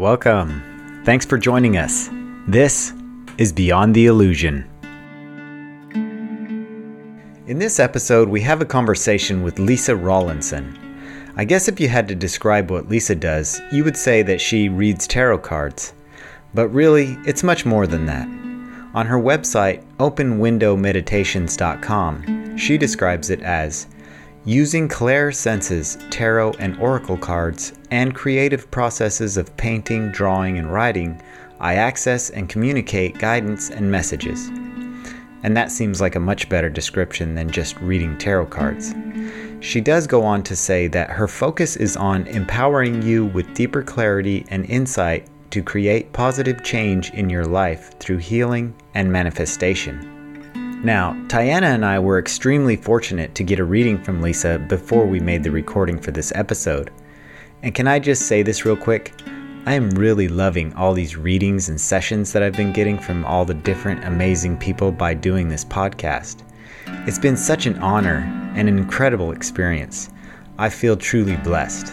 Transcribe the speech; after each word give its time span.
Welcome. 0.00 1.02
Thanks 1.04 1.26
for 1.26 1.36
joining 1.36 1.76
us. 1.76 2.08
This 2.48 2.94
is 3.36 3.52
Beyond 3.52 3.94
the 3.94 4.06
Illusion. 4.06 4.64
In 7.46 7.58
this 7.58 7.78
episode, 7.78 8.30
we 8.30 8.40
have 8.40 8.62
a 8.62 8.64
conversation 8.64 9.42
with 9.42 9.58
Lisa 9.58 9.94
Rawlinson. 9.94 10.74
I 11.36 11.44
guess 11.44 11.68
if 11.68 11.78
you 11.78 11.88
had 11.88 12.08
to 12.08 12.14
describe 12.14 12.70
what 12.70 12.88
Lisa 12.88 13.14
does, 13.14 13.60
you 13.70 13.84
would 13.84 13.98
say 13.98 14.22
that 14.22 14.40
she 14.40 14.70
reads 14.70 15.06
tarot 15.06 15.40
cards. 15.40 15.92
But 16.54 16.68
really, 16.68 17.18
it's 17.26 17.42
much 17.42 17.66
more 17.66 17.86
than 17.86 18.06
that. 18.06 18.26
On 18.94 19.04
her 19.04 19.20
website, 19.20 19.84
openwindowmeditations.com, 19.98 22.56
she 22.56 22.78
describes 22.78 23.28
it 23.28 23.42
as 23.42 23.86
using 24.44 24.88
clair 24.88 25.30
senses, 25.32 25.98
tarot 26.10 26.52
and 26.58 26.78
oracle 26.78 27.18
cards, 27.18 27.74
and 27.90 28.14
creative 28.14 28.70
processes 28.70 29.36
of 29.36 29.54
painting, 29.56 30.10
drawing, 30.10 30.58
and 30.58 30.72
writing, 30.72 31.20
I 31.60 31.74
access 31.74 32.30
and 32.30 32.48
communicate 32.48 33.18
guidance 33.18 33.70
and 33.70 33.90
messages. 33.90 34.48
And 35.42 35.56
that 35.56 35.70
seems 35.70 36.00
like 36.00 36.16
a 36.16 36.20
much 36.20 36.48
better 36.48 36.70
description 36.70 37.34
than 37.34 37.50
just 37.50 37.78
reading 37.80 38.16
tarot 38.16 38.46
cards. 38.46 38.94
She 39.60 39.80
does 39.80 40.06
go 40.06 40.22
on 40.24 40.42
to 40.44 40.56
say 40.56 40.86
that 40.88 41.10
her 41.10 41.28
focus 41.28 41.76
is 41.76 41.96
on 41.96 42.26
empowering 42.26 43.02
you 43.02 43.26
with 43.26 43.52
deeper 43.54 43.82
clarity 43.82 44.46
and 44.48 44.64
insight 44.66 45.28
to 45.50 45.62
create 45.62 46.12
positive 46.12 46.62
change 46.62 47.10
in 47.10 47.28
your 47.28 47.44
life 47.44 47.98
through 47.98 48.18
healing 48.18 48.74
and 48.94 49.12
manifestation. 49.12 50.19
Now, 50.82 51.12
Tiana 51.28 51.74
and 51.74 51.84
I 51.84 51.98
were 51.98 52.18
extremely 52.18 52.74
fortunate 52.74 53.34
to 53.34 53.44
get 53.44 53.58
a 53.58 53.64
reading 53.64 54.02
from 54.02 54.22
Lisa 54.22 54.58
before 54.58 55.04
we 55.04 55.20
made 55.20 55.42
the 55.42 55.50
recording 55.50 56.00
for 56.00 56.10
this 56.10 56.32
episode. 56.34 56.90
And 57.62 57.74
can 57.74 57.86
I 57.86 57.98
just 57.98 58.22
say 58.22 58.42
this 58.42 58.64
real 58.64 58.78
quick? 58.78 59.12
I 59.66 59.74
am 59.74 59.90
really 59.90 60.26
loving 60.26 60.72
all 60.72 60.94
these 60.94 61.18
readings 61.18 61.68
and 61.68 61.78
sessions 61.78 62.32
that 62.32 62.42
I've 62.42 62.56
been 62.56 62.72
getting 62.72 62.98
from 62.98 63.26
all 63.26 63.44
the 63.44 63.52
different 63.52 64.06
amazing 64.06 64.56
people 64.56 64.90
by 64.90 65.12
doing 65.12 65.50
this 65.50 65.66
podcast. 65.66 66.44
It's 67.06 67.18
been 67.18 67.36
such 67.36 67.66
an 67.66 67.78
honor 67.80 68.20
and 68.56 68.66
an 68.66 68.78
incredible 68.78 69.32
experience. 69.32 70.08
I 70.56 70.70
feel 70.70 70.96
truly 70.96 71.36
blessed. 71.36 71.92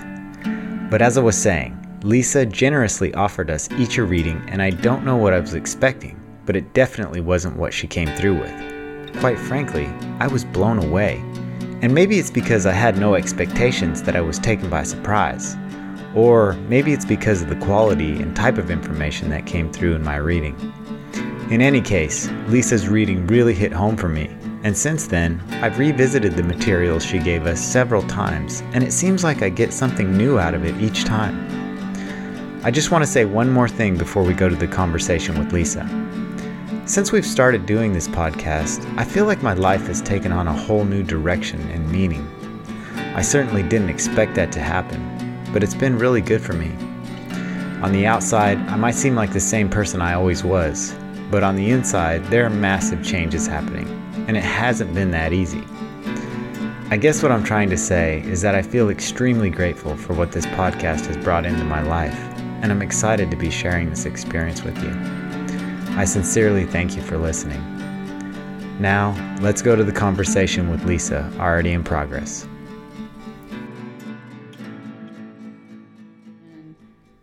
But 0.90 1.02
as 1.02 1.18
I 1.18 1.22
was 1.22 1.38
saying, 1.38 1.78
Lisa 2.04 2.46
generously 2.46 3.14
offered 3.16 3.52
us 3.52 3.70
each 3.74 3.98
a 3.98 4.06
reading, 4.06 4.42
and 4.48 4.62
I 4.62 4.70
don't 4.70 5.04
know 5.04 5.18
what 5.18 5.34
I 5.34 5.42
was 5.42 5.56
expecting, 5.56 6.18
but 6.46 6.56
it 6.56 6.74
definitely 6.74 7.20
wasn't 7.20 7.58
what 7.58 7.74
she 7.74 7.86
came 7.86 8.08
through 8.16 8.40
with. 8.40 8.77
Quite 9.16 9.40
frankly, 9.40 9.88
I 10.20 10.28
was 10.28 10.46
blown 10.46 10.78
away. 10.84 11.24
And 11.82 11.94
maybe 11.94 12.20
it's 12.20 12.32
because 12.32 12.66
I 12.66 12.74
had 12.74 12.98
no 12.98 13.16
expectations 13.16 14.02
that 14.04 14.16
I 14.16 14.22
was 14.22 14.40
taken 14.40 14.70
by 14.70 14.84
surprise. 14.84 15.56
Or 16.16 16.54
maybe 16.68 16.94
it's 16.94 17.06
because 17.06 17.42
of 17.42 17.50
the 17.50 17.56
quality 17.56 18.22
and 18.22 18.36
type 18.36 18.58
of 18.58 18.72
information 18.72 19.30
that 19.30 19.46
came 19.46 19.72
through 19.72 19.96
in 19.96 20.04
my 20.04 20.16
reading. 20.18 20.56
In 21.52 21.62
any 21.62 21.82
case, 21.82 22.30
Lisa's 22.48 22.90
reading 22.90 23.26
really 23.28 23.54
hit 23.54 23.72
home 23.72 23.96
for 23.96 24.10
me, 24.10 24.36
and 24.64 24.78
since 24.78 25.08
then, 25.08 25.42
I've 25.62 25.80
revisited 25.80 26.34
the 26.34 26.44
materials 26.44 27.06
she 27.06 27.20
gave 27.20 27.46
us 27.46 27.62
several 27.62 28.02
times, 28.04 28.64
and 28.74 28.84
it 28.84 28.92
seems 28.92 29.24
like 29.24 29.42
I 29.42 29.50
get 29.50 29.72
something 29.72 30.18
new 30.18 30.40
out 30.40 30.54
of 30.54 30.66
it 30.66 30.76
each 30.82 31.06
time. 31.06 31.48
I 32.66 32.72
just 32.72 32.92
want 32.92 33.04
to 33.04 33.10
say 33.10 33.24
one 33.24 33.50
more 33.50 33.70
thing 33.70 33.98
before 33.98 34.24
we 34.24 34.34
go 34.34 34.50
to 34.50 34.56
the 34.56 34.68
conversation 34.68 35.40
with 35.40 35.54
Lisa. 35.54 35.84
Since 36.88 37.12
we've 37.12 37.26
started 37.26 37.66
doing 37.66 37.92
this 37.92 38.08
podcast, 38.08 38.82
I 38.98 39.04
feel 39.04 39.26
like 39.26 39.44
my 39.44 39.52
life 39.52 39.88
has 39.88 40.02
taken 40.02 40.32
on 40.32 40.48
a 40.48 40.54
whole 40.54 40.86
new 40.86 41.04
direction 41.04 41.60
and 41.72 41.92
meaning. 41.92 42.26
I 43.14 43.22
certainly 43.22 43.62
didn't 43.62 43.90
expect 43.90 44.36
that 44.36 44.54
to 44.54 44.62
happen, 44.62 45.52
but 45.52 45.64
it's 45.64 45.76
been 45.76 46.00
really 46.00 46.22
good 46.22 46.42
for 46.42 46.54
me. 46.54 46.72
On 47.84 47.92
the 47.92 48.06
outside, 48.06 48.58
I 48.70 48.78
might 48.78 48.96
seem 48.96 49.16
like 49.16 49.34
the 49.34 49.40
same 49.42 49.68
person 49.68 50.02
I 50.02 50.14
always 50.14 50.46
was, 50.46 50.96
but 51.30 51.44
on 51.44 51.58
the 51.58 51.72
inside, 51.72 52.24
there 52.28 52.46
are 52.46 52.50
massive 52.50 53.04
changes 53.04 53.48
happening, 53.48 53.90
and 54.30 54.38
it 54.38 54.44
hasn't 54.44 54.94
been 54.94 55.12
that 55.12 55.34
easy. 55.34 55.66
I 56.90 56.96
guess 56.96 57.22
what 57.22 57.34
I'm 57.34 57.44
trying 57.44 57.70
to 57.70 57.78
say 57.78 58.22
is 58.22 58.42
that 58.44 58.56
I 58.56 58.62
feel 58.62 58.90
extremely 58.90 59.50
grateful 59.50 59.98
for 59.98 60.14
what 60.14 60.32
this 60.32 60.46
podcast 60.46 61.08
has 61.08 61.18
brought 61.18 61.46
into 61.46 61.66
my 61.66 61.82
life, 61.82 62.18
and 62.62 62.72
I'm 62.72 62.82
excited 62.82 63.30
to 63.30 63.36
be 63.36 63.52
sharing 63.52 63.90
this 63.90 64.06
experience 64.06 64.64
with 64.64 64.82
you. 64.82 65.27
I 65.98 66.06
sincerely 66.06 66.66
thank 66.66 66.96
you 66.96 67.02
for 67.02 67.18
listening. 67.18 67.62
Now, 68.80 69.16
let's 69.42 69.62
go 69.62 69.76
to 69.76 69.84
the 69.84 69.92
conversation 69.92 70.70
with 70.70 70.86
Lisa, 70.86 71.30
already 71.40 71.72
in 71.72 71.84
progress. 71.84 72.48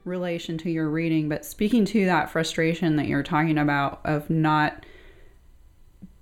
relation 0.04 0.58
to 0.58 0.70
your 0.70 0.88
reading, 0.88 1.28
but 1.28 1.44
speaking 1.44 1.84
to 1.84 2.04
that 2.06 2.30
frustration 2.30 2.96
that 2.96 3.06
you're 3.06 3.22
talking 3.22 3.58
about 3.58 4.00
of 4.04 4.28
not 4.28 4.84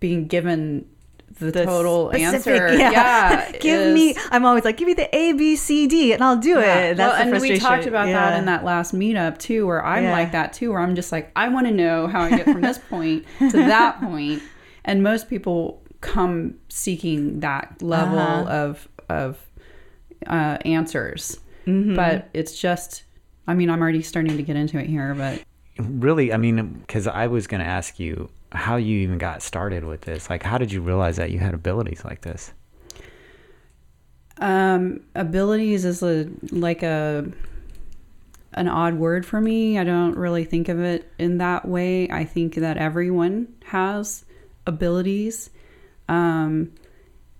being 0.00 0.26
given 0.26 0.86
the, 1.46 1.50
The 1.52 1.64
total 1.64 2.10
specific- 2.10 2.34
answer. 2.62 2.74
yeah. 2.78 2.90
Yeah. 2.90 3.50
give 3.60 3.80
is- 3.80 3.94
me. 3.94 4.14
I'm 4.30 4.44
always 4.44 4.64
like, 4.64 4.76
give 4.76 4.86
me 4.86 4.94
the 4.94 5.14
A, 5.14 5.32
B, 5.32 5.56
C, 5.56 5.86
D, 5.86 6.12
and 6.12 6.22
I'll 6.22 6.36
do 6.36 6.50
Yeah. 6.60 6.78
it. 6.78 6.96
That's 6.96 6.98
well, 7.18 7.30
the 7.30 7.32
and 7.36 7.42
we 7.42 7.58
talked 7.58 7.86
about 7.86 8.06
that 8.06 8.38
in 8.38 8.46
that 8.46 8.64
last 8.64 8.94
meetup 8.94 9.38
too, 9.38 9.66
where 9.66 9.84
I'm 9.84 10.04
Yeah. 10.04 10.12
like 10.12 10.32
that 10.32 10.52
too, 10.52 10.70
where 10.72 10.80
I'm 10.80 10.94
just 10.94 11.12
like, 11.12 11.30
I 11.36 11.48
want 11.48 11.66
to 11.66 11.72
know 11.72 12.06
how 12.06 12.20
I 12.22 12.30
get 12.30 12.44
from 12.44 12.60
this 12.60 12.78
point 12.90 13.24
to 13.38 13.50
that 13.56 14.00
point. 14.00 14.42
And 14.84 15.02
most 15.02 15.28
people 15.30 15.82
come 16.00 16.54
seeking 16.68 17.40
that 17.40 17.80
level 17.82 18.18
Uh-huh. 18.18 18.50
of 18.50 18.88
of 19.08 19.38
uh, 20.26 20.58
answers, 20.64 21.38
Mm-hmm. 21.66 21.94
but 21.94 22.28
it's 22.34 22.58
just. 22.58 23.04
I 23.46 23.54
mean, 23.54 23.70
I'm 23.70 23.80
already 23.82 24.02
starting 24.02 24.36
to 24.36 24.42
get 24.42 24.54
into 24.56 24.78
it 24.78 24.86
here, 24.86 25.14
but 25.14 25.42
Really, 25.78 26.32
I 26.32 26.36
mean, 26.36 26.82
because 26.86 27.06
I 27.08 27.26
was 27.26 27.46
going 27.46 27.60
to 27.60 27.66
ask 27.66 27.98
you 27.98 28.28
how 28.54 28.76
you 28.76 28.98
even 29.00 29.18
got 29.18 29.42
started 29.42 29.84
with 29.84 30.02
this. 30.02 30.28
Like, 30.30 30.42
how 30.42 30.58
did 30.58 30.72
you 30.72 30.80
realize 30.80 31.16
that 31.16 31.30
you 31.30 31.38
had 31.38 31.54
abilities 31.54 32.04
like 32.04 32.22
this? 32.22 32.52
Um, 34.38 35.00
abilities 35.14 35.84
is 35.84 36.02
a 36.02 36.28
like 36.50 36.82
a 36.82 37.30
an 38.54 38.68
odd 38.68 38.94
word 38.94 39.24
for 39.24 39.40
me. 39.40 39.78
I 39.78 39.84
don't 39.84 40.16
really 40.16 40.44
think 40.44 40.68
of 40.68 40.80
it 40.80 41.10
in 41.18 41.38
that 41.38 41.66
way. 41.66 42.10
I 42.10 42.24
think 42.24 42.56
that 42.56 42.76
everyone 42.76 43.54
has 43.66 44.24
abilities, 44.66 45.50
um, 46.08 46.72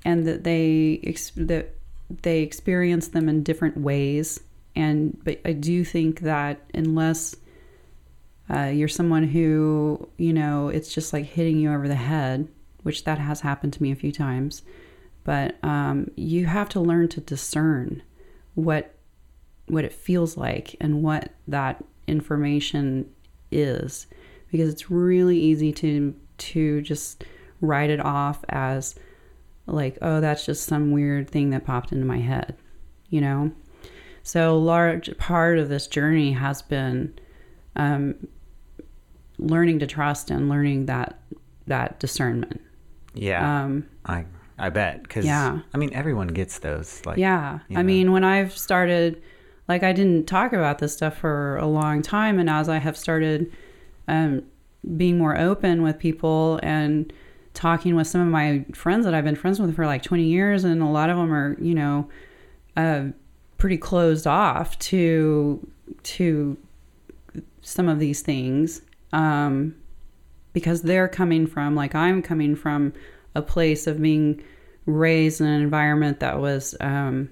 and 0.04 0.26
that 0.26 0.44
they 0.44 1.00
ex- 1.02 1.32
that 1.36 1.74
they 2.22 2.40
experience 2.40 3.08
them 3.08 3.28
in 3.28 3.42
different 3.42 3.78
ways. 3.78 4.40
And 4.74 5.18
but 5.24 5.40
I 5.44 5.52
do 5.52 5.84
think 5.84 6.20
that 6.20 6.60
unless 6.72 7.36
uh, 8.52 8.66
you're 8.66 8.88
someone 8.88 9.24
who 9.24 10.08
you 10.16 10.32
know 10.32 10.68
it's 10.68 10.92
just 10.92 11.12
like 11.12 11.26
hitting 11.26 11.58
you 11.58 11.72
over 11.72 11.88
the 11.88 11.94
head, 11.94 12.48
which 12.82 13.04
that 13.04 13.18
has 13.18 13.40
happened 13.40 13.72
to 13.74 13.82
me 13.82 13.92
a 13.92 13.96
few 13.96 14.12
times. 14.12 14.62
But 15.24 15.56
um, 15.62 16.10
you 16.16 16.46
have 16.46 16.68
to 16.70 16.80
learn 16.80 17.08
to 17.08 17.20
discern 17.20 18.02
what 18.54 18.94
what 19.66 19.84
it 19.84 19.92
feels 19.92 20.36
like 20.36 20.76
and 20.80 21.02
what 21.02 21.32
that 21.48 21.82
information 22.06 23.08
is. 23.50 24.06
Because 24.50 24.72
it's 24.72 24.90
really 24.90 25.38
easy 25.38 25.72
to 25.72 26.14
to 26.38 26.82
just 26.82 27.24
write 27.60 27.90
it 27.90 28.00
off 28.00 28.44
as 28.48 28.96
like 29.66 29.96
oh 30.02 30.20
that's 30.20 30.44
just 30.44 30.64
some 30.64 30.90
weird 30.90 31.30
thing 31.30 31.50
that 31.50 31.64
popped 31.64 31.92
into 31.92 32.04
my 32.04 32.18
head 32.18 32.56
you 33.12 33.20
know? 33.20 33.52
So 34.24 34.54
a 34.54 34.58
large 34.58 35.16
part 35.18 35.58
of 35.58 35.68
this 35.68 35.86
journey 35.86 36.32
has 36.32 36.62
been 36.62 37.14
um, 37.76 38.26
learning 39.46 39.78
to 39.80 39.86
trust 39.86 40.30
and 40.30 40.48
learning 40.48 40.86
that 40.86 41.18
that 41.66 41.98
discernment 42.00 42.60
Yeah, 43.14 43.64
um, 43.64 43.88
I 44.04 44.24
I 44.58 44.70
bet 44.70 45.02
because 45.02 45.24
yeah. 45.24 45.60
I 45.74 45.78
mean 45.78 45.92
everyone 45.92 46.28
gets 46.28 46.60
those. 46.60 47.04
Like, 47.04 47.18
yeah. 47.18 47.60
you 47.68 47.76
I 47.76 47.82
know. 47.82 47.86
mean, 47.86 48.12
when 48.12 48.24
I've 48.24 48.56
started, 48.56 49.20
like, 49.68 49.82
I 49.82 49.92
didn't 49.92 50.26
talk 50.26 50.52
about 50.52 50.78
this 50.78 50.92
stuff 50.92 51.18
for 51.18 51.56
a 51.56 51.66
long 51.66 52.02
time. 52.02 52.38
And 52.38 52.48
as 52.48 52.68
I 52.68 52.78
have 52.78 52.96
started 52.96 53.52
um, 54.08 54.42
being 54.96 55.18
more 55.18 55.38
open 55.38 55.82
with 55.82 55.98
people 55.98 56.60
and 56.62 57.12
talking 57.54 57.94
with 57.96 58.06
some 58.06 58.20
of 58.20 58.28
my 58.28 58.64
friends 58.72 59.04
that 59.04 59.14
I've 59.14 59.24
been 59.24 59.36
friends 59.36 59.60
with 59.60 59.74
for 59.74 59.86
like 59.86 60.02
20 60.02 60.22
years, 60.24 60.64
and 60.64 60.80
a 60.80 60.86
lot 60.86 61.10
of 61.10 61.16
them 61.16 61.32
are, 61.32 61.56
you 61.60 61.74
know, 61.74 62.08
uh, 62.76 63.06
pretty 63.58 63.78
closed 63.78 64.26
off 64.26 64.78
to, 64.78 65.66
to 66.04 66.56
some 67.62 67.88
of 67.88 67.98
these 67.98 68.22
things. 68.22 68.82
Um, 69.12 69.76
because 70.52 70.82
they're 70.82 71.08
coming 71.08 71.46
from, 71.46 71.74
like, 71.74 71.94
I'm 71.94 72.22
coming 72.22 72.54
from 72.56 72.92
a 73.34 73.42
place 73.42 73.86
of 73.86 74.02
being 74.02 74.42
raised 74.86 75.40
in 75.40 75.46
an 75.46 75.62
environment 75.62 76.20
that 76.20 76.40
was 76.40 76.74
um, 76.80 77.30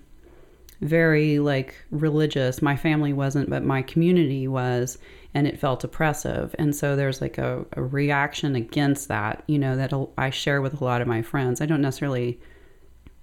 very 0.81 1.38
like 1.38 1.75
religious. 1.91 2.62
My 2.62 2.77
family 2.77 3.12
wasn't, 3.12 3.50
but 3.50 3.65
my 3.65 3.82
community 3.82 4.49
was, 4.49 4.99
and 5.35 5.47
it 5.47 5.59
felt 5.59 5.85
oppressive. 5.85 6.55
And 6.59 6.75
so 6.75 6.97
there's 6.97 7.21
like 7.21 7.38
a, 7.38 7.65
a 7.73 7.83
reaction 7.83 8.56
against 8.56 9.09
that, 9.09 9.43
you 9.47 9.59
know, 9.59 9.76
that 9.76 9.93
I 10.17 10.31
share 10.31 10.62
with 10.62 10.81
a 10.81 10.85
lot 10.85 11.03
of 11.03 11.09
my 11.09 11.23
friends. 11.23 11.61
I 11.61 11.67
don't 11.67 11.83
necessarily, 11.83 12.41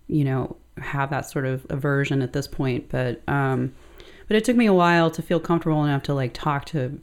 you 0.07 0.23
know, 0.23 0.57
have 0.77 1.09
that 1.09 1.27
sort 1.27 1.45
of 1.45 1.65
aversion 1.69 2.21
at 2.21 2.33
this 2.33 2.47
point, 2.47 2.89
but 2.89 3.21
um, 3.27 3.73
but 4.27 4.37
it 4.37 4.43
took 4.43 4.57
me 4.57 4.67
a 4.67 4.73
while 4.73 5.09
to 5.09 5.21
feel 5.21 5.39
comfortable 5.39 5.83
enough 5.83 6.03
to 6.03 6.13
like 6.13 6.33
talk 6.33 6.65
to 6.65 6.99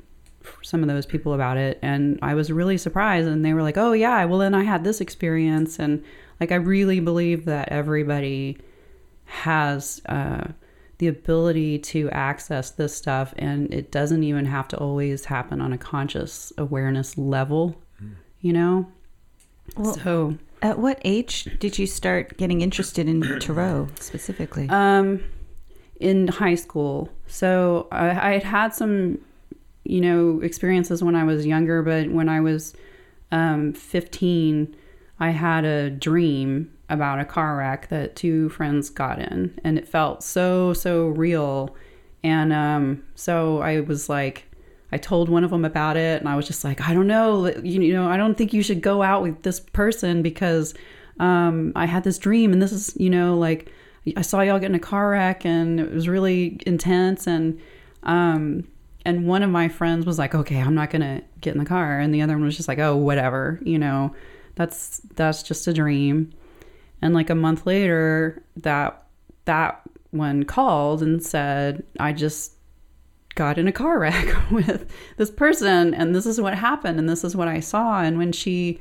some 0.63 0.83
of 0.83 0.89
those 0.89 1.07
people 1.07 1.33
about 1.35 1.57
it 1.57 1.79
and 1.83 2.19
i 2.23 2.35
was 2.35 2.51
really 2.53 2.77
surprised 2.77 3.27
and 3.27 3.45
they 3.45 3.55
were 3.55 3.63
like 3.63 3.77
oh 3.79 3.93
yeah 3.93 4.25
well 4.25 4.39
then 4.39 4.55
i 4.55 4.63
had 4.63 4.85
this 4.85 5.01
experience 5.01 5.79
and 5.79 6.03
like 6.41 6.53
i 6.53 6.57
really 6.57 7.01
believe 7.01 7.45
that 7.45 7.69
everybody 7.71 8.59
has 9.25 10.03
uh, 10.07 10.47
the 10.99 11.07
ability 11.09 11.79
to 11.79 12.11
access 12.11 12.71
this 12.71 12.95
stuff 12.95 13.33
and 13.39 13.73
it 13.73 13.91
doesn't 13.91 14.23
even 14.23 14.45
have 14.45 14.69
to 14.69 14.77
always 14.79 15.25
happen 15.25 15.61
on 15.61 15.73
a 15.73 15.79
conscious 15.79 16.53
awareness 16.59 17.17
level 17.17 17.75
you 18.41 18.53
know 18.53 18.87
Well, 19.77 19.95
so 19.95 20.39
At 20.61 20.79
what 20.79 21.01
age 21.05 21.49
did 21.59 21.79
you 21.79 21.87
start 21.87 22.37
getting 22.37 22.61
interested 22.61 23.09
in 23.09 23.23
tarot 23.41 23.89
specifically? 23.99 24.69
Um, 24.69 25.23
in 26.01 26.29
high 26.29 26.55
school. 26.57 27.09
So 27.27 27.89
I, 27.91 28.11
I 28.11 28.33
had 28.35 28.43
had 28.43 28.75
some, 28.75 29.19
you 29.85 30.01
know, 30.01 30.41
experiences 30.43 31.03
when 31.03 31.15
I 31.15 31.25
was 31.25 31.47
younger, 31.47 31.83
but 31.83 32.11
when 32.11 32.29
I 32.29 32.41
was 32.41 32.75
um, 33.31 33.73
15, 33.73 34.75
I 35.21 35.31
had 35.31 35.65
a 35.65 35.91
dream 35.91 36.73
about 36.89 37.21
a 37.21 37.25
car 37.25 37.57
wreck 37.57 37.89
that 37.89 38.17
two 38.17 38.49
friends 38.51 38.91
got 38.91 39.19
in, 39.19 39.59
and 39.63 39.79
it 39.79 39.87
felt 39.87 40.23
so, 40.23 40.73
so 40.73 41.09
real. 41.09 41.75
And 42.23 42.53
um, 42.53 43.05
so 43.15 43.61
I 43.61 43.81
was 43.81 44.09
like, 44.09 44.47
I 44.93 44.97
told 44.97 45.29
one 45.29 45.45
of 45.45 45.51
them 45.51 45.65
about 45.65 45.97
it, 45.97 46.21
and 46.21 46.29
I 46.29 46.37
was 46.37 46.47
just 46.47 46.65
like, 46.65 46.81
I 46.81 46.95
don't 46.95 47.07
know, 47.07 47.49
you, 47.63 47.93
know, 47.93 48.09
I 48.09 48.17
don't 48.17 48.37
think 48.37 48.53
you 48.53 48.63
should 48.63 48.81
go 48.81 49.03
out 49.03 49.23
with 49.23 49.43
this 49.43 49.61
person 49.61 50.23
because 50.23 50.75
um, 51.19 51.73
I 51.75 51.87
had 51.87 52.05
this 52.05 52.19
dream, 52.19 52.53
and 52.53 52.63
this 52.63 52.73
is, 52.73 52.95
you 52.97 53.11
know, 53.11 53.37
like 53.37 53.71
I 54.17 54.23
saw 54.23 54.41
y'all 54.41 54.59
get 54.59 54.71
in 54.71 54.75
a 54.75 54.81
car 54.81 55.11
wreck, 55.11 55.45
and 55.45 55.81
it 55.81 55.93
was 55.93 56.09
really 56.09 56.61
intense, 56.67 57.27
and 57.27 57.61
um, 58.05 58.69
and 59.05 59.27
one 59.27 59.43
of 59.43 59.51
my 59.51 59.69
friends 59.69 60.07
was 60.07 60.19
like, 60.19 60.35
okay, 60.35 60.61
I'm 60.61 60.75
not 60.75 60.91
gonna 60.91 61.23
get 61.41 61.55
in 61.55 61.59
the 61.59 61.67
car, 61.67 61.99
and 61.99 62.15
the 62.15 62.23
other 62.23 62.35
one 62.35 62.45
was 62.45 62.57
just 62.57 62.69
like, 62.69 62.79
oh, 62.79 62.97
whatever, 62.97 63.61
you 63.63 63.79
know, 63.79 64.15
that's 64.55 65.01
that's 65.15 65.43
just 65.43 65.67
a 65.67 65.73
dream. 65.73 66.33
And 67.03 67.15
like 67.15 67.31
a 67.31 67.35
month 67.35 67.67
later, 67.67 68.43
that 68.57 69.07
that 69.45 69.83
one 70.11 70.45
called 70.45 71.03
and 71.03 71.23
said, 71.23 71.85
I 71.99 72.13
just 72.13 72.53
got 73.35 73.59
in 73.59 73.69
a 73.69 73.73
car 73.73 73.99
wreck 73.99 74.35
with 74.51 74.91
this 75.17 75.31
person 75.31 75.93
and 75.93 76.15
this 76.15 76.25
is 76.25 76.41
what 76.41 76.55
happened 76.55 76.99
and 76.99 77.09
this 77.09 77.25
is 77.25 77.37
what 77.37 77.49
I 77.49 77.61
saw. 77.61 78.01
And 78.01 78.17
when 78.17 78.33
she 78.33 78.81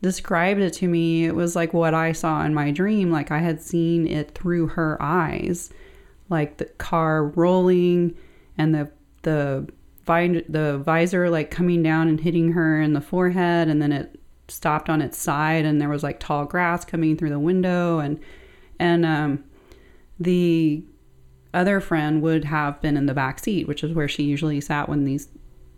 described 0.00 0.60
it 0.60 0.72
to 0.72 0.88
me 0.88 1.26
it 1.26 1.34
was 1.34 1.54
like 1.54 1.72
what 1.72 1.94
I 1.94 2.12
saw 2.12 2.42
in 2.44 2.54
my 2.54 2.70
dream. 2.70 3.10
Like 3.10 3.30
I 3.30 3.38
had 3.38 3.60
seen 3.60 4.06
it 4.06 4.34
through 4.34 4.68
her 4.68 5.00
eyes 5.00 5.70
like 6.28 6.56
the 6.56 6.64
car 6.64 7.26
rolling 7.26 8.16
and 8.56 8.74
the 8.74 8.90
the 9.22 9.68
vi- 10.04 10.44
the 10.48 10.78
visor 10.78 11.30
like 11.30 11.50
coming 11.50 11.82
down 11.82 12.08
and 12.08 12.20
hitting 12.20 12.52
her 12.52 12.80
in 12.80 12.92
the 12.92 13.00
forehead 13.00 13.68
and 13.68 13.80
then 13.80 13.92
it 13.92 14.18
stopped 14.48 14.90
on 14.90 15.00
its 15.00 15.16
side 15.16 15.64
and 15.64 15.80
there 15.80 15.88
was 15.88 16.02
like 16.02 16.20
tall 16.20 16.44
grass 16.44 16.84
coming 16.84 17.16
through 17.16 17.30
the 17.30 17.38
window 17.38 17.98
and 17.98 18.20
and 18.78 19.06
um 19.06 19.44
the 20.18 20.84
other 21.54 21.80
friend 21.80 22.22
would 22.22 22.44
have 22.44 22.80
been 22.80 22.96
in 22.96 23.06
the 23.06 23.14
back 23.14 23.38
seat, 23.38 23.68
which 23.68 23.84
is 23.84 23.92
where 23.92 24.08
she 24.08 24.22
usually 24.22 24.60
sat 24.60 24.88
when 24.88 25.04
these 25.04 25.28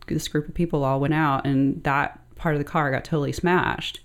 this 0.06 0.28
group 0.28 0.46
of 0.46 0.54
people 0.54 0.84
all 0.84 1.00
went 1.00 1.14
out, 1.14 1.46
and 1.46 1.82
that 1.84 2.20
part 2.36 2.54
of 2.54 2.58
the 2.58 2.64
car 2.64 2.90
got 2.90 3.04
totally 3.04 3.32
smashed. 3.32 4.00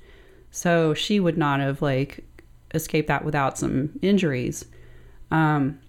So 0.51 0.93
she 0.93 1.19
would 1.19 1.37
not 1.37 1.59
have 1.59 1.81
like 1.81 2.25
escaped 2.73 3.07
that 3.07 3.25
without 3.25 3.57
some 3.57 3.99
injuries. 4.01 4.65
Um, 5.31 5.79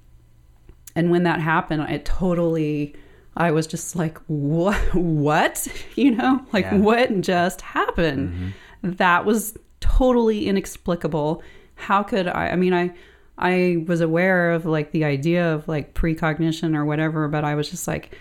and 0.94 1.11
when 1.11 1.23
that 1.23 1.41
happened, 1.41 1.82
it 1.88 2.05
totally, 2.05 2.94
I 3.37 3.50
was 3.53 3.67
just 3.67 3.97
like, 3.97 4.19
what? 4.27 4.77
What? 4.94 5.67
You 5.97 6.12
know, 6.12 6.44
like 6.53 6.65
Yeah. 6.65 6.77
what 6.79 7.21
just 7.21 7.61
happened? 7.61 8.55
That 8.82 9.25
was 9.25 9.56
totally 9.81 10.47
inexplicable. 10.47 11.43
How 11.75 12.03
could 12.03 12.27
I? 12.29 12.49
I 12.50 12.56
mean, 12.56 12.73
I 12.75 12.93
I 13.38 13.85
was 13.87 14.00
aware 14.00 14.50
of 14.53 14.67
like 14.67 14.93
the 14.93 15.05
idea 15.05 15.55
of 15.55 15.67
like 15.69 15.94
precognition 15.94 16.75
or 16.77 16.85
whatever, 16.85 17.27
but 17.29 17.44
I 17.44 17.55
was 17.55 17.71
just 17.71 17.88
like, 17.88 18.17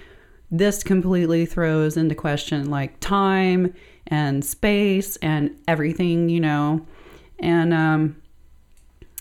this 0.52 0.84
completely 0.84 1.46
throws 1.46 1.98
into 1.98 2.16
question 2.16 2.70
like 2.70 3.00
time 3.00 3.74
and 4.08 4.44
space 4.44 5.16
and 5.18 5.56
everything, 5.68 6.30
you 6.30 6.40
know, 6.40 6.86
and 7.40 7.74
um, 7.74 8.16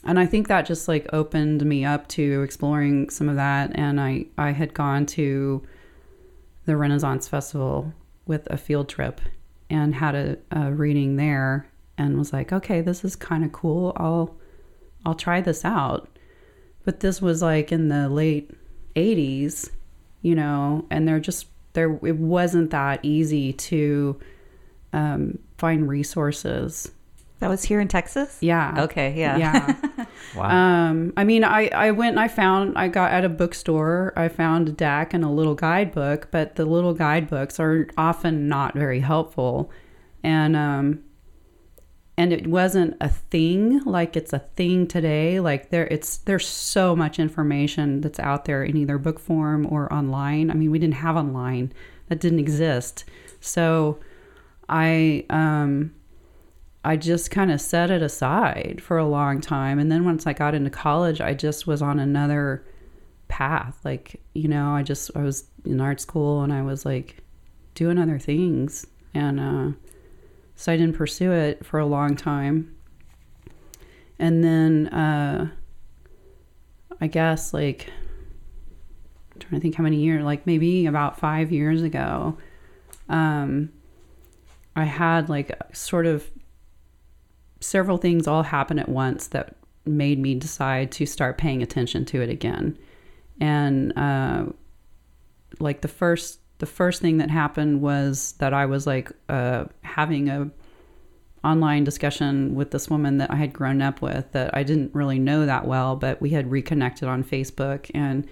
and 0.04 0.18
I 0.18 0.26
think 0.26 0.48
that 0.48 0.66
just 0.66 0.88
like 0.88 1.06
opened 1.12 1.64
me 1.64 1.84
up 1.84 2.08
to 2.08 2.42
exploring 2.42 3.10
some 3.10 3.28
of 3.28 3.36
that. 3.36 3.72
And 3.74 4.00
I 4.00 4.26
I 4.38 4.52
had 4.52 4.74
gone 4.74 5.04
to 5.06 5.62
the 6.68 6.76
Renaissance 6.76 7.26
Festival 7.26 7.94
with 8.26 8.46
a 8.50 8.58
field 8.58 8.90
trip 8.90 9.22
and 9.70 9.94
had 9.94 10.14
a, 10.14 10.36
a 10.50 10.70
reading 10.70 11.16
there 11.16 11.66
and 11.96 12.18
was 12.18 12.30
like, 12.30 12.52
okay, 12.52 12.82
this 12.82 13.06
is 13.06 13.16
kind 13.16 13.42
of 13.42 13.52
cool. 13.52 13.94
I'll 13.96 14.36
I'll 15.06 15.14
try 15.14 15.40
this 15.40 15.64
out. 15.64 16.18
But 16.84 17.00
this 17.00 17.22
was 17.22 17.40
like 17.40 17.72
in 17.72 17.88
the 17.88 18.10
late 18.10 18.50
80s, 18.96 19.70
you 20.20 20.34
know, 20.34 20.84
and 20.90 21.08
they're 21.08 21.20
just 21.20 21.46
there 21.72 21.98
it 22.04 22.18
wasn't 22.18 22.70
that 22.70 23.00
easy 23.02 23.54
to 23.54 24.20
um, 24.92 25.38
find 25.56 25.88
resources. 25.88 26.92
That 27.40 27.48
was 27.48 27.64
here 27.64 27.80
in 27.80 27.88
Texas? 27.88 28.38
Yeah. 28.40 28.84
Okay, 28.84 29.14
yeah. 29.16 29.36
Yeah. 29.36 30.04
Wow. 30.34 30.50
Um, 30.50 31.12
I 31.16 31.24
mean, 31.24 31.42
I, 31.44 31.68
I 31.68 31.90
went 31.90 32.10
and 32.10 32.20
I 32.20 32.28
found, 32.28 32.76
I 32.76 32.88
got 32.88 33.12
at 33.12 33.24
a 33.24 33.28
bookstore, 33.28 34.12
I 34.16 34.28
found 34.28 34.68
a 34.68 34.72
deck 34.72 35.14
and 35.14 35.24
a 35.24 35.28
little 35.28 35.54
guidebook, 35.54 36.28
but 36.30 36.56
the 36.56 36.64
little 36.64 36.94
guidebooks 36.94 37.58
are 37.58 37.88
often 37.96 38.48
not 38.48 38.74
very 38.74 39.00
helpful. 39.00 39.70
And, 40.22 40.54
um, 40.54 41.02
and 42.16 42.32
it 42.32 42.46
wasn't 42.46 42.96
a 43.00 43.08
thing 43.08 43.80
like 43.84 44.16
it's 44.16 44.32
a 44.32 44.40
thing 44.40 44.86
today. 44.86 45.40
Like 45.40 45.70
there, 45.70 45.86
it's, 45.86 46.18
there's 46.18 46.46
so 46.46 46.94
much 46.94 47.18
information 47.18 48.00
that's 48.00 48.20
out 48.20 48.44
there 48.44 48.62
in 48.62 48.76
either 48.76 48.98
book 48.98 49.18
form 49.18 49.66
or 49.70 49.92
online. 49.92 50.50
I 50.50 50.54
mean, 50.54 50.70
we 50.70 50.78
didn't 50.78 50.94
have 50.94 51.16
online 51.16 51.72
that 52.08 52.20
didn't 52.20 52.40
exist. 52.40 53.04
So 53.40 53.98
I, 54.68 55.24
um, 55.30 55.94
I 56.88 56.96
just 56.96 57.30
kind 57.30 57.50
of 57.50 57.60
set 57.60 57.90
it 57.90 58.00
aside 58.00 58.80
for 58.82 58.96
a 58.96 59.06
long 59.06 59.42
time. 59.42 59.78
And 59.78 59.92
then 59.92 60.06
once 60.06 60.26
I 60.26 60.32
got 60.32 60.54
into 60.54 60.70
college, 60.70 61.20
I 61.20 61.34
just 61.34 61.66
was 61.66 61.82
on 61.82 61.98
another 61.98 62.64
path. 63.28 63.78
Like, 63.84 64.22
you 64.32 64.48
know, 64.48 64.70
I 64.70 64.82
just, 64.82 65.10
I 65.14 65.22
was 65.22 65.44
in 65.66 65.82
art 65.82 66.00
school 66.00 66.40
and 66.40 66.50
I 66.50 66.62
was 66.62 66.86
like 66.86 67.18
doing 67.74 67.98
other 67.98 68.18
things. 68.18 68.86
And 69.12 69.38
uh, 69.38 69.76
so 70.56 70.72
I 70.72 70.78
didn't 70.78 70.96
pursue 70.96 71.30
it 71.30 71.62
for 71.62 71.78
a 71.78 71.84
long 71.84 72.16
time. 72.16 72.74
And 74.18 74.42
then 74.42 74.86
uh, 74.86 75.50
I 77.02 77.06
guess 77.06 77.52
like, 77.52 77.92
I'm 79.34 79.40
trying 79.40 79.60
to 79.60 79.60
think 79.60 79.74
how 79.74 79.84
many 79.84 79.96
years, 79.98 80.24
like 80.24 80.46
maybe 80.46 80.86
about 80.86 81.18
five 81.18 81.52
years 81.52 81.82
ago, 81.82 82.38
um, 83.10 83.74
I 84.74 84.84
had 84.84 85.28
like 85.28 85.52
sort 85.74 86.06
of 86.06 86.30
several 87.60 87.98
things 87.98 88.26
all 88.26 88.42
happen 88.42 88.78
at 88.78 88.88
once 88.88 89.28
that 89.28 89.56
made 89.84 90.18
me 90.18 90.34
decide 90.34 90.92
to 90.92 91.06
start 91.06 91.38
paying 91.38 91.62
attention 91.62 92.04
to 92.06 92.20
it 92.20 92.28
again. 92.28 92.78
And 93.40 93.96
uh, 93.96 94.46
like 95.60 95.80
the 95.80 95.88
first 95.88 96.40
the 96.58 96.66
first 96.66 97.00
thing 97.00 97.18
that 97.18 97.30
happened 97.30 97.80
was 97.80 98.32
that 98.38 98.52
I 98.52 98.66
was 98.66 98.84
like 98.86 99.12
uh, 99.28 99.66
having 99.82 100.28
a 100.28 100.50
online 101.44 101.84
discussion 101.84 102.56
with 102.56 102.72
this 102.72 102.90
woman 102.90 103.18
that 103.18 103.30
I 103.30 103.36
had 103.36 103.52
grown 103.52 103.80
up 103.80 104.02
with 104.02 104.32
that 104.32 104.52
I 104.56 104.64
didn't 104.64 104.92
really 104.92 105.20
know 105.20 105.46
that 105.46 105.66
well, 105.66 105.94
but 105.94 106.20
we 106.20 106.30
had 106.30 106.50
reconnected 106.50 107.08
on 107.08 107.22
Facebook 107.22 107.90
and 107.94 108.26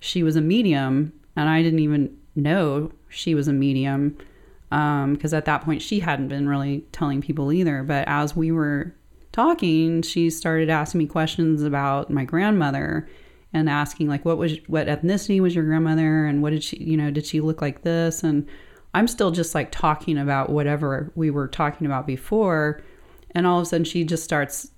she 0.00 0.24
was 0.24 0.34
a 0.34 0.40
medium 0.40 1.12
and 1.36 1.48
I 1.48 1.62
didn't 1.62 1.78
even 1.78 2.16
know 2.34 2.90
she 3.08 3.34
was 3.34 3.46
a 3.46 3.52
medium 3.52 4.16
because 4.70 5.32
at 5.32 5.44
that 5.46 5.62
point 5.62 5.82
she 5.82 6.00
hadn't 6.00 6.28
been 6.28 6.48
really 6.48 6.84
telling 6.92 7.20
people 7.20 7.52
either. 7.52 7.82
But 7.82 8.06
as 8.06 8.36
we 8.36 8.52
were 8.52 8.94
talking, 9.32 10.02
she 10.02 10.30
started 10.30 10.70
asking 10.70 10.98
me 10.98 11.06
questions 11.06 11.62
about 11.62 12.10
my 12.10 12.24
grandmother 12.24 13.08
and 13.52 13.68
asking 13.68 14.08
like 14.08 14.24
what 14.24 14.36
was 14.36 14.56
what 14.66 14.86
ethnicity 14.86 15.40
was 15.40 15.54
your 15.54 15.64
grandmother? 15.64 16.26
And 16.26 16.42
what 16.42 16.50
did 16.50 16.62
she 16.62 16.76
you 16.78 16.96
know 16.96 17.10
did 17.10 17.26
she 17.26 17.40
look 17.40 17.62
like 17.62 17.82
this? 17.82 18.22
And 18.22 18.46
I'm 18.94 19.08
still 19.08 19.30
just 19.30 19.54
like 19.54 19.70
talking 19.70 20.18
about 20.18 20.50
whatever 20.50 21.12
we 21.14 21.30
were 21.30 21.48
talking 21.48 21.86
about 21.86 22.06
before. 22.06 22.82
And 23.32 23.46
all 23.46 23.58
of 23.58 23.62
a 23.62 23.66
sudden 23.66 23.84
she 23.84 24.04
just 24.04 24.24
starts 24.24 24.70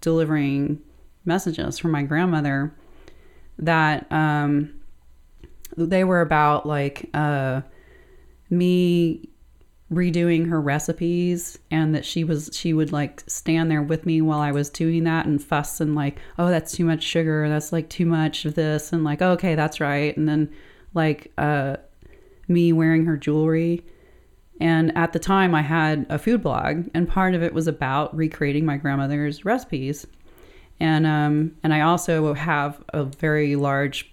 delivering 0.00 0.80
messages 1.24 1.78
from 1.78 1.90
my 1.90 2.02
grandmother 2.02 2.74
that 3.58 4.10
um 4.10 4.72
they 5.76 6.04
were 6.04 6.20
about 6.20 6.66
like 6.66 7.08
uh 7.14 7.60
me 8.50 9.30
redoing 9.92 10.48
her 10.48 10.60
recipes 10.60 11.58
and 11.70 11.94
that 11.94 12.04
she 12.04 12.22
was 12.22 12.48
she 12.52 12.72
would 12.72 12.92
like 12.92 13.24
stand 13.26 13.70
there 13.70 13.82
with 13.82 14.06
me 14.06 14.20
while 14.20 14.38
I 14.38 14.52
was 14.52 14.70
doing 14.70 15.02
that 15.04 15.26
and 15.26 15.42
fuss 15.42 15.80
and 15.80 15.96
like 15.96 16.18
oh 16.38 16.48
that's 16.48 16.72
too 16.72 16.84
much 16.84 17.02
sugar. 17.02 17.48
That's 17.48 17.72
like 17.72 17.88
too 17.88 18.06
much 18.06 18.44
of 18.44 18.54
this. 18.54 18.92
And 18.92 19.02
like 19.02 19.20
okay 19.20 19.54
that's 19.54 19.80
right. 19.80 20.16
And 20.16 20.28
then 20.28 20.52
like 20.94 21.32
uh 21.38 21.76
me 22.46 22.72
wearing 22.72 23.04
her 23.06 23.16
jewelry. 23.16 23.84
And 24.60 24.96
at 24.96 25.12
the 25.12 25.18
time 25.18 25.54
I 25.54 25.62
had 25.62 26.06
a 26.08 26.18
food 26.18 26.42
blog 26.42 26.88
and 26.94 27.08
part 27.08 27.34
of 27.34 27.42
it 27.42 27.52
was 27.52 27.66
about 27.66 28.14
recreating 28.14 28.64
my 28.64 28.76
grandmother's 28.76 29.44
recipes. 29.44 30.06
And 30.78 31.04
um 31.04 31.56
and 31.64 31.74
I 31.74 31.80
also 31.80 32.34
have 32.34 32.80
a 32.90 33.02
very 33.02 33.56
large 33.56 34.08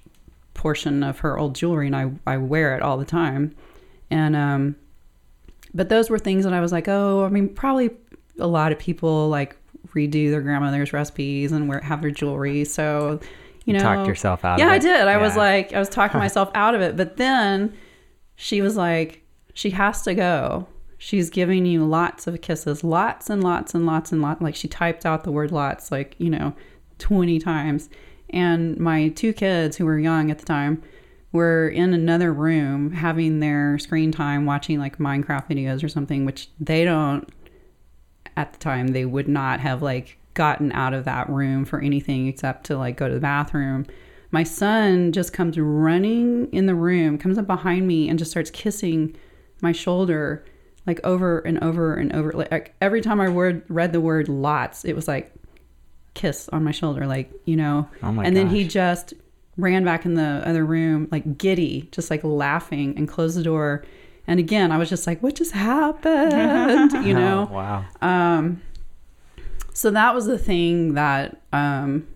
portion 0.56 1.03
of 1.03 1.20
her 1.20 1.38
old 1.38 1.53
jewelry 1.53 1.86
and 1.86 1.96
I 1.96 2.12
I 2.25 2.38
wear 2.38 2.75
it 2.75 2.82
all 2.82 2.98
the 2.98 3.06
time 3.06 3.56
and 4.10 4.36
um 4.36 4.76
but 5.74 5.90
those 5.90 6.10
were 6.10 6.20
things 6.20 6.44
that 6.44 6.54
I 6.54 6.60
was 6.60 6.72
like, 6.72 6.88
oh, 6.88 7.24
I 7.24 7.30
mean, 7.30 7.50
probably 7.50 7.92
a 8.40 8.48
lot 8.48 8.72
of 8.72 8.80
people 8.80 9.30
like 9.30 9.56
redo 9.90 10.32
their 10.32 10.42
grandmother's 10.42 10.94
recipes 10.94 11.52
and 11.52 11.68
wear 11.68 11.82
have 11.82 12.02
their 12.02 12.12
jewelry. 12.12 12.66
So, 12.66 13.20
you 13.66 13.74
know, 13.74 13.80
Talked 13.80 14.08
yourself 14.08 14.44
out 14.44 14.60
Yeah, 14.60 14.70
I 14.70 14.80
did. 14.80 15.08
I 15.08 15.18
was 15.18 15.36
like, 15.36 15.74
I 15.74 15.80
was 15.80 15.90
talking 15.90 16.20
myself 16.20 16.50
out 16.56 16.74
of 16.74 16.82
it. 16.82 16.96
But 16.96 17.18
then 17.18 17.74
she 18.36 18.62
was 18.62 18.76
like, 18.76 19.24
she 19.54 19.72
has 19.72 20.02
to 20.04 20.16
go. 20.16 20.68
She's 20.98 21.30
giving 21.30 21.66
you 21.66 21.86
lots 21.86 22.26
of 22.26 22.42
kisses, 22.42 22.84
lots 22.84 23.30
and 23.30 23.44
lots 23.44 23.76
and 23.76 23.86
lots 23.86 24.12
and 24.12 24.22
lots. 24.22 24.42
Like 24.42 24.56
she 24.56 24.68
typed 24.68 25.06
out 25.06 25.24
the 25.24 25.32
word 25.32 25.52
lots, 25.52 25.92
like, 25.92 26.16
you 26.18 26.30
know, 26.30 26.54
20 26.98 27.40
times. 27.40 27.90
And 28.32 28.78
my 28.78 29.10
two 29.10 29.32
kids 29.32 29.78
who 29.78 29.86
were 29.86 30.00
young 30.00 30.32
at 30.32 30.40
the 30.40 30.46
time 30.46 30.82
were 31.31 31.67
in 31.67 31.93
another 31.93 32.34
room 32.34 32.91
having 32.91 33.39
their 33.39 33.77
screen 33.77 34.12
time 34.12 34.46
watching 34.46 34.79
like 34.79 34.98
Minecraft 34.98 35.50
videos 35.50 35.84
or 35.84 35.89
something, 35.89 36.25
which 36.25 36.50
they 36.60 36.84
don't 36.84 37.29
at 38.36 38.53
the 38.53 38.60
time 38.60 38.89
they 38.89 39.05
would 39.05 39.27
not 39.27 39.60
have 39.60 39.81
like 39.81 40.17
gotten 40.34 40.72
out 40.72 40.93
of 40.93 41.05
that 41.05 41.29
room 41.29 41.65
for 41.65 41.79
anything 41.81 42.27
except 42.27 42.65
to 42.65 42.77
like 42.77 42.96
go 42.96 43.07
to 43.07 43.13
the 43.13 43.19
bathroom. 43.19 43.86
My 44.31 44.43
son 44.43 45.12
just 45.12 45.34
comes 45.34 45.57
running 45.57 46.51
in 46.51 46.65
the 46.65 46.75
room, 46.75 47.17
comes 47.17 47.38
up 47.38 47.48
behind 47.48 47.88
me 47.88 48.10
and 48.10 48.19
just 48.19 48.31
starts 48.31 48.51
kissing 48.51 49.15
my 49.62 49.72
shoulder 49.72 50.46
like 50.86 51.01
over 51.03 51.39
and 51.39 51.62
over 51.63 51.96
and 51.96 52.13
over. 52.13 52.31
Like 52.31 52.74
every 52.81 53.01
time 53.01 53.19
I 53.19 53.29
word 53.29 53.63
read 53.67 53.91
the 53.91 54.01
word 54.01 54.29
lots, 54.29 54.86
it 54.86 54.96
was 54.96 55.07
like 55.07 55.34
kiss 56.13 56.50
on 56.50 56.63
my 56.63 56.72
shoulder, 56.72 57.05
like, 57.05 57.31
you 57.46 57.55
know. 57.55 57.88
Oh 58.01 58.12
my 58.12 58.24
and 58.24 58.36
then 58.36 58.50
he 58.50 58.67
just 58.67 59.13
ran 59.58 59.84
back 59.84 60.06
in 60.06 60.14
the 60.14 60.42
other 60.46 60.66
room, 60.66 61.08
like 61.12 61.38
giddy, 61.38 61.90
just 61.92 62.10
like 62.10 62.24
laughing 62.24 62.94
and 62.98 63.08
closed 63.08 63.38
the 63.38 63.44
door. 63.44 63.84
And 64.28 64.40
again, 64.40 64.72
I 64.72 64.78
was 64.78 64.90
just 64.90 65.08
like, 65.08 65.24
what 65.24 65.36
just 65.36 65.54
happened? 65.54 66.92
you 67.06 67.14
know? 67.14 67.48
Oh, 67.50 67.54
wow. 67.54 67.86
Um, 68.02 68.62
so 69.74 69.92
that 69.92 70.14
was 70.14 70.26
the 70.26 70.38
thing 70.38 70.96
that 70.96 71.42
um, 71.54 72.08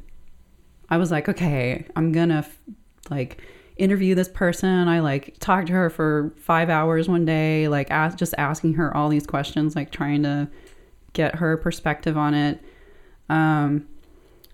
I 0.90 0.98
was 0.98 1.12
like, 1.12 1.30
okay, 1.30 1.86
I'm 1.96 2.12
gonna 2.12 2.40
f- 2.40 2.60
like 3.10 3.42
interview 3.78 4.14
this 4.16 4.30
person. 4.30 4.88
I 4.88 5.00
like 5.00 5.36
talked 5.40 5.68
to 5.68 5.74
her 5.74 5.90
for 5.90 6.34
five 6.38 6.70
hours 6.70 7.08
one 7.08 7.26
day, 7.26 7.68
like 7.68 7.90
ask, 7.92 8.18
just 8.18 8.34
asking 8.38 8.74
her 8.74 8.96
all 8.96 9.10
these 9.10 9.26
questions, 9.26 9.76
like 9.76 9.92
trying 9.92 10.24
to 10.24 10.50
get 11.14 11.36
her 11.36 11.58
perspective 11.58 12.18
on 12.18 12.34
it. 12.34 12.64
Um, 13.30 13.88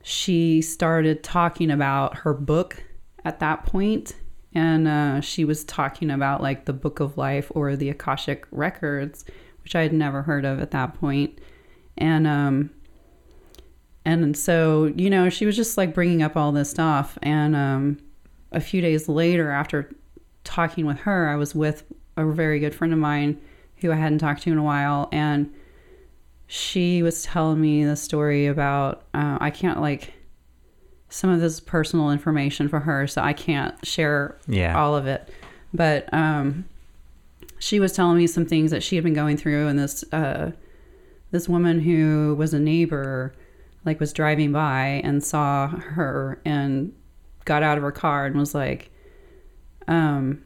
she 0.08 0.62
started 0.62 1.22
talking 1.22 1.70
about 1.70 2.16
her 2.20 2.34
book 2.34 2.82
at 3.26 3.40
that 3.40 3.66
point 3.66 4.16
and 4.54 4.88
uh, 4.88 5.20
she 5.20 5.44
was 5.44 5.66
talking 5.66 6.10
about 6.10 6.42
like 6.42 6.64
the 6.64 6.72
book 6.72 7.02
of 7.02 7.18
life 7.18 7.52
or 7.54 7.76
the 7.76 7.90
akashic 7.90 8.46
records 8.50 9.26
which 9.64 9.76
i 9.76 9.82
had 9.82 9.92
never 9.92 10.22
heard 10.22 10.46
of 10.46 10.62
at 10.62 10.72
that 10.72 10.94
point. 10.94 11.40
And 11.98 12.26
um 12.26 12.70
and 14.06 14.38
so 14.38 14.94
you 14.96 15.10
know 15.10 15.28
she 15.28 15.46
was 15.46 15.58
just 15.58 15.78
like 15.78 15.94
bringing 15.94 16.24
up 16.24 16.38
all 16.38 16.54
this 16.54 16.70
stuff. 16.70 17.18
And 17.22 17.54
um 17.54 17.98
a 18.54 18.62
few 18.62 18.80
days 18.80 19.10
later 19.10 19.52
after 19.52 19.94
talking 20.46 20.86
with 20.86 21.00
her 21.00 21.28
i 21.28 21.36
was 21.36 21.54
with 21.54 21.84
a 22.16 22.26
very 22.26 22.60
good 22.60 22.74
friend 22.74 22.94
of 22.94 23.00
mine 23.00 23.42
who 23.82 23.92
i 23.92 23.96
hadn't 23.96 24.20
talked 24.20 24.44
to 24.44 24.54
in 24.54 24.58
a 24.58 24.64
while. 24.64 25.10
And 25.12 25.54
she 26.48 27.04
was 27.04 27.24
telling 27.24 27.60
me 27.60 27.84
the 27.84 27.96
story 27.96 28.48
about 28.48 29.04
uh, 29.14 29.38
i 29.42 29.50
can't 29.50 29.82
like 29.82 30.14
some 31.10 31.30
of 31.30 31.40
this 31.40 31.60
personal 31.60 32.10
information 32.12 32.68
for 32.70 32.80
her 32.82 33.06
so 33.08 33.22
i 33.22 33.34
can't 33.34 33.86
share 33.86 34.38
Yeah. 34.48 34.78
all 34.78 34.96
of 34.96 35.08
it 35.08 35.30
but 35.74 36.12
um 36.14 36.66
she 37.60 37.80
was 37.80 37.92
telling 37.94 38.18
me 38.18 38.28
some 38.28 38.46
things 38.46 38.72
that 38.72 38.82
she 38.84 38.96
had 38.96 39.04
been 39.04 39.14
going 39.14 39.36
through 39.38 39.68
and 39.68 39.78
this 39.78 40.04
uh 40.14 40.52
this 41.32 41.50
woman 41.50 41.80
who 41.82 42.36
was 42.38 42.54
a 42.54 42.60
neighbor 42.60 43.34
like 43.84 44.00
was 44.00 44.14
driving 44.14 44.52
by 44.52 45.02
and 45.04 45.24
saw 45.24 45.68
her 45.68 46.40
and 46.46 46.94
got 47.46 47.64
out 47.64 47.78
of 47.78 47.84
her 47.84 47.92
car 47.92 48.26
and 48.26 48.36
was 48.38 48.54
like 48.56 48.90
um 49.88 50.42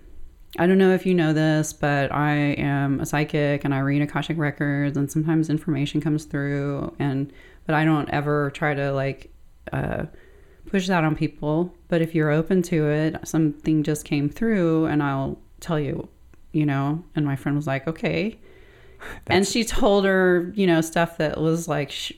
I 0.60 0.68
don't 0.68 0.78
know 0.78 0.94
if 0.94 1.06
you 1.06 1.14
know 1.14 1.34
this, 1.34 1.72
but 1.72 2.12
I 2.12 2.34
am 2.34 3.00
a 3.00 3.06
psychic 3.06 3.64
and 3.64 3.74
I 3.74 3.80
read 3.80 4.02
Akashic 4.02 4.38
records 4.38 4.98
and 4.98 5.10
sometimes 5.10 5.50
information 5.50 6.02
comes 6.02 6.26
through 6.26 6.94
and 7.00 7.32
but 7.66 7.76
I 7.76 7.86
don't 7.86 8.10
ever 8.10 8.52
try 8.52 8.74
to 8.74 8.92
like 8.92 9.32
uh 9.72 10.06
push 10.66 10.88
that 10.88 11.04
on 11.04 11.16
people. 11.16 11.74
But 11.88 12.02
if 12.02 12.14
you're 12.14 12.32
open 12.32 12.62
to 12.64 12.90
it, 12.90 13.16
something 13.28 13.84
just 13.84 14.06
came 14.06 14.30
through 14.30 14.86
and 14.86 15.02
I'll 15.02 15.40
tell 15.60 15.80
you, 15.80 16.08
you 16.52 16.66
know. 16.66 17.04
And 17.16 17.26
my 17.26 17.36
friend 17.36 17.56
was 17.56 17.68
like, 17.68 17.88
okay. 17.88 18.40
and 19.28 19.48
she 19.48 19.64
told 19.64 20.06
her, 20.06 20.52
you 20.56 20.68
know, 20.68 20.82
stuff 20.82 21.18
that 21.18 21.40
was 21.40 21.68
like, 21.68 21.92
sh- 21.92 22.14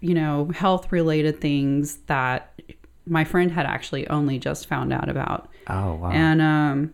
you 0.00 0.14
know, 0.14 0.50
health 0.54 0.90
related 0.90 1.40
things 1.40 1.96
that 2.06 2.60
my 3.06 3.24
friend 3.24 3.50
had 3.50 3.66
actually 3.66 4.06
only 4.08 4.38
just 4.38 4.66
found 4.66 4.92
out 4.92 5.08
about. 5.08 5.48
Oh, 5.68 5.94
wow. 5.94 6.10
And 6.10 6.40
um 6.40 6.92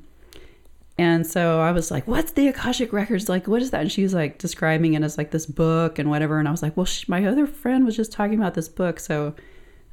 and 0.98 1.24
so 1.24 1.60
I 1.60 1.70
was 1.70 1.90
like, 1.92 2.08
"What's 2.08 2.32
the 2.32 2.48
Akashic 2.48 2.92
Records? 2.92 3.28
Like, 3.28 3.46
what 3.46 3.62
is 3.62 3.70
that?" 3.70 3.82
And 3.82 3.92
she 3.92 4.02
was 4.02 4.14
like 4.14 4.38
describing 4.38 4.94
it 4.94 5.02
as 5.02 5.16
like 5.16 5.30
this 5.30 5.46
book 5.46 5.98
and 5.98 6.10
whatever. 6.10 6.38
And 6.38 6.48
I 6.48 6.50
was 6.50 6.62
like, 6.62 6.76
"Well, 6.76 6.86
sh- 6.86 7.08
my 7.08 7.24
other 7.24 7.46
friend 7.46 7.84
was 7.84 7.94
just 7.96 8.10
talking 8.10 8.38
about 8.38 8.54
this 8.54 8.68
book." 8.68 8.98
So 8.98 9.34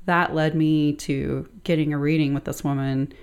that 0.05 0.33
led 0.33 0.55
me 0.55 0.93
to 0.93 1.47
getting 1.63 1.93
a 1.93 1.97
reading 1.97 2.33
with 2.33 2.45
this 2.45 2.63
woman. 2.63 3.13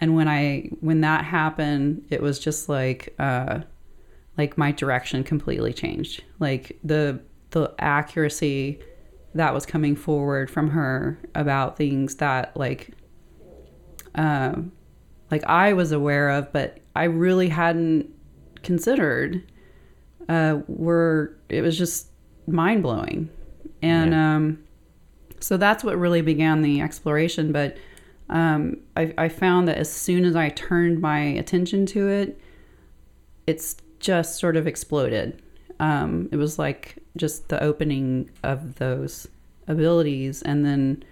And 0.00 0.16
when 0.16 0.26
I 0.26 0.70
when 0.80 1.00
that 1.02 1.24
happened, 1.24 2.06
it 2.10 2.20
was 2.20 2.40
just 2.40 2.68
like 2.68 3.14
uh 3.20 3.60
like 4.36 4.58
my 4.58 4.72
direction 4.72 5.22
completely 5.22 5.72
changed. 5.72 6.24
Like 6.40 6.76
the 6.82 7.20
the 7.50 7.72
accuracy 7.78 8.80
that 9.34 9.54
was 9.54 9.64
coming 9.64 9.94
forward 9.94 10.50
from 10.50 10.70
her 10.70 11.20
about 11.36 11.76
things 11.76 12.16
that 12.16 12.56
like 12.56 12.90
um 14.16 14.72
like 15.32 15.42
I 15.44 15.72
was 15.72 15.90
aware 15.90 16.28
of, 16.28 16.52
but 16.52 16.78
I 16.94 17.04
really 17.04 17.48
hadn't 17.48 18.08
considered 18.62 19.42
uh, 20.28 20.60
were 20.68 21.36
it 21.48 21.62
was 21.62 21.76
just 21.76 22.06
mind 22.46 22.82
blowing, 22.82 23.28
and 23.80 24.12
Yeah. 24.12 24.36
um, 24.36 24.58
so 25.40 25.56
that's 25.56 25.82
what 25.82 25.98
really 25.98 26.20
began 26.22 26.62
the 26.62 26.80
exploration. 26.80 27.50
But 27.50 27.76
um, 28.28 28.76
I, 28.96 29.12
I 29.18 29.28
found 29.28 29.66
that 29.68 29.78
as 29.78 29.90
soon 29.92 30.24
as 30.24 30.36
I 30.36 30.50
turned 30.50 31.00
my 31.00 31.18
attention 31.18 31.86
to 31.86 32.08
it, 32.08 32.40
it's 33.46 33.76
just 33.98 34.38
sort 34.38 34.56
of 34.56 34.66
exploded. 34.66 35.42
Um, 35.80 36.28
it 36.30 36.36
was 36.36 36.58
like 36.58 36.98
just 37.16 37.48
the 37.48 37.60
opening 37.62 38.30
of 38.44 38.76
those 38.76 39.26
abilities, 39.66 40.42
and 40.42 40.64
then 40.64 41.02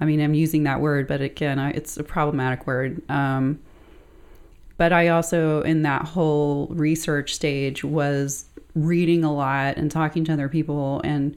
I 0.00 0.04
mean, 0.04 0.20
I'm 0.20 0.34
using 0.34 0.64
that 0.64 0.80
word, 0.80 1.08
but 1.08 1.20
again, 1.20 1.58
I, 1.58 1.70
it's 1.70 1.96
a 1.96 2.04
problematic 2.04 2.66
word. 2.66 3.02
Um, 3.10 3.60
but 4.76 4.92
I 4.92 5.08
also, 5.08 5.62
in 5.62 5.82
that 5.82 6.02
whole 6.02 6.66
research 6.68 7.34
stage, 7.34 7.82
was 7.82 8.44
reading 8.74 9.24
a 9.24 9.32
lot 9.32 9.76
and 9.76 9.90
talking 9.90 10.24
to 10.26 10.32
other 10.32 10.48
people 10.48 11.00
and 11.02 11.34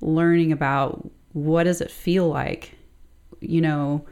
learning 0.00 0.50
about 0.50 1.10
what 1.34 1.64
does 1.64 1.80
it 1.80 1.90
feel 1.90 2.26
like, 2.28 2.74
you 3.40 3.60
know, 3.60 4.04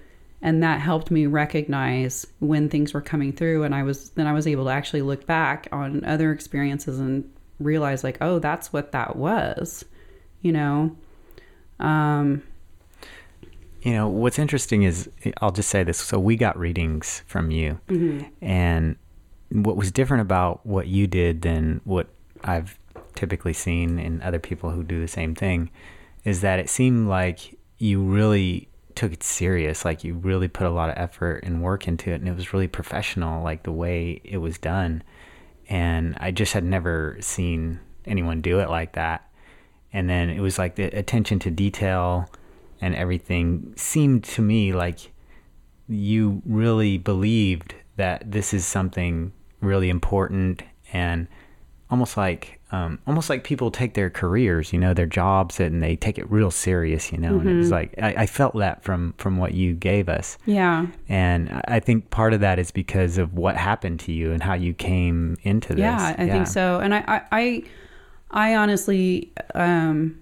and 0.42 0.62
that 0.62 0.80
helped 0.80 1.10
me 1.10 1.26
recognize 1.26 2.26
when 2.40 2.68
things 2.68 2.92
were 2.94 3.00
coming 3.00 3.32
through. 3.32 3.64
And 3.64 3.74
I 3.74 3.82
was 3.82 4.10
then 4.10 4.26
I 4.26 4.32
was 4.32 4.46
able 4.46 4.64
to 4.64 4.70
actually 4.70 5.02
look 5.02 5.26
back 5.26 5.66
on 5.72 6.04
other 6.04 6.30
experiences 6.30 7.00
and 7.00 7.28
realize 7.58 8.04
like, 8.04 8.18
oh, 8.20 8.38
that's 8.38 8.72
what 8.72 8.92
that 8.92 9.16
was, 9.16 9.84
you 10.42 10.52
know. 10.52 10.96
Um, 11.80 12.42
You 13.88 13.94
know, 13.94 14.06
what's 14.06 14.38
interesting 14.38 14.82
is 14.82 15.08
I'll 15.40 15.50
just 15.50 15.70
say 15.70 15.82
this. 15.82 15.96
So 15.96 16.18
we 16.18 16.36
got 16.36 16.58
readings 16.58 17.22
from 17.26 17.50
you, 17.50 17.80
mm-hmm. 17.88 18.26
and 18.44 18.96
what 19.50 19.78
was 19.78 19.90
different 19.90 20.20
about 20.20 20.66
what 20.66 20.88
you 20.88 21.06
did 21.06 21.40
than 21.40 21.80
what 21.84 22.08
I've 22.44 22.78
typically 23.14 23.54
seen 23.54 23.98
in 23.98 24.20
other 24.20 24.38
people 24.38 24.68
who 24.72 24.82
do 24.82 25.00
the 25.00 25.08
same 25.08 25.34
thing 25.34 25.70
is 26.22 26.42
that 26.42 26.58
it 26.58 26.68
seemed 26.68 27.08
like 27.08 27.56
you 27.78 28.02
really 28.02 28.68
took 28.94 29.10
it 29.10 29.22
serious. 29.22 29.86
Like 29.86 30.04
you 30.04 30.12
really 30.12 30.48
put 30.48 30.66
a 30.66 30.70
lot 30.70 30.90
of 30.90 30.98
effort 30.98 31.44
and 31.44 31.62
work 31.62 31.88
into 31.88 32.10
it, 32.10 32.16
and 32.16 32.28
it 32.28 32.36
was 32.36 32.52
really 32.52 32.68
professional, 32.68 33.42
like 33.42 33.62
the 33.62 33.72
way 33.72 34.20
it 34.22 34.36
was 34.36 34.58
done. 34.58 35.02
and 35.68 36.16
I 36.18 36.30
just 36.30 36.52
had 36.52 36.64
never 36.64 37.16
seen 37.20 37.80
anyone 38.06 38.40
do 38.40 38.60
it 38.60 38.70
like 38.70 38.92
that. 38.94 39.28
And 39.92 40.08
then 40.08 40.30
it 40.30 40.40
was 40.40 40.58
like 40.58 40.76
the 40.76 40.84
attention 40.84 41.38
to 41.40 41.50
detail 41.50 42.28
and 42.80 42.94
everything 42.94 43.72
seemed 43.76 44.24
to 44.24 44.42
me 44.42 44.72
like 44.72 45.12
you 45.88 46.42
really 46.44 46.98
believed 46.98 47.74
that 47.96 48.30
this 48.30 48.52
is 48.54 48.64
something 48.66 49.32
really 49.60 49.88
important 49.88 50.62
and 50.92 51.26
almost 51.90 52.16
like 52.16 52.54
um, 52.70 52.98
almost 53.06 53.30
like 53.30 53.44
people 53.44 53.70
take 53.70 53.94
their 53.94 54.10
careers, 54.10 54.74
you 54.74 54.78
know, 54.78 54.92
their 54.92 55.06
jobs, 55.06 55.58
and 55.58 55.82
they 55.82 55.96
take 55.96 56.18
it 56.18 56.30
real 56.30 56.50
serious, 56.50 57.10
you 57.10 57.16
know. 57.16 57.38
And 57.38 57.48
it 57.48 57.54
was 57.54 57.70
like 57.70 57.94
I, 58.02 58.12
I 58.14 58.26
felt 58.26 58.54
that 58.58 58.82
from 58.84 59.14
from 59.16 59.38
what 59.38 59.54
you 59.54 59.72
gave 59.72 60.06
us, 60.10 60.36
Yeah. 60.44 60.86
and 61.08 61.48
I- 61.66 61.80
think 61.80 62.10
part 62.10 62.34
of 62.34 62.40
that 62.40 62.58
is 62.58 62.70
because 62.70 63.16
of 63.16 63.32
what 63.32 63.56
happened 63.56 64.00
to 64.00 64.12
you 64.12 64.32
and 64.32 64.42
how 64.42 64.52
you 64.52 64.74
came 64.74 65.38
into 65.44 65.68
this. 65.74 65.80
Yeah, 65.80 66.14
I 66.18 66.28
think 66.28 66.46
so. 66.46 66.78
And 66.80 66.94
I, 66.94 66.98
I, 67.08 67.22
I, 67.32 67.62
I 68.30 68.54
honestly, 68.56 69.32
um, 69.54 70.18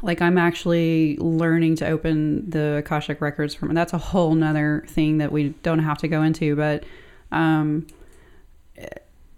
like 0.00 0.22
I'm 0.22 0.38
actually 0.38 1.16
learning 1.18 1.76
to 1.76 1.88
open 1.88 2.48
the 2.48 2.76
Akashic 2.76 3.20
records 3.20 3.54
from. 3.54 3.74
That's 3.74 3.92
a 3.92 3.98
whole 3.98 4.34
nother 4.34 4.84
thing 4.88 5.18
that 5.18 5.32
we 5.32 5.50
don't 5.62 5.80
have 5.80 5.98
to 5.98 6.08
go 6.08 6.22
into, 6.22 6.56
but, 6.56 6.84
um, 7.30 7.86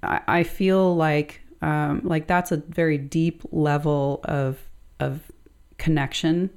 I, 0.02 0.20
I 0.28 0.42
feel 0.42 0.94
like, 0.94 1.40
um, 1.62 2.02
like 2.04 2.26
that's 2.26 2.52
a 2.52 2.58
very 2.58 2.99
deep 2.99 3.42
level 3.50 4.20
of 4.25 4.58
of 5.00 5.20
connection 5.78 6.50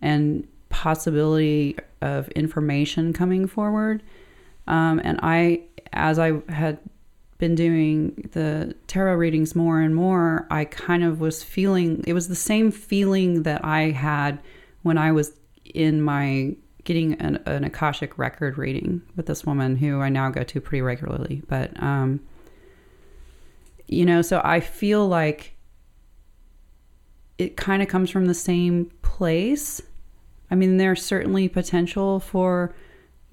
and 0.00 0.46
possibility 0.70 1.76
of 2.00 2.28
information 2.30 3.12
coming 3.12 3.46
forward. 3.46 4.02
Um, 4.66 5.00
and 5.04 5.20
I, 5.22 5.62
as 5.92 6.18
I 6.18 6.40
had 6.48 6.78
been 7.38 7.54
doing 7.54 8.28
the 8.32 8.74
tarot 8.86 9.16
readings 9.16 9.54
more 9.54 9.80
and 9.80 9.94
more, 9.94 10.46
I 10.50 10.64
kind 10.64 11.04
of 11.04 11.20
was 11.20 11.42
feeling 11.42 12.02
it 12.06 12.12
was 12.12 12.28
the 12.28 12.34
same 12.34 12.70
feeling 12.70 13.42
that 13.42 13.64
I 13.64 13.90
had 13.90 14.40
when 14.82 14.96
I 14.96 15.12
was 15.12 15.32
in 15.64 16.00
my 16.00 16.56
getting 16.84 17.14
an, 17.14 17.36
an 17.46 17.64
Akashic 17.64 18.16
record 18.16 18.56
reading 18.56 19.02
with 19.16 19.26
this 19.26 19.44
woman 19.44 19.76
who 19.76 20.00
I 20.00 20.08
now 20.08 20.30
go 20.30 20.44
to 20.44 20.60
pretty 20.60 20.80
regularly. 20.80 21.42
But, 21.48 21.80
um, 21.82 22.20
you 23.88 24.06
know, 24.06 24.22
so 24.22 24.40
I 24.44 24.60
feel 24.60 25.06
like 25.06 25.56
it 27.38 27.56
kind 27.56 27.82
of 27.82 27.88
comes 27.88 28.08
from 28.08 28.26
the 28.26 28.34
same 28.34 28.90
place. 29.02 29.82
I 30.50 30.54
mean, 30.54 30.76
there's 30.76 31.04
certainly 31.04 31.48
potential 31.48 32.20
for 32.20 32.74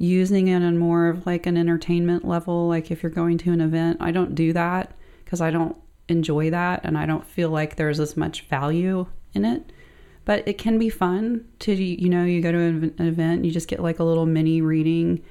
using 0.04 0.48
it 0.48 0.64
on 0.64 0.78
more 0.78 1.08
of 1.08 1.26
like 1.26 1.46
an 1.46 1.56
entertainment 1.56 2.28
level 2.28 2.68
like 2.68 2.92
if 2.92 3.02
you're 3.02 3.12
going 3.12 3.38
to 3.38 3.52
an 3.52 3.62
event 3.62 3.98
i 4.02 4.12
don't 4.12 4.36
do 4.36 4.52
that 4.52 4.92
because 5.24 5.40
i 5.40 5.50
don't 5.50 5.78
enjoy 6.10 6.50
that 6.50 6.82
and 6.84 6.98
i 6.98 7.06
don't 7.06 7.26
feel 7.26 7.50
like 7.50 7.76
there's 7.76 8.00
as 8.00 8.18
much 8.18 8.42
value 8.48 9.06
in 9.34 9.46
it. 9.46 9.72
But 10.26 10.48
it 10.48 10.58
can 10.58 10.80
be 10.80 10.90
fun 10.90 11.46
to 11.60 11.74
you 11.74 12.10
know 12.10 12.24
you 12.24 12.42
go 12.42 12.52
to 12.52 12.58
an 12.58 12.96
an 12.98 13.08
event 13.08 13.44
you 13.44 13.52
just 13.52 13.68
get 13.68 13.82
like 13.82 14.00
a 14.00 14.04
little 14.04 14.26
mini 14.26 14.62
reading 14.62 15.22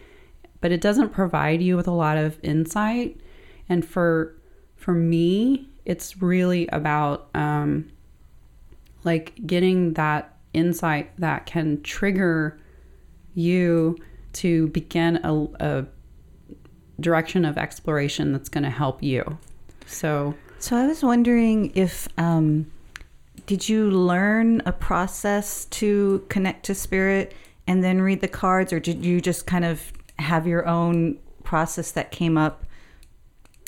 but 0.60 0.70
it 0.70 0.80
doesn't 0.80 1.10
provide 1.10 1.60
you 1.62 1.76
with 1.76 1.88
a 1.88 1.92
lot 1.92 2.18
of 2.18 2.38
insight. 2.42 3.20
And 3.68 3.84
for 3.84 4.36
for 4.76 4.92
me 4.92 5.68
it's 5.84 6.20
really 6.20 6.66
about 6.68 7.28
um 7.34 7.90
like 9.04 9.34
getting 9.46 9.94
that 9.94 10.36
insight 10.52 11.10
that 11.18 11.46
can 11.46 11.82
trigger 11.82 12.60
you 13.34 13.96
to 14.34 14.68
begin 14.68 15.20
a, 15.24 15.46
a 15.60 15.86
direction 17.00 17.44
of 17.44 17.58
exploration 17.58 18.32
that's 18.32 18.48
going 18.48 18.64
to 18.64 18.70
help 18.70 19.02
you. 19.02 19.38
So, 19.86 20.34
So 20.58 20.76
I 20.76 20.86
was 20.86 21.02
wondering 21.02 21.72
if 21.74 22.08
um, 22.18 22.70
did 23.46 23.68
you 23.68 23.90
learn 23.90 24.62
a 24.66 24.72
process 24.72 25.64
to 25.66 26.24
connect 26.28 26.64
to 26.66 26.74
spirit 26.74 27.34
and 27.66 27.82
then 27.82 28.00
read 28.00 28.20
the 28.20 28.28
cards, 28.28 28.72
or 28.72 28.80
did 28.80 29.04
you 29.04 29.20
just 29.20 29.46
kind 29.46 29.64
of 29.64 29.92
have 30.18 30.46
your 30.46 30.66
own 30.66 31.18
process 31.44 31.92
that 31.92 32.10
came 32.10 32.36
up 32.38 32.64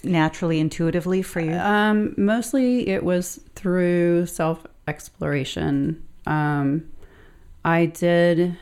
naturally, 0.03 0.61
intuitively 0.61 1.23
for 1.23 1.41
you? 1.41 1.53
um, 1.55 2.15
mostly 2.17 2.89
it 2.89 3.05
was 3.05 3.41
through 3.55 4.27
self 4.27 4.67
exploration. 4.87 6.03
Um, 6.27 6.91
I 7.65 7.87
did. 7.87 8.57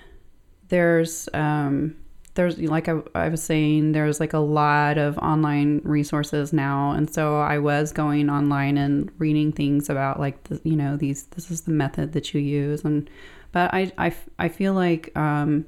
There's 0.72 1.28
um, 1.35 1.96
there's 2.32 2.58
like 2.58 2.88
I, 2.88 3.00
I 3.14 3.28
was 3.28 3.42
saying, 3.42 3.92
there's 3.92 4.20
like 4.20 4.32
a 4.32 4.38
lot 4.38 4.96
of 4.96 5.18
online 5.18 5.82
resources 5.85 6.50
now, 6.50 6.92
and 6.92 7.12
so 7.12 7.40
I 7.40 7.58
was 7.58 7.92
going 7.92 8.30
online 8.30 8.78
and 8.78 9.12
reading 9.18 9.52
things 9.52 9.90
about 9.90 10.18
like 10.18 10.42
the, 10.44 10.62
you 10.64 10.74
know 10.74 10.96
these 10.96 11.24
this 11.24 11.50
is 11.50 11.61
the 11.61 11.72
method 11.72 12.14
that 12.14 12.32
you 12.32 12.40
use, 12.40 12.87
and 12.87 13.11
but 13.52 13.74
I 13.74 13.92
I, 13.98 14.14
I 14.38 14.48
feel 14.48 14.72
like 14.72 15.14
um, 15.14 15.66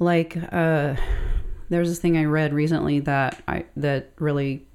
like 0.00 0.36
uh, 0.52 0.96
there's 1.68 1.88
this 1.88 2.00
thing 2.00 2.16
I 2.16 2.24
read 2.24 2.52
recently 2.52 2.98
that 2.98 3.40
I 3.46 3.64
that 3.76 4.10
really 4.18 4.66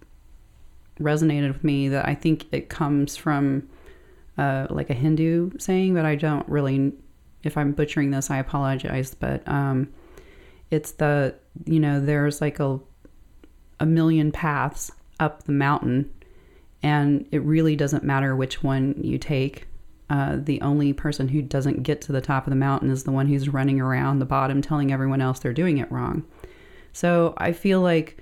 resonated 0.98 1.52
with 1.52 1.64
me 1.66 1.90
that 1.90 2.08
I 2.08 2.16
think 2.16 2.46
it 2.54 2.70
comes 2.70 3.18
from 3.18 3.68
uh, 4.38 4.68
like 4.70 4.90
a 4.90 4.94
Hindu 4.94 5.58
saying, 5.60 5.94
but 5.94 6.06
I 6.06 6.16
don't 6.16 6.48
really. 6.48 6.94
If 7.44 7.58
I'm 7.58 7.72
butchering 7.72 8.12
this, 8.12 8.30
I 8.30 8.38
apologize. 8.38 9.16
But 9.16 9.48
um, 9.48 9.90
it's 10.70 10.92
the 10.92 11.36
you 11.66 11.80
know 11.80 12.00
there's 12.00 12.42
like 12.42 12.60
a 12.60 12.80
a 13.80 13.86
million 13.86 14.32
paths 14.32 14.92
up 15.20 15.44
the 15.44 15.52
mountain, 15.52 16.12
and 16.84 17.28
it 17.32 17.42
really 17.42 17.76
doesn't 17.76 18.04
matter 18.04 18.36
which 18.36 18.64
one 18.64 18.96
you 19.02 19.18
take. 19.18 19.68
Uh, 20.10 20.38
the 20.42 20.60
only 20.60 20.92
person 20.92 21.30
who 21.30 21.42
doesn't 21.42 21.84
get 21.84 22.02
to 22.02 22.12
the 22.12 22.20
top 22.20 22.46
of 22.46 22.52
the 22.52 22.56
mountain 22.58 22.90
is 22.90 23.06
the 23.06 23.12
one 23.14 23.28
who's 23.28 23.48
running 23.48 23.80
around 23.80 24.20
the 24.20 24.26
bottom 24.26 24.62
telling 24.62 24.92
everyone 24.92 25.22
else 25.22 25.40
they're 25.40 25.54
doing 25.54 25.78
it 25.78 25.90
wrong. 25.90 26.26
So 26.92 27.34
I 27.38 27.54
feel 27.54 27.80
like, 27.80 28.18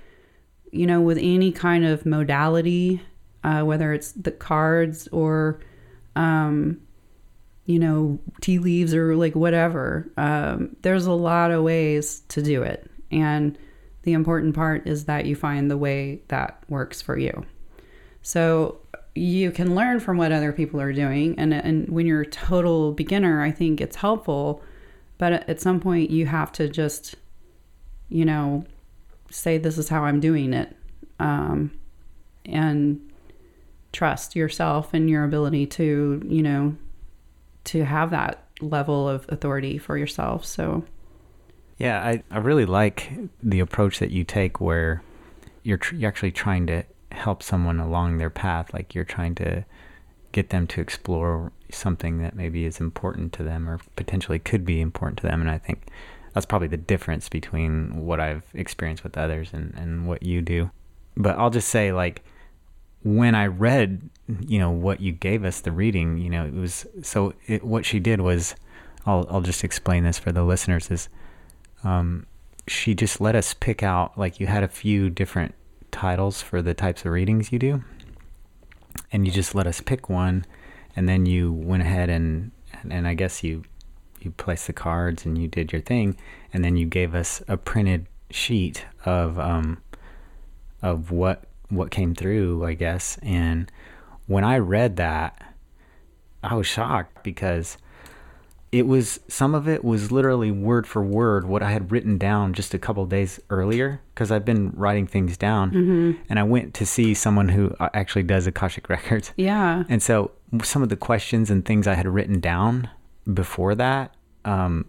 you 0.70 0.86
know, 0.86 1.00
with 1.00 1.18
any 1.20 1.50
kind 1.50 1.84
of 1.84 2.06
modality, 2.06 3.02
uh, 3.42 3.62
whether 3.62 3.92
it's 3.92 4.12
the 4.12 4.30
cards 4.30 5.08
or, 5.08 5.58
um, 6.14 6.80
you 7.66 7.78
know, 7.78 8.18
tea 8.40 8.58
leaves 8.58 8.94
or 8.94 9.16
like 9.16 9.34
whatever, 9.34 10.10
um, 10.16 10.76
there's 10.82 11.06
a 11.06 11.12
lot 11.12 11.50
of 11.50 11.62
ways 11.62 12.20
to 12.28 12.42
do 12.42 12.62
it. 12.62 12.90
And 13.10 13.56
the 14.02 14.12
important 14.12 14.54
part 14.54 14.86
is 14.86 15.04
that 15.04 15.26
you 15.26 15.36
find 15.36 15.70
the 15.70 15.76
way 15.76 16.22
that 16.28 16.62
works 16.68 17.02
for 17.02 17.18
you. 17.18 17.44
So 18.22 18.78
you 19.14 19.50
can 19.50 19.74
learn 19.74 20.00
from 20.00 20.16
what 20.16 20.32
other 20.32 20.52
people 20.52 20.80
are 20.80 20.92
doing. 20.92 21.38
And, 21.38 21.52
and 21.52 21.88
when 21.88 22.06
you're 22.06 22.22
a 22.22 22.26
total 22.26 22.92
beginner, 22.92 23.42
I 23.42 23.50
think 23.50 23.80
it's 23.80 23.96
helpful. 23.96 24.62
But 25.18 25.48
at 25.48 25.60
some 25.60 25.80
point, 25.80 26.10
you 26.10 26.26
have 26.26 26.52
to 26.52 26.68
just, 26.68 27.16
you 28.08 28.24
know, 28.24 28.64
say, 29.30 29.58
this 29.58 29.78
is 29.78 29.88
how 29.88 30.04
I'm 30.04 30.20
doing 30.20 30.52
it. 30.52 30.76
Um, 31.18 31.72
and 32.46 33.00
trust 33.92 34.34
yourself 34.34 34.94
and 34.94 35.10
your 35.10 35.24
ability 35.24 35.66
to, 35.66 36.22
you 36.26 36.42
know, 36.42 36.76
to 37.64 37.84
have 37.84 38.10
that 38.10 38.44
level 38.60 39.08
of 39.08 39.26
authority 39.28 39.78
for 39.78 39.96
yourself. 39.96 40.44
So, 40.44 40.84
Yeah, 41.78 42.00
I, 42.00 42.22
I 42.30 42.38
really 42.38 42.66
like 42.66 43.10
the 43.42 43.60
approach 43.60 43.98
that 43.98 44.10
you 44.10 44.24
take 44.24 44.60
where 44.60 45.02
you're, 45.62 45.78
tr- 45.78 45.94
you're 45.96 46.08
actually 46.08 46.32
trying 46.32 46.66
to 46.66 46.84
help 47.12 47.42
someone 47.42 47.80
along 47.80 48.18
their 48.18 48.30
path. 48.30 48.72
Like 48.72 48.94
you're 48.94 49.04
trying 49.04 49.34
to 49.36 49.64
get 50.32 50.50
them 50.50 50.66
to 50.68 50.80
explore 50.80 51.52
something 51.70 52.18
that 52.18 52.34
maybe 52.36 52.64
is 52.64 52.80
important 52.80 53.32
to 53.34 53.42
them 53.42 53.68
or 53.68 53.80
potentially 53.96 54.38
could 54.38 54.64
be 54.64 54.80
important 54.80 55.18
to 55.18 55.26
them. 55.26 55.40
And 55.40 55.50
I 55.50 55.58
think 55.58 55.88
that's 56.34 56.46
probably 56.46 56.68
the 56.68 56.76
difference 56.76 57.28
between 57.28 58.06
what 58.06 58.20
I've 58.20 58.44
experienced 58.54 59.02
with 59.02 59.18
others 59.18 59.50
and, 59.52 59.74
and 59.76 60.06
what 60.06 60.22
you 60.22 60.42
do. 60.42 60.70
But 61.16 61.36
I'll 61.38 61.50
just 61.50 61.68
say, 61.68 61.92
like, 61.92 62.22
when 63.02 63.34
I 63.34 63.46
read, 63.46 64.08
you 64.46 64.58
know, 64.58 64.70
what 64.70 65.00
you 65.00 65.12
gave 65.12 65.44
us, 65.44 65.60
the 65.60 65.72
reading, 65.72 66.18
you 66.18 66.30
know, 66.30 66.44
it 66.44 66.54
was 66.54 66.86
so 67.02 67.34
it, 67.46 67.64
what 67.64 67.86
she 67.86 67.98
did 67.98 68.20
was, 68.20 68.54
I'll, 69.06 69.26
I'll 69.30 69.40
just 69.40 69.64
explain 69.64 70.04
this 70.04 70.18
for 70.18 70.32
the 70.32 70.44
listeners 70.44 70.90
is, 70.90 71.08
um, 71.82 72.26
she 72.68 72.94
just 72.94 73.20
let 73.20 73.34
us 73.34 73.54
pick 73.54 73.82
out, 73.82 74.18
like, 74.18 74.38
you 74.38 74.46
had 74.46 74.62
a 74.62 74.68
few 74.68 75.08
different 75.08 75.54
titles 75.90 76.42
for 76.42 76.60
the 76.62 76.74
types 76.74 77.04
of 77.04 77.12
readings 77.12 77.50
you 77.50 77.58
do. 77.58 77.82
And 79.10 79.26
you 79.26 79.32
just 79.32 79.54
let 79.54 79.66
us 79.66 79.80
pick 79.80 80.08
one. 80.08 80.44
And 80.94 81.08
then 81.08 81.24
you 81.24 81.52
went 81.52 81.82
ahead 81.82 82.10
and, 82.10 82.52
and 82.88 83.08
I 83.08 83.14
guess 83.14 83.42
you, 83.42 83.64
you 84.20 84.30
placed 84.32 84.66
the 84.66 84.72
cards 84.72 85.24
and 85.24 85.38
you 85.38 85.48
did 85.48 85.72
your 85.72 85.80
thing. 85.80 86.16
And 86.52 86.62
then 86.62 86.76
you 86.76 86.86
gave 86.86 87.14
us 87.14 87.42
a 87.48 87.56
printed 87.56 88.06
sheet 88.30 88.84
of, 89.04 89.38
um, 89.38 89.82
of 90.82 91.10
what, 91.10 91.44
what 91.70 91.90
came 91.90 92.14
through, 92.14 92.64
I 92.64 92.74
guess. 92.74 93.18
And 93.22 93.70
when 94.26 94.44
I 94.44 94.58
read 94.58 94.96
that, 94.96 95.40
I 96.42 96.54
was 96.54 96.66
shocked 96.66 97.22
because 97.22 97.76
it 98.72 98.86
was 98.86 99.18
some 99.26 99.54
of 99.54 99.66
it 99.68 99.84
was 99.84 100.12
literally 100.12 100.52
word 100.52 100.86
for 100.86 101.02
word 101.02 101.44
what 101.44 101.60
I 101.62 101.72
had 101.72 101.90
written 101.90 102.18
down 102.18 102.52
just 102.54 102.72
a 102.72 102.78
couple 102.78 103.04
days 103.04 103.40
earlier 103.50 104.00
because 104.14 104.30
I've 104.30 104.44
been 104.44 104.70
writing 104.76 105.06
things 105.08 105.36
down, 105.36 105.70
Mm-hmm. 105.72 106.22
and 106.28 106.38
I 106.38 106.44
went 106.44 106.72
to 106.74 106.86
see 106.86 107.12
someone 107.14 107.48
who 107.48 107.74
uh, 107.80 107.88
actually 107.94 108.22
does 108.22 108.46
akashic 108.46 108.88
records, 108.88 109.32
Yeah. 109.36 109.82
and 109.88 110.00
so 110.00 110.30
some 110.62 110.82
of 110.84 110.88
the 110.88 110.96
questions 110.96 111.50
and 111.50 111.64
things 111.64 111.86
I 111.88 111.94
had 111.94 112.06
written 112.06 112.38
down 112.38 112.88
before 113.32 113.74
that, 113.74 114.14
um, 114.44 114.84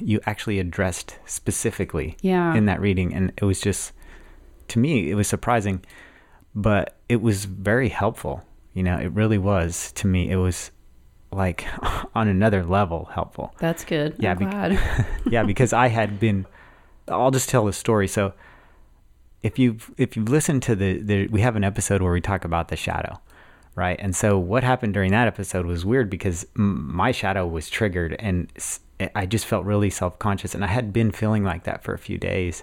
you 0.00 0.20
actually 0.24 0.58
addressed 0.58 1.18
specifically 1.26 2.16
Yeah. 2.22 2.54
in 2.54 2.64
that 2.66 2.80
reading, 2.80 3.12
and 3.14 3.30
it 3.36 3.44
was 3.44 3.60
just 3.60 3.92
to 4.72 4.78
me 4.78 5.10
it 5.10 5.14
was 5.14 5.28
surprising, 5.28 5.84
but 6.54 6.96
it 7.08 7.20
was 7.22 7.44
very 7.46 7.88
helpful. 7.88 8.42
You 8.74 8.82
know, 8.82 8.96
it 8.98 9.12
really 9.12 9.38
was 9.38 9.92
to 9.92 10.06
me. 10.06 10.30
It 10.30 10.36
was 10.36 10.70
like 11.30 11.64
on 12.14 12.28
another 12.28 12.62
level 12.64 13.06
helpful. 13.12 13.54
That's 13.58 13.84
good. 13.84 14.16
Yeah, 14.18 14.34
glad. 14.34 14.78
yeah, 15.30 15.44
because 15.44 15.72
I 15.72 15.88
had 15.88 16.18
been. 16.20 16.46
I'll 17.08 17.30
just 17.30 17.48
tell 17.48 17.64
the 17.66 17.72
story. 17.72 18.06
So, 18.08 18.32
if 19.42 19.58
you've 19.58 19.90
if 19.98 20.16
you've 20.16 20.28
listened 20.28 20.62
to 20.64 20.74
the, 20.76 20.98
the 21.02 21.26
we 21.28 21.40
have 21.40 21.56
an 21.56 21.64
episode 21.64 22.00
where 22.02 22.12
we 22.12 22.20
talk 22.20 22.44
about 22.44 22.68
the 22.68 22.76
shadow, 22.76 23.20
right? 23.74 23.98
And 24.00 24.14
so 24.14 24.38
what 24.38 24.62
happened 24.62 24.94
during 24.94 25.10
that 25.12 25.26
episode 25.26 25.66
was 25.66 25.84
weird 25.84 26.08
because 26.08 26.46
m- 26.56 26.94
my 26.94 27.10
shadow 27.12 27.46
was 27.46 27.68
triggered, 27.68 28.14
and 28.18 28.50
s- 28.56 28.80
I 29.16 29.26
just 29.26 29.46
felt 29.46 29.64
really 29.66 29.90
self 29.90 30.18
conscious, 30.18 30.54
and 30.54 30.64
I 30.64 30.68
had 30.68 30.92
been 30.92 31.10
feeling 31.10 31.42
like 31.44 31.64
that 31.64 31.82
for 31.82 31.92
a 31.92 31.98
few 31.98 32.18
days, 32.18 32.62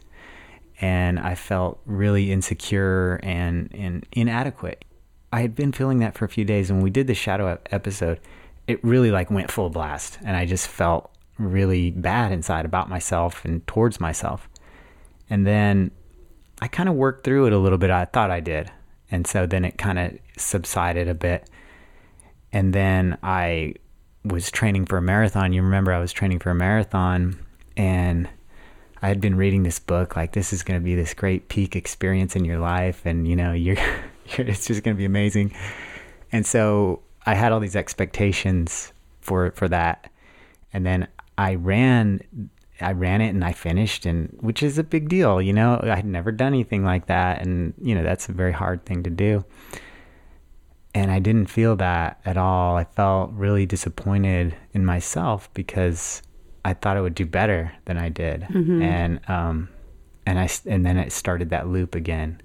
and 0.81 1.19
I 1.19 1.35
felt 1.35 1.79
really 1.85 2.31
insecure 2.31 3.19
and 3.23 3.69
and 3.73 4.05
inadequate. 4.11 4.85
I 5.31 5.41
had 5.41 5.55
been 5.55 5.71
feeling 5.71 5.99
that 5.99 6.15
for 6.15 6.25
a 6.25 6.29
few 6.29 6.45
days, 6.45 6.69
and 6.69 6.79
when 6.79 6.83
we 6.83 6.89
did 6.89 7.07
the 7.07 7.13
shadow 7.13 7.59
episode, 7.71 8.19
it 8.67 8.83
really 8.83 9.11
like 9.11 9.29
went 9.29 9.51
full 9.51 9.69
blast, 9.69 10.17
and 10.25 10.35
I 10.35 10.45
just 10.45 10.67
felt 10.67 11.11
really 11.37 11.91
bad 11.91 12.31
inside 12.31 12.65
about 12.65 12.89
myself 12.89 13.45
and 13.45 13.65
towards 13.65 13.99
myself. 13.99 14.49
And 15.29 15.47
then 15.47 15.91
I 16.61 16.67
kind 16.67 16.89
of 16.89 16.95
worked 16.95 17.23
through 17.23 17.47
it 17.47 17.53
a 17.53 17.57
little 17.57 17.77
bit. 17.77 17.89
I 17.89 18.05
thought 18.05 18.31
I 18.31 18.39
did. 18.39 18.71
And 19.09 19.25
so 19.25 19.45
then 19.45 19.65
it 19.65 19.77
kind 19.77 19.97
of 19.97 20.17
subsided 20.37 21.07
a 21.07 21.13
bit. 21.13 21.49
And 22.51 22.73
then 22.73 23.17
I 23.23 23.75
was 24.23 24.51
training 24.51 24.85
for 24.85 24.97
a 24.97 25.01
marathon. 25.01 25.53
You 25.53 25.63
remember 25.63 25.93
I 25.93 25.99
was 25.99 26.11
training 26.11 26.39
for 26.39 26.51
a 26.51 26.55
marathon 26.55 27.39
and 27.77 28.27
I 29.01 29.07
had 29.07 29.21
been 29.21 29.35
reading 29.35 29.63
this 29.63 29.79
book 29.79 30.15
like 30.15 30.33
this 30.33 30.51
is 30.51 30.63
going 30.63 30.79
to 30.79 30.83
be 30.83 30.95
this 30.95 31.13
great 31.13 31.47
peak 31.47 31.75
experience 31.75 32.35
in 32.35 32.43
your 32.43 32.59
life 32.59 33.05
and 33.05 33.27
you 33.27 33.35
know 33.35 33.53
you're, 33.53 33.75
you're 34.38 34.47
it's 34.47 34.67
just 34.67 34.83
going 34.83 34.95
to 34.95 34.97
be 34.97 35.05
amazing. 35.05 35.53
And 36.31 36.45
so 36.45 37.01
I 37.25 37.35
had 37.35 37.51
all 37.51 37.59
these 37.59 37.75
expectations 37.75 38.93
for 39.21 39.51
for 39.51 39.67
that. 39.69 40.12
And 40.73 40.85
then 40.85 41.07
I 41.38 41.55
ran 41.55 42.21
I 42.81 42.93
ran 42.93 43.21
it 43.21 43.29
and 43.29 43.43
I 43.43 43.53
finished 43.53 44.05
and 44.05 44.38
which 44.41 44.63
is 44.63 44.77
a 44.77 44.83
big 44.83 45.09
deal, 45.09 45.41
you 45.41 45.53
know. 45.53 45.79
I 45.81 45.95
had 45.95 46.05
never 46.05 46.31
done 46.31 46.53
anything 46.53 46.83
like 46.83 47.07
that 47.07 47.41
and 47.41 47.73
you 47.81 47.95
know, 47.95 48.03
that's 48.03 48.29
a 48.29 48.33
very 48.33 48.53
hard 48.53 48.85
thing 48.85 49.03
to 49.03 49.09
do. 49.09 49.45
And 50.93 51.12
I 51.12 51.19
didn't 51.19 51.47
feel 51.47 51.75
that 51.77 52.19
at 52.25 52.35
all. 52.35 52.75
I 52.75 52.83
felt 52.83 53.31
really 53.31 53.65
disappointed 53.65 54.55
in 54.73 54.85
myself 54.85 55.53
because 55.53 56.21
I 56.65 56.74
thought 56.74 56.98
I 56.98 57.02
would 57.02 57.15
do 57.15 57.26
better 57.26 57.74
than 57.86 57.98
I 57.98 58.10
did. 58.10 58.43
And 58.82 59.30
um 59.30 59.69
and 60.26 60.39
I 60.39 60.50
and 60.65 60.86
then 60.86 60.98
it 60.98 61.12
started 61.12 61.50
that 61.50 61.67
loop 61.67 61.95
again 61.95 62.41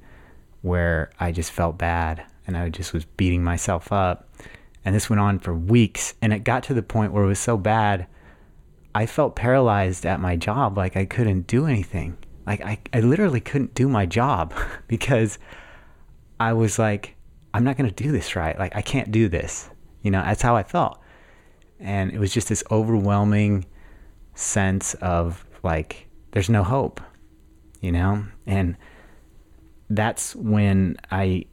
where 0.63 1.11
I 1.21 1.33
just 1.33 1.53
felt 1.53 1.77
bad 1.79 2.25
and 2.47 2.57
I 2.57 2.69
just 2.71 2.93
was 2.93 3.05
beating 3.05 3.45
myself 3.45 3.93
up. 3.93 4.29
And 4.85 4.95
this 4.95 5.09
went 5.09 5.21
on 5.21 5.39
for 5.39 5.55
weeks 5.55 6.15
and 6.21 6.33
it 6.33 6.41
got 6.45 6.63
to 6.65 6.75
the 6.75 6.83
point 6.83 7.13
where 7.13 7.25
it 7.25 7.29
was 7.29 7.39
so 7.39 7.57
bad 7.57 8.07
I 8.95 9.07
felt 9.07 9.35
paralyzed 9.35 10.07
at 10.07 10.21
my 10.21 10.37
job 10.37 10.77
like 10.77 10.97
I 10.97 11.05
couldn't 11.05 11.47
do 11.47 11.67
anything. 11.67 12.17
Like 12.47 12.61
I, 12.61 12.79
I 12.93 13.01
literally 13.01 13.41
couldn't 13.41 13.75
do 13.75 13.89
my 13.89 14.07
job 14.07 14.55
because 14.89 15.39
I 16.39 16.53
was 16.53 16.79
like 16.79 17.17
I'm 17.55 17.63
not 17.63 17.77
going 17.77 17.89
to 17.89 18.03
do 18.03 18.11
this 18.11 18.35
right. 18.35 18.59
Like 18.59 18.75
I 18.75 18.83
can't 18.83 19.13
do 19.13 19.29
this. 19.29 19.71
You 20.03 20.11
know, 20.11 20.23
that's 20.23 20.43
how 20.43 20.57
I 20.57 20.65
felt. 20.65 20.99
And 21.79 22.11
it 22.11 22.19
was 22.19 22.33
just 22.35 22.49
this 22.49 22.65
overwhelming 22.71 23.65
sense 24.35 24.95
of 24.95 25.45
like 25.63 26.09
there's 26.33 26.51
no 26.51 26.63
hope. 26.63 27.01
You 27.81 27.93
know? 27.93 28.25
And 28.47 28.77
that's 29.91 30.35
when 30.35 30.97
I 31.11 31.47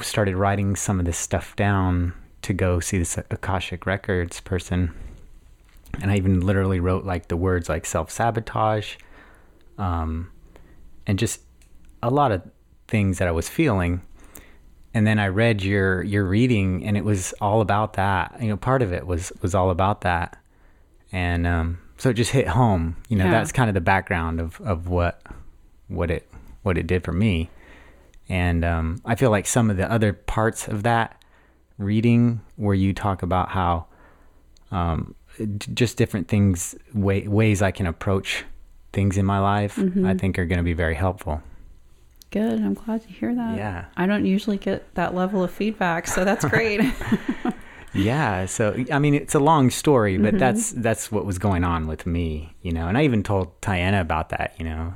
started 0.00 0.36
writing 0.36 0.76
some 0.76 0.98
of 0.98 1.06
this 1.06 1.18
stuff 1.18 1.54
down 1.56 2.12
to 2.42 2.52
go 2.52 2.80
see 2.80 2.98
this 2.98 3.18
Akashic 3.30 3.86
Records 3.86 4.40
person. 4.40 4.92
And 6.00 6.10
I 6.10 6.16
even 6.16 6.40
literally 6.40 6.80
wrote 6.80 7.04
like 7.04 7.28
the 7.28 7.36
words 7.36 7.68
like 7.68 7.86
self 7.86 8.10
sabotage, 8.10 8.96
um, 9.78 10.30
and 11.06 11.18
just 11.18 11.40
a 12.02 12.10
lot 12.10 12.32
of 12.32 12.42
things 12.88 13.18
that 13.18 13.28
I 13.28 13.32
was 13.32 13.48
feeling. 13.48 14.02
And 14.92 15.06
then 15.06 15.18
I 15.18 15.28
read 15.28 15.62
your 15.62 16.02
your 16.02 16.24
reading, 16.24 16.84
and 16.84 16.96
it 16.96 17.04
was 17.04 17.32
all 17.40 17.60
about 17.60 17.94
that. 17.94 18.36
You 18.40 18.48
know, 18.48 18.56
part 18.56 18.82
of 18.82 18.92
it 18.92 19.06
was 19.06 19.32
was 19.42 19.54
all 19.54 19.70
about 19.70 20.02
that, 20.02 20.38
and 21.12 21.46
um, 21.46 21.78
so 21.96 22.10
it 22.10 22.14
just 22.14 22.30
hit 22.32 22.48
home. 22.48 22.96
You 23.08 23.16
know, 23.16 23.24
Yeah. 23.26 23.30
that's 23.32 23.52
kind 23.52 23.68
of 23.70 23.74
the 23.74 23.80
background 23.80 24.40
of 24.40 24.60
of 24.60 24.88
what 24.88 25.22
what 25.88 26.10
it 26.10 26.28
what 26.62 26.76
it 26.78 26.86
did 26.86 27.04
for 27.04 27.12
me. 27.12 27.50
And 28.28 28.64
um, 28.64 29.00
I 29.04 29.14
feel 29.14 29.30
like 29.30 29.46
some 29.46 29.70
of 29.70 29.76
the 29.76 29.90
other 29.90 30.12
parts 30.12 30.66
of 30.66 30.82
that 30.82 31.22
reading, 31.78 32.40
where 32.56 32.74
you 32.74 32.92
talk 32.92 33.22
about 33.22 33.50
how 33.50 33.86
um, 34.72 35.14
just 35.58 35.96
different 35.96 36.26
things, 36.26 36.74
way, 36.92 37.28
ways 37.28 37.62
I 37.62 37.70
can 37.70 37.86
approach 37.86 38.44
things 38.92 39.16
in 39.16 39.24
my 39.26 39.38
life, 39.38 39.78
I 40.04 40.14
think 40.14 40.38
are 40.38 40.46
going 40.46 40.56
to 40.58 40.64
be 40.64 40.72
very 40.72 40.94
helpful. 40.94 41.40
Good. 42.32 42.54
I'm 42.60 42.74
glad 42.74 43.02
to 43.02 43.08
hear 43.08 43.32
that. 43.34 43.56
Yeah. 43.56 43.84
I 43.96 44.06
don't 44.06 44.24
usually 44.26 44.56
get 44.56 44.92
that 44.96 45.14
level 45.14 45.44
of 45.44 45.52
feedback, 45.52 46.08
so 46.08 46.24
that's 46.24 46.44
great. 46.46 46.80
Yeah. 47.96 48.46
So 48.46 48.84
I 48.92 48.98
mean, 48.98 49.14
it's 49.14 49.34
a 49.34 49.38
long 49.40 49.70
story, 49.70 50.18
but 50.18 50.28
Mm-hmm. 50.28 50.38
that's 50.38 50.72
that's 50.72 51.10
what 51.12 51.24
was 51.24 51.38
going 51.38 51.64
on 51.64 51.86
with 51.86 52.06
me, 52.06 52.54
you 52.62 52.72
know. 52.72 52.88
And 52.88 52.96
I 52.98 53.04
even 53.04 53.22
told 53.22 53.60
Tiana 53.60 54.00
about 54.00 54.28
that, 54.30 54.54
you 54.58 54.64
know. 54.64 54.94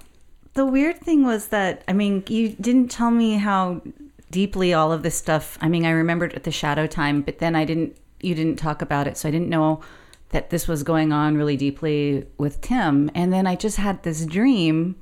The 0.54 0.66
weird 0.66 1.00
thing 1.00 1.24
was 1.24 1.48
that 1.48 1.82
I 1.88 1.92
mean, 1.92 2.24
you 2.28 2.50
didn't 2.50 2.88
tell 2.88 3.10
me 3.10 3.36
how 3.36 3.82
deeply 4.30 4.72
all 4.74 4.92
of 4.92 5.02
this 5.02 5.16
stuff. 5.16 5.58
I 5.60 5.68
mean, 5.68 5.84
I 5.84 5.90
remembered 5.90 6.34
at 6.34 6.44
the 6.44 6.50
shadow 6.50 6.86
time, 6.86 7.22
but 7.22 7.38
then 7.38 7.54
I 7.56 7.64
didn't. 7.64 7.96
You 8.22 8.34
didn't 8.34 8.56
talk 8.58 8.82
about 8.82 9.06
it, 9.06 9.16
so 9.16 9.28
I 9.28 9.32
didn't 9.32 9.48
know 9.48 9.80
that 10.28 10.50
this 10.50 10.68
was 10.68 10.82
going 10.82 11.12
on 11.12 11.36
really 11.36 11.56
deeply 11.56 12.26
with 12.38 12.60
Tim. 12.60 13.10
And 13.14 13.32
then 13.32 13.46
I 13.46 13.56
just 13.56 13.78
had 13.78 14.02
this 14.02 14.26
dream 14.26 14.94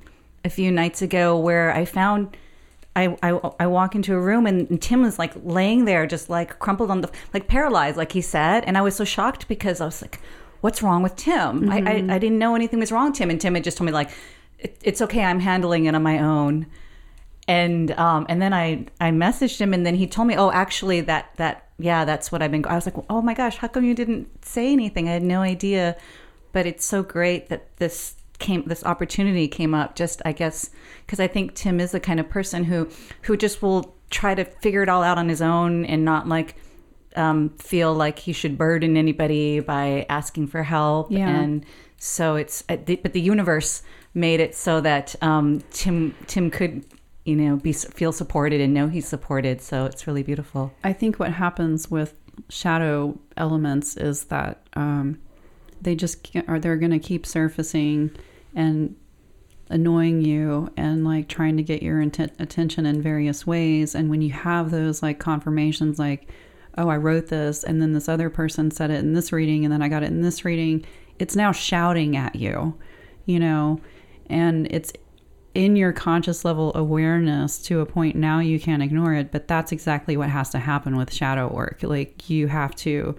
a 0.45 0.49
few 0.51 0.71
nights 0.71 1.03
ago 1.03 1.37
where 1.39 1.73
I 1.75 1.85
found. 1.85 2.37
I, 2.97 3.17
I, 3.23 3.41
I 3.61 3.67
walk 3.67 3.95
into 3.95 4.15
a 4.15 4.21
room 4.21 4.47
and 4.47 4.81
Tim 4.83 5.03
was 5.03 5.19
like 5.19 5.33
laying 5.45 5.85
there, 5.85 6.07
just 6.07 6.29
like 6.29 6.59
crumpled 6.59 6.91
on 6.91 7.01
the, 7.01 7.11
like 7.33 7.47
paralyzed, 7.47 7.97
like 7.97 8.13
he 8.13 8.21
said. 8.21 8.65
And 8.65 8.77
I 8.77 8.81
was 8.81 8.97
so 8.97 9.05
shocked 9.05 9.47
because 9.47 9.81
I 9.81 9.85
was 9.85 10.03
like, 10.03 10.21
what's 10.61 10.83
wrong 10.83 11.03
with 11.03 11.15
Tim? 11.15 11.71
I, 11.71 11.79
I, 11.79 12.15
I 12.15 12.19
didn't 12.19 12.39
know 12.39 12.57
anything 12.57 12.81
was 12.81 12.91
wrong 12.91 13.11
with 13.11 13.19
Tim. 13.19 13.31
And 13.31 13.41
Tim 13.41 13.55
had 13.55 13.63
just 13.63 13.79
told 13.79 13.87
me 13.87 13.93
like, 13.93 14.11
it, 14.59 14.77
it's 14.83 15.01
okay. 15.03 15.23
I'm 15.23 15.41
handling 15.41 15.85
it 15.85 15.95
on 15.95 16.03
my 16.03 16.19
own. 16.19 16.67
And, 17.47 17.93
um, 17.93 18.27
and 18.29 18.43
then 18.43 18.53
I, 18.53 18.87
I 19.01 19.11
messaged 19.11 19.61
him 19.61 19.73
and 19.73 19.87
then 19.87 19.95
he 19.95 20.07
told 20.07 20.29
me, 20.29 20.37
oh, 20.37 20.51
actually 20.51 21.01
that, 21.03 21.31
that, 21.37 21.69
yeah, 21.79 22.05
that's 22.05 22.31
what 22.31 22.43
I've 22.43 22.51
been, 22.51 22.67
I 22.67 22.75
was 22.75 22.85
like, 22.85 22.97
oh 23.09 23.23
my 23.23 23.33
gosh, 23.33 23.57
how 23.57 23.69
come 23.69 23.85
you 23.85 23.95
didn't 23.95 24.45
say 24.45 24.73
anything? 24.73 25.09
I 25.09 25.13
had 25.13 25.23
no 25.23 25.41
idea, 25.41 25.97
but 26.53 26.67
it's 26.67 26.85
so 26.85 27.03
great 27.03 27.49
that 27.49 27.77
this 27.77 28.17
came, 28.39 28.65
this 28.67 28.85
opportunity 28.85 29.49
came 29.49 29.75
up 29.75 29.95
just, 29.95 30.23
I 30.25 30.33
guess, 30.33 30.71
because 31.05 31.21
I 31.21 31.27
think 31.27 31.55
Tim 31.55 31.81
is 31.81 31.93
the 31.93 32.01
kind 32.01 32.21
of 32.21 32.29
person 32.29 32.65
who, 32.65 32.89
who 33.23 33.37
just 33.37 33.63
will 33.63 33.95
try 34.11 34.35
to 34.35 34.45
figure 34.45 34.83
it 34.83 34.89
all 34.89 35.03
out 35.03 35.19
on 35.19 35.29
his 35.29 35.43
own 35.43 35.85
and 35.85 36.05
not 36.05 36.29
like, 36.29 36.57
um, 37.17 37.51
feel 37.59 37.95
like 37.95 38.19
he 38.19 38.33
should 38.33 38.57
burden 38.57 38.97
anybody 38.97 39.61
by 39.61 40.07
asking 40.09 40.47
for 40.47 40.63
help. 40.63 41.11
Yeah. 41.11 41.29
And 41.29 41.65
so 41.97 42.37
it's, 42.37 42.63
uh, 42.69 42.77
but 42.77 43.13
the 43.13 43.21
universe 43.21 43.83
made 44.15 44.41
it 44.41 44.55
so 44.55 44.81
that 44.81 45.15
um, 45.21 45.63
Tim 45.71 46.15
Tim 46.27 46.51
could, 46.51 46.85
you 47.25 47.37
know, 47.37 47.57
be 47.57 47.73
feel 47.73 48.13
supported 48.13 48.61
and 48.61 48.73
know 48.73 48.89
he's 48.89 49.09
supported. 49.09 49.61
So 49.61 49.85
it's 49.85 50.07
really 50.07 50.23
beautiful. 50.23 50.73
I 50.85 50.93
think 50.93 51.19
what 51.19 51.33
happens 51.33 51.91
with 51.91 52.15
shadow 52.49 53.19
elements 53.37 53.97
is 53.97 54.25
that 54.25 54.67
um, 54.75 55.19
they 55.81 55.95
just 55.95 56.23
can't, 56.23 56.63
they're 56.63 56.77
going 56.77 56.93
to 56.93 56.99
keep 56.99 57.27
surfacing 57.27 58.13
and 58.55 58.97
annoying 59.71 60.23
you 60.23 60.73
and 60.77 61.05
like 61.05 61.29
trying 61.29 61.57
to 61.57 61.63
get 61.63 61.83
your 61.83 62.01
attention 62.01 62.87
in 62.87 63.03
various 63.03 63.47
ways. 63.47 63.95
And 63.95 64.09
when 64.09 64.23
you 64.23 64.33
have 64.33 64.71
those 64.71 65.03
like 65.03 65.19
confirmations, 65.19 65.99
like, 65.99 66.31
oh, 66.77 66.89
I 66.89 66.97
wrote 66.97 67.27
this, 67.27 67.65
and 67.65 67.83
then 67.83 67.93
this 67.93 68.09
other 68.09 68.31
person 68.31 68.71
said 68.71 68.91
it 68.91 69.01
in 69.01 69.13
this 69.13 69.33
reading, 69.33 69.65
and 69.65 69.73
then 69.73 69.83
I 69.83 69.89
got 69.89 70.03
it 70.03 70.11
in 70.11 70.23
this 70.23 70.45
reading, 70.45 70.87
it's 71.19 71.35
now 71.35 71.53
shouting 71.53 72.17
at 72.17 72.37
you, 72.37 72.79
you 73.27 73.41
know, 73.41 73.81
and 74.31 74.69
it's 74.71 74.93
in 75.55 75.75
your 75.75 75.93
conscious 75.93 76.45
level 76.45 76.73
awareness 76.77 77.59
to 77.59 77.81
a 77.81 77.87
point 77.87 78.15
now 78.15 78.39
you 78.39 78.61
can't 78.61 78.83
ignore 78.83 79.15
it 79.15 79.33
but 79.33 79.49
that's 79.49 79.73
exactly 79.73 80.17
what 80.17 80.29
has 80.29 80.51
to 80.51 80.59
happen 80.59 80.95
with 80.95 81.13
shadow 81.13 81.53
work 81.53 81.83
like 81.83 82.29
you 82.29 82.47
have 82.47 82.77
to 82.77 83.19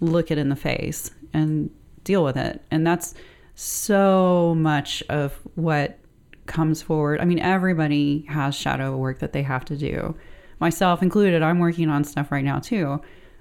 look 0.00 0.30
it 0.30 0.38
in 0.38 0.48
the 0.48 0.56
face 0.56 1.10
and 1.32 1.70
deal 2.04 2.24
with 2.24 2.36
it. 2.36 2.62
And 2.70 2.86
that's 2.86 3.14
so 3.56 4.54
much 4.54 5.02
of 5.08 5.32
what 5.54 5.98
comes 6.44 6.82
forward. 6.82 7.20
I 7.20 7.24
mean, 7.24 7.38
everybody 7.38 8.26
has 8.28 8.54
shadow 8.54 8.96
work 8.96 9.18
that 9.20 9.32
they 9.32 9.42
have 9.42 9.64
to 9.64 9.76
do, 9.76 10.14
myself 10.60 11.02
included. 11.02 11.42
I'm 11.42 11.58
working 11.58 11.88
on 11.88 12.04
stuff 12.04 12.30
right 12.30 12.44
now 12.44 12.58
too. 12.58 13.00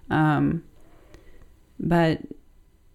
Um, 0.09 0.63
but 1.79 2.21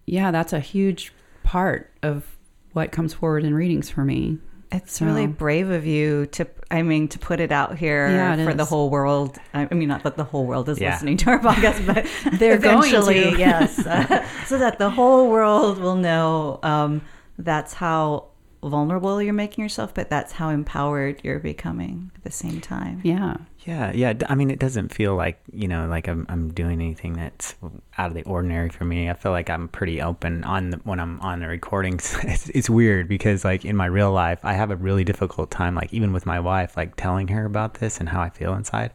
yeah, 0.07 0.31
that's 0.31 0.51
a 0.51 0.59
huge 0.59 1.13
part 1.43 1.91
of 2.01 2.25
what 2.73 2.91
comes 2.91 3.13
forward 3.13 3.43
in 3.43 3.53
readings 3.53 3.89
for 3.89 4.03
me. 4.03 4.39
It's 4.71 4.99
So- 4.99 5.05
really 5.05 5.27
brave 5.27 5.69
of 5.69 5.85
you 5.85 6.27
to, 6.27 6.47
I 6.69 6.81
mean, 6.81 7.07
to 7.09 7.19
put 7.19 7.39
it 7.41 7.51
out 7.51 7.77
here 7.77 8.07
Yeah, 8.09 8.35
it 8.35 8.45
for 8.45 8.53
the 8.53 8.63
whole 8.65 8.89
world. 8.89 9.37
I 9.53 9.67
I 9.69 9.73
mean, 9.73 9.89
not 9.89 10.03
that 10.03 10.15
the 10.15 10.23
whole 10.23 10.45
world 10.45 10.69
is 10.69 10.79
Yeah. 10.79 10.91
listening 10.93 11.17
to 11.17 11.29
our 11.31 11.39
podcast, 11.39 11.85
but 11.91 12.05
They're 12.39 12.57
going 12.57 12.81
to. 12.83 12.87
eventually, 12.97 13.37
yes, 13.37 13.85
uh, 13.85 14.25
so 14.45 14.57
that 14.57 14.79
the 14.79 14.89
whole 14.89 15.29
world 15.29 15.77
will 15.77 15.95
know. 15.97 16.59
Um, 16.63 17.01
that's 17.37 17.73
how 17.73 18.30
vulnerable 18.63 19.21
you're 19.21 19.33
making 19.33 19.63
yourself, 19.63 19.93
but 19.93 20.09
that's 20.09 20.31
how 20.31 20.49
empowered 20.49 21.19
you're 21.23 21.39
becoming 21.39 22.11
at 22.15 22.23
the 22.23 22.31
same 22.31 22.61
time. 22.61 23.01
Yeah. 23.03 23.37
Yeah, 23.65 23.91
yeah. 23.93 24.13
d- 24.13 24.25
I 24.29 24.35
mean, 24.35 24.49
it 24.49 24.59
doesn't 24.59 24.93
feel 24.93 25.15
like 25.15 25.39
you 25.51 25.67
know, 25.67 25.87
like 25.87 26.07
I'm 26.07 26.25
I'm 26.29 26.51
doing 26.53 26.81
anything 26.81 27.13
that's 27.13 27.55
out 27.97 28.09
of 28.09 28.13
the 28.15 28.23
ordinary 28.23 28.69
for 28.69 28.85
me. 28.85 29.09
I 29.09 29.13
feel 29.13 29.31
like 29.31 29.49
I'm 29.49 29.67
pretty 29.67 30.01
open 30.01 30.43
on 30.43 30.71
the, 30.71 30.77
when 30.77 30.99
I'm 30.99 31.19
on 31.21 31.39
the 31.39 31.47
recordings. 31.47 32.15
It's, 32.23 32.49
it's 32.49 32.69
weird 32.69 33.07
because 33.07 33.43
like 33.43 33.65
in 33.65 33.75
my 33.75 33.87
real 33.87 34.11
life, 34.11 34.39
I 34.43 34.53
have 34.53 34.71
a 34.71 34.75
really 34.75 35.03
difficult 35.03 35.51
time, 35.51 35.75
like 35.75 35.93
even 35.93 36.13
with 36.13 36.25
my 36.25 36.39
wife, 36.39 36.77
like 36.77 36.95
telling 36.95 37.27
her 37.29 37.45
about 37.45 37.75
this 37.75 37.99
and 37.99 38.07
how 38.09 38.21
I 38.21 38.29
feel 38.29 38.53
inside. 38.53 38.91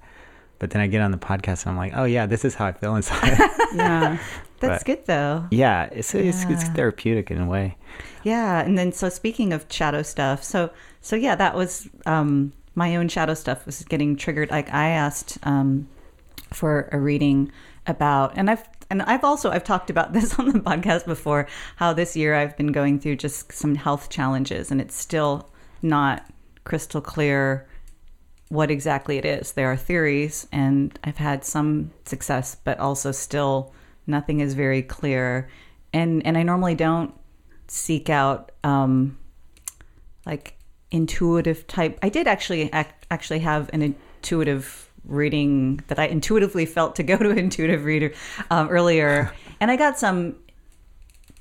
But 0.58 0.70
then 0.70 0.80
I 0.80 0.86
get 0.86 1.02
on 1.02 1.10
the 1.10 1.18
podcast 1.18 1.64
and 1.64 1.72
I'm 1.72 1.76
like, 1.76 1.92
oh 1.94 2.04
yeah, 2.04 2.26
this 2.26 2.44
is 2.44 2.54
how 2.54 2.66
I 2.66 2.72
feel 2.72 2.96
inside. 2.96 3.38
Yeah. 3.74 4.18
That's 4.60 4.82
But- 4.82 4.86
good 4.86 5.06
though. 5.06 5.46
yeah, 5.50 5.84
it's, 5.92 6.14
it's 6.14 6.44
it's 6.44 6.64
therapeutic 6.70 7.30
in 7.30 7.40
a 7.40 7.46
way. 7.46 7.76
Yeah, 8.22 8.60
and 8.60 8.76
then 8.78 8.92
so 8.92 9.08
speaking 9.08 9.52
of 9.52 9.66
shadow 9.70 10.02
stuff, 10.02 10.42
so 10.42 10.70
so 11.00 11.14
yeah, 11.16 11.34
that 11.36 11.54
was 11.54 11.88
um, 12.06 12.52
my 12.74 12.96
own 12.96 13.08
shadow 13.08 13.34
stuff 13.34 13.64
was 13.66 13.82
getting 13.84 14.16
triggered. 14.16 14.50
Like 14.50 14.72
I 14.72 14.88
asked 14.88 15.38
um, 15.42 15.88
for 16.52 16.88
a 16.92 16.98
reading 16.98 17.52
about, 17.86 18.32
and 18.36 18.50
I've 18.50 18.68
and 18.90 19.02
I've 19.02 19.24
also 19.24 19.50
I've 19.50 19.64
talked 19.64 19.90
about 19.90 20.12
this 20.14 20.38
on 20.38 20.50
the 20.52 20.58
podcast 20.60 21.06
before. 21.06 21.46
How 21.76 21.92
this 21.92 22.16
year 22.16 22.34
I've 22.34 22.56
been 22.56 22.72
going 22.72 22.98
through 22.98 23.16
just 23.16 23.52
some 23.52 23.74
health 23.74 24.08
challenges, 24.10 24.70
and 24.70 24.80
it's 24.80 24.96
still 24.96 25.48
not 25.82 26.24
crystal 26.64 27.00
clear 27.00 27.66
what 28.48 28.70
exactly 28.70 29.18
it 29.18 29.24
is. 29.24 29.52
There 29.52 29.70
are 29.70 29.76
theories, 29.76 30.46
and 30.52 30.98
I've 31.04 31.18
had 31.18 31.44
some 31.44 31.90
success, 32.04 32.56
but 32.64 32.78
also 32.78 33.12
still 33.12 33.72
nothing 34.06 34.40
is 34.40 34.54
very 34.54 34.82
clear. 34.82 35.48
And 35.92 36.24
and 36.26 36.36
I 36.36 36.42
normally 36.42 36.74
don't 36.74 37.14
seek 37.68 38.10
out 38.10 38.52
um, 38.64 39.18
like 40.24 40.56
intuitive 40.90 41.66
type. 41.66 41.98
I 42.02 42.08
did 42.08 42.26
actually 42.26 42.70
ac- 42.72 42.88
actually 43.10 43.40
have 43.40 43.70
an 43.72 43.82
intuitive 43.82 44.90
reading 45.04 45.80
that 45.88 45.98
I 45.98 46.06
intuitively 46.06 46.66
felt 46.66 46.96
to 46.96 47.02
go 47.02 47.16
to 47.16 47.30
an 47.30 47.38
intuitive 47.38 47.84
reader 47.84 48.12
um, 48.50 48.68
earlier, 48.68 49.32
and 49.60 49.70
I 49.70 49.76
got 49.76 49.98
some 49.98 50.36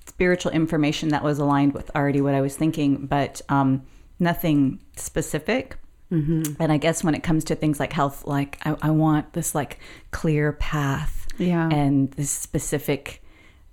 spiritual 0.07 0.51
information 0.51 1.09
that 1.09 1.23
was 1.23 1.39
aligned 1.39 1.73
with 1.73 1.93
already 1.95 2.21
what 2.21 2.33
I 2.33 2.41
was 2.41 2.55
thinking, 2.55 3.05
but 3.05 3.41
um, 3.49 3.85
nothing 4.19 4.79
specific. 4.95 5.77
Mm-hmm. 6.11 6.61
And 6.61 6.71
I 6.71 6.77
guess 6.77 7.03
when 7.03 7.15
it 7.15 7.23
comes 7.23 7.43
to 7.45 7.55
things 7.55 7.79
like 7.79 7.91
health, 7.91 8.25
like 8.25 8.59
I, 8.63 8.77
I 8.81 8.91
want 8.91 9.33
this 9.33 9.55
like 9.55 9.79
clear 10.11 10.53
path 10.53 11.24
Yeah. 11.37 11.69
and 11.69 12.11
this 12.11 12.31
specific, 12.31 13.21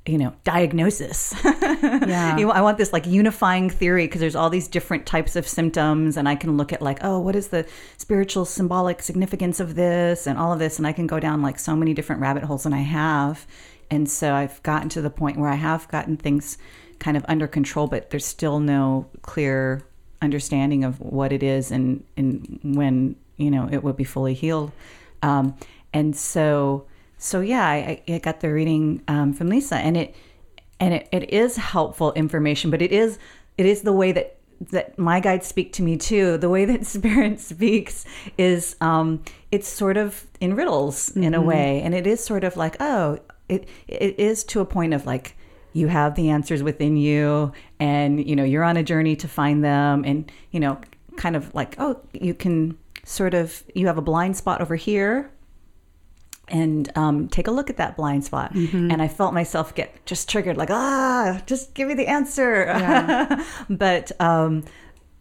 you 0.07 0.18
know, 0.18 0.35
diagnosis. 0.44 1.35
Yeah. 1.83 2.37
You 2.37 2.46
know, 2.46 2.53
I 2.53 2.61
want 2.62 2.79
this 2.79 2.92
like 2.92 3.07
unifying 3.07 3.68
theory 3.68 4.07
because 4.07 4.20
there's 4.20 4.37
all 4.37 4.51
these 4.51 4.68
different 4.68 5.05
types 5.05 5.37
of 5.37 5.46
symptoms, 5.46 6.16
and 6.16 6.29
I 6.29 6.37
can 6.37 6.57
look 6.57 6.72
at 6.72 6.81
like, 6.81 6.98
oh, 7.03 7.18
what 7.18 7.35
is 7.37 7.48
the 7.48 7.66
spiritual 7.96 8.44
symbolic 8.44 9.03
significance 9.03 9.61
of 9.61 9.75
this 9.75 10.27
and 10.27 10.38
all 10.38 10.53
of 10.53 10.59
this, 10.59 10.79
and 10.79 10.87
I 10.87 10.92
can 10.92 11.07
go 11.07 11.18
down 11.20 11.42
like 11.42 11.59
so 11.59 11.75
many 11.77 11.92
different 11.92 12.20
rabbit 12.20 12.44
holes, 12.44 12.64
and 12.66 12.75
I 12.75 12.81
have. 12.81 13.46
And 13.90 14.09
so 14.09 14.33
I've 14.35 14.62
gotten 14.62 14.88
to 14.90 15.03
the 15.03 15.11
point 15.11 15.38
where 15.38 15.51
I 15.51 15.57
have 15.57 15.88
gotten 15.88 16.16
things 16.16 16.57
kind 16.98 17.16
of 17.16 17.25
under 17.29 17.46
control, 17.46 17.87
but 17.88 18.11
there's 18.11 18.25
still 18.25 18.59
no 18.61 19.07
clear 19.22 19.83
understanding 20.22 20.85
of 20.85 21.01
what 21.01 21.33
it 21.33 21.42
is 21.42 21.70
and, 21.70 22.05
and 22.16 22.61
when, 22.62 23.16
you 23.37 23.51
know, 23.51 23.68
it 23.70 23.83
would 23.83 23.96
be 23.96 24.05
fully 24.05 24.35
healed. 24.35 24.70
Um, 25.20 25.57
and 25.92 26.16
so, 26.16 26.87
so 27.22 27.40
yeah, 27.40 27.64
I, 27.64 28.02
I 28.08 28.18
got 28.18 28.40
the 28.40 28.52
reading 28.52 29.00
um, 29.06 29.32
from 29.32 29.48
Lisa 29.48 29.76
and 29.76 29.96
it, 29.96 30.14
and 30.80 30.92
it, 30.94 31.08
it 31.12 31.32
is 31.32 31.54
helpful 31.54 32.12
information, 32.14 32.68
but 32.72 32.82
it 32.82 32.90
is, 32.90 33.16
it 33.56 33.64
is 33.64 33.82
the 33.82 33.92
way 33.92 34.11
that 34.11 34.38
that 34.70 34.96
my 34.98 35.18
guides 35.20 35.46
speak 35.46 35.72
to 35.74 35.82
me 35.82 35.96
too. 35.96 36.37
The 36.37 36.48
way 36.48 36.64
that 36.64 36.85
spirit 36.96 37.38
speaks 37.38 38.04
is 38.38 38.74
um, 38.80 39.22
it's 39.52 39.68
sort 39.68 39.96
of 39.96 40.26
in 40.40 40.56
riddles 40.56 41.16
in 41.16 41.32
a 41.35 41.40
way, 41.40 41.80
and 41.82 41.94
it 41.94 42.08
is 42.08 42.24
sort 42.24 42.42
of 42.42 42.56
like 42.56 42.76
oh, 42.80 43.20
it 43.48 43.68
it 43.87 44.18
is 44.18 44.42
to 44.44 44.61
a 44.61 44.64
point 44.64 44.92
of 44.92 45.06
like 45.06 45.37
you 45.72 45.87
have 45.87 46.16
the 46.16 46.28
answers 46.28 46.61
within 46.62 46.96
you, 46.96 47.52
and 47.78 48.26
you 48.26 48.35
know 48.35 48.44
you're 48.44 48.64
on 48.64 48.76
a 48.76 48.82
journey 48.82 49.14
to 49.16 49.28
find 49.28 49.64
them, 49.64 50.04
and 50.04 50.30
you 50.50 50.58
know 50.58 50.80
kind 51.16 51.37
of 51.37 51.54
like 51.54 51.76
oh 51.78 52.00
you 52.12 52.35
can 52.35 52.76
sort 53.04 53.35
of 53.35 53.62
you 53.76 53.87
have 53.87 53.98
a 53.98 54.02
blind 54.02 54.37
spot 54.37 54.61
over 54.61 54.74
here 54.74 55.30
and 56.48 56.90
um, 56.96 57.28
take 57.28 57.46
a 57.46 57.50
look 57.50 57.70
at 57.70 57.76
that 57.78 57.96
blind 57.96 58.24
spot. 58.24 58.55
And 58.90 59.00
I 59.00 59.09
felt 59.09 59.33
myself 59.33 59.74
get 59.74 60.05
just 60.07 60.28
triggered, 60.28 60.57
like, 60.57 60.70
ah, 60.70 61.40
just 61.46 61.74
give 61.74 61.88
me 61.88 61.94
the 61.94 62.07
answer. 62.09 62.66
but 63.70 64.12
um, 64.20 64.64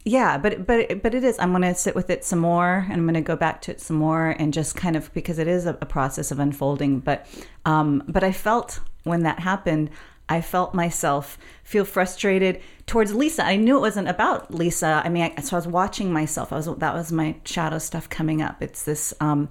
yeah, 0.04 0.38
but 0.38 0.66
but 0.66 1.02
but 1.04 1.14
it 1.14 1.24
is. 1.24 1.38
I'm 1.40 1.52
going 1.52 1.62
to 1.62 1.76
sit 1.76 1.96
with 1.96 2.10
it 2.10 2.26
some 2.26 2.40
more, 2.40 2.86
and 2.90 2.94
I'm 2.94 3.04
going 3.04 3.14
to 3.14 3.22
go 3.22 3.36
back 3.36 3.62
to 3.64 3.72
it 3.72 3.80
some 3.80 3.98
more, 3.98 4.36
and 4.40 4.52
just 4.52 4.76
kind 4.76 4.96
of 4.96 5.14
because 5.14 5.38
it 5.38 5.48
is 5.48 5.66
a, 5.66 5.78
a 5.80 5.86
process 5.86 6.32
of 6.32 6.40
unfolding. 6.40 7.00
But 7.00 7.28
um, 7.66 8.04
but 8.08 8.24
I 8.24 8.32
felt 8.32 8.80
when 9.04 9.24
that 9.24 9.40
happened. 9.40 9.90
I 10.30 10.40
felt 10.40 10.74
myself 10.74 11.38
feel 11.66 11.84
frustrated 11.84 12.62
towards 12.86 13.14
Lisa. 13.14 13.44
I 13.44 13.58
knew 13.58 13.76
it 13.76 13.82
wasn't 13.82 14.08
about 14.08 14.54
Lisa. 14.54 15.02
I 15.04 15.10
mean, 15.10 15.34
I, 15.38 15.42
so 15.42 15.58
I 15.58 15.60
was 15.60 15.68
watching 15.68 16.14
myself. 16.14 16.54
I 16.54 16.56
was 16.56 16.68
that 16.78 16.94
was 16.94 17.12
my 17.12 17.36
shadow 17.44 17.80
stuff 17.80 18.10
coming 18.10 18.42
up. 18.42 18.62
It's 18.62 18.84
this, 18.84 19.14
um, 19.20 19.50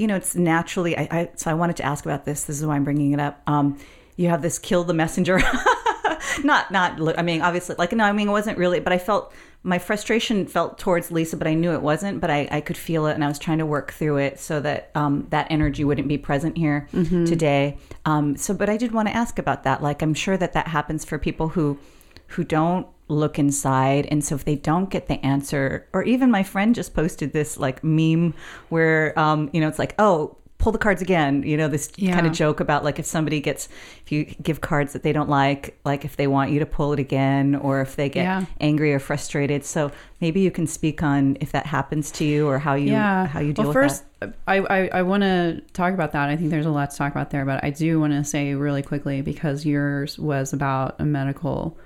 you 0.00 0.06
know, 0.06 0.16
it's 0.16 0.34
naturally. 0.34 0.96
I, 0.96 1.08
I 1.10 1.30
so 1.36 1.50
I 1.50 1.54
wanted 1.54 1.76
to 1.76 1.84
ask 1.84 2.06
about 2.06 2.24
this. 2.24 2.44
This 2.44 2.58
is 2.58 2.64
why 2.64 2.74
I'm 2.74 2.84
bringing 2.84 3.12
it 3.12 3.20
up. 3.20 3.42
Um, 3.46 3.78
you 4.16 4.30
have 4.30 4.40
this 4.40 4.58
kill 4.58 4.82
the 4.82 4.94
messenger. 4.94 5.38
not 6.42 6.70
not. 6.70 7.18
I 7.18 7.22
mean, 7.22 7.42
obviously, 7.42 7.74
like 7.76 7.92
no. 7.92 8.04
I 8.04 8.12
mean, 8.12 8.28
it 8.28 8.32
wasn't 8.32 8.56
really. 8.56 8.80
But 8.80 8.94
I 8.94 8.98
felt 8.98 9.30
my 9.62 9.78
frustration 9.78 10.46
felt 10.46 10.78
towards 10.78 11.10
Lisa, 11.10 11.36
but 11.36 11.46
I 11.46 11.52
knew 11.52 11.72
it 11.72 11.82
wasn't. 11.82 12.22
But 12.22 12.30
I, 12.30 12.48
I 12.50 12.60
could 12.62 12.78
feel 12.78 13.06
it, 13.08 13.12
and 13.12 13.22
I 13.22 13.28
was 13.28 13.38
trying 13.38 13.58
to 13.58 13.66
work 13.66 13.92
through 13.92 14.16
it 14.16 14.40
so 14.40 14.58
that 14.60 14.90
um, 14.94 15.26
that 15.28 15.48
energy 15.50 15.84
wouldn't 15.84 16.08
be 16.08 16.16
present 16.16 16.56
here 16.56 16.88
today. 17.26 17.76
Um, 18.06 18.38
so, 18.38 18.54
but 18.54 18.70
I 18.70 18.78
did 18.78 18.92
want 18.92 19.08
to 19.08 19.14
ask 19.14 19.38
about 19.38 19.64
that. 19.64 19.82
Like, 19.82 20.00
I'm 20.00 20.14
sure 20.14 20.38
that 20.38 20.54
that 20.54 20.68
happens 20.68 21.04
for 21.04 21.18
people 21.18 21.48
who 21.50 21.78
who 22.28 22.42
don't 22.42 22.86
look 23.10 23.38
inside, 23.38 24.06
and 24.10 24.24
so 24.24 24.34
if 24.34 24.44
they 24.44 24.56
don't 24.56 24.88
get 24.90 25.08
the 25.08 25.24
answer, 25.24 25.86
or 25.92 26.02
even 26.04 26.30
my 26.30 26.42
friend 26.42 26.74
just 26.74 26.94
posted 26.94 27.32
this 27.32 27.58
like 27.58 27.82
meme 27.84 28.34
where 28.68 29.18
um, 29.18 29.50
you 29.52 29.60
know 29.60 29.68
it's 29.68 29.78
like, 29.78 29.94
oh. 29.98 30.36
Pull 30.58 30.72
the 30.72 30.78
cards 30.78 31.00
again. 31.00 31.42
You 31.42 31.56
know 31.56 31.68
this 31.68 31.90
Yeah. 31.96 32.12
kind 32.12 32.26
of 32.26 32.34
joke 32.34 32.60
about 32.60 32.84
like 32.84 32.98
if 32.98 33.06
somebody 33.06 33.40
gets, 33.40 33.70
if 34.04 34.12
you 34.12 34.26
give 34.42 34.60
cards 34.60 34.92
that 34.92 35.02
they 35.02 35.10
don't 35.10 35.30
like, 35.30 35.74
like 35.86 36.04
if 36.04 36.18
they 36.18 36.26
want 36.26 36.50
you 36.50 36.58
to 36.58 36.66
pull 36.66 36.92
it 36.92 36.98
again, 36.98 37.54
or 37.54 37.80
if 37.80 37.96
they 37.96 38.10
get 38.10 38.24
Yeah. 38.24 38.44
angry 38.60 38.92
or 38.92 38.98
frustrated. 38.98 39.64
So 39.64 39.90
maybe 40.20 40.40
you 40.42 40.50
can 40.50 40.66
speak 40.66 41.02
on 41.02 41.38
if 41.40 41.52
that 41.52 41.64
happens 41.64 42.10
to 42.10 42.26
you 42.26 42.46
or 42.46 42.58
how 42.58 42.74
you 42.74 42.90
yeah. 42.92 43.26
how 43.26 43.40
you 43.40 43.54
deal 43.54 43.64
well, 43.64 43.72
first, 43.72 44.04
I, 44.46 44.56
I, 44.58 44.88
I 44.88 45.02
want 45.02 45.22
to 45.22 45.62
talk 45.72 45.94
about 45.94 46.12
that. 46.12 46.28
I 46.28 46.36
think 46.36 46.50
there's 46.50 46.66
a 46.66 46.70
lot 46.70 46.90
to 46.90 46.96
talk 46.98 47.10
about 47.10 47.30
there, 47.30 47.46
but 47.46 47.64
I 47.64 47.70
do 47.70 47.98
want 47.98 48.12
to 48.12 48.22
say 48.22 48.52
really 48.52 48.82
quickly 48.82 49.22
because 49.22 49.64
yours 49.64 50.18
was 50.18 50.52
about 50.52 50.94
a 50.98 51.06
medical 51.06 51.78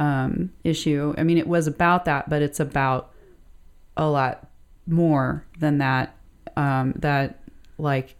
um, 0.00 0.50
issue. 0.64 1.14
I 1.18 1.22
mean, 1.22 1.36
it 1.36 1.46
was 1.46 1.66
about 1.66 2.06
that, 2.06 2.28
but 2.28 2.40
it's 2.40 2.58
about 2.58 3.12
a 3.98 4.08
lot 4.08 4.48
more 4.86 5.44
than 5.58 5.78
that. 5.78 6.16
Um, 6.56 6.94
that 6.96 7.38
like 7.78 8.16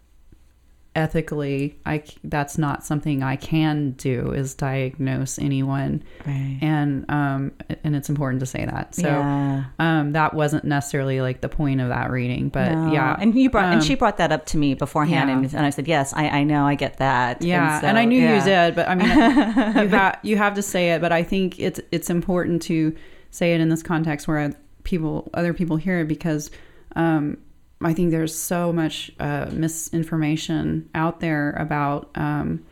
ethically, 0.95 1.79
I 1.85 2.03
that's 2.23 2.57
not 2.57 2.83
something 2.83 3.23
I 3.23 3.37
can 3.37 3.91
do 3.91 4.31
is 4.33 4.53
diagnose 4.53 5.39
anyone. 5.39 6.03
Right. 6.25 6.59
and 6.61 7.09
um, 7.09 7.53
and 7.83 7.95
it's 7.95 8.09
important 8.09 8.41
to 8.41 8.45
say 8.45 8.65
that. 8.65 8.95
So. 8.95 9.07
yeah. 9.07 9.65
Um, 9.79 10.11
that 10.13 10.33
wasn't 10.33 10.65
necessarily 10.65 11.21
like 11.21 11.41
the 11.41 11.49
point 11.49 11.81
of 11.81 11.89
that 11.89 12.11
reading, 12.11 12.49
but 12.49 12.71
No. 12.71 12.91
yeah, 12.91 13.15
and 13.19 13.33
you 13.35 13.49
brought 13.49 13.65
and 13.65 13.75
Um, 13.75 13.81
she 13.81 13.95
brought 13.95 14.17
that 14.17 14.31
up 14.31 14.45
to 14.47 14.57
me 14.57 14.73
beforehand, 14.73 15.29
yeah. 15.29 15.37
and, 15.37 15.45
and 15.53 15.65
I 15.65 15.69
said 15.69 15.87
yes, 15.87 16.13
I, 16.13 16.27
I 16.29 16.43
know, 16.43 16.65
I 16.65 16.75
get 16.75 16.97
that. 16.97 17.41
yeah, 17.41 17.79
so, 17.81 17.87
and 17.87 17.97
I 17.97 18.05
knew 18.05 18.19
yeah. 18.21 18.37
you 18.37 18.43
did, 18.43 18.75
but 18.75 18.87
I 18.89 18.95
mean, 18.95 19.07
you 19.09 19.89
have 19.97 20.19
you 20.23 20.37
have 20.37 20.55
to 20.55 20.61
say 20.61 20.91
it. 20.91 21.01
But 21.01 21.11
I 21.11 21.23
think 21.23 21.59
it's 21.59 21.79
it's 21.91 22.09
important 22.09 22.61
to 22.63 22.95
say 23.29 23.53
it 23.53 23.61
in 23.61 23.69
this 23.69 23.81
context 23.83 24.27
where 24.27 24.53
people, 24.83 25.29
other 25.33 25.53
people 25.53 25.77
hear 25.77 25.99
it 26.01 26.07
because 26.07 26.51
um, 26.95 27.37
I 27.83 27.93
think 27.93 28.11
there's 28.11 28.35
so 28.35 28.71
much 28.71 29.11
uh, 29.19 29.47
misinformation 29.51 30.89
out 30.93 31.19
there 31.19 31.51
about 31.51 32.09
um, 32.15 32.63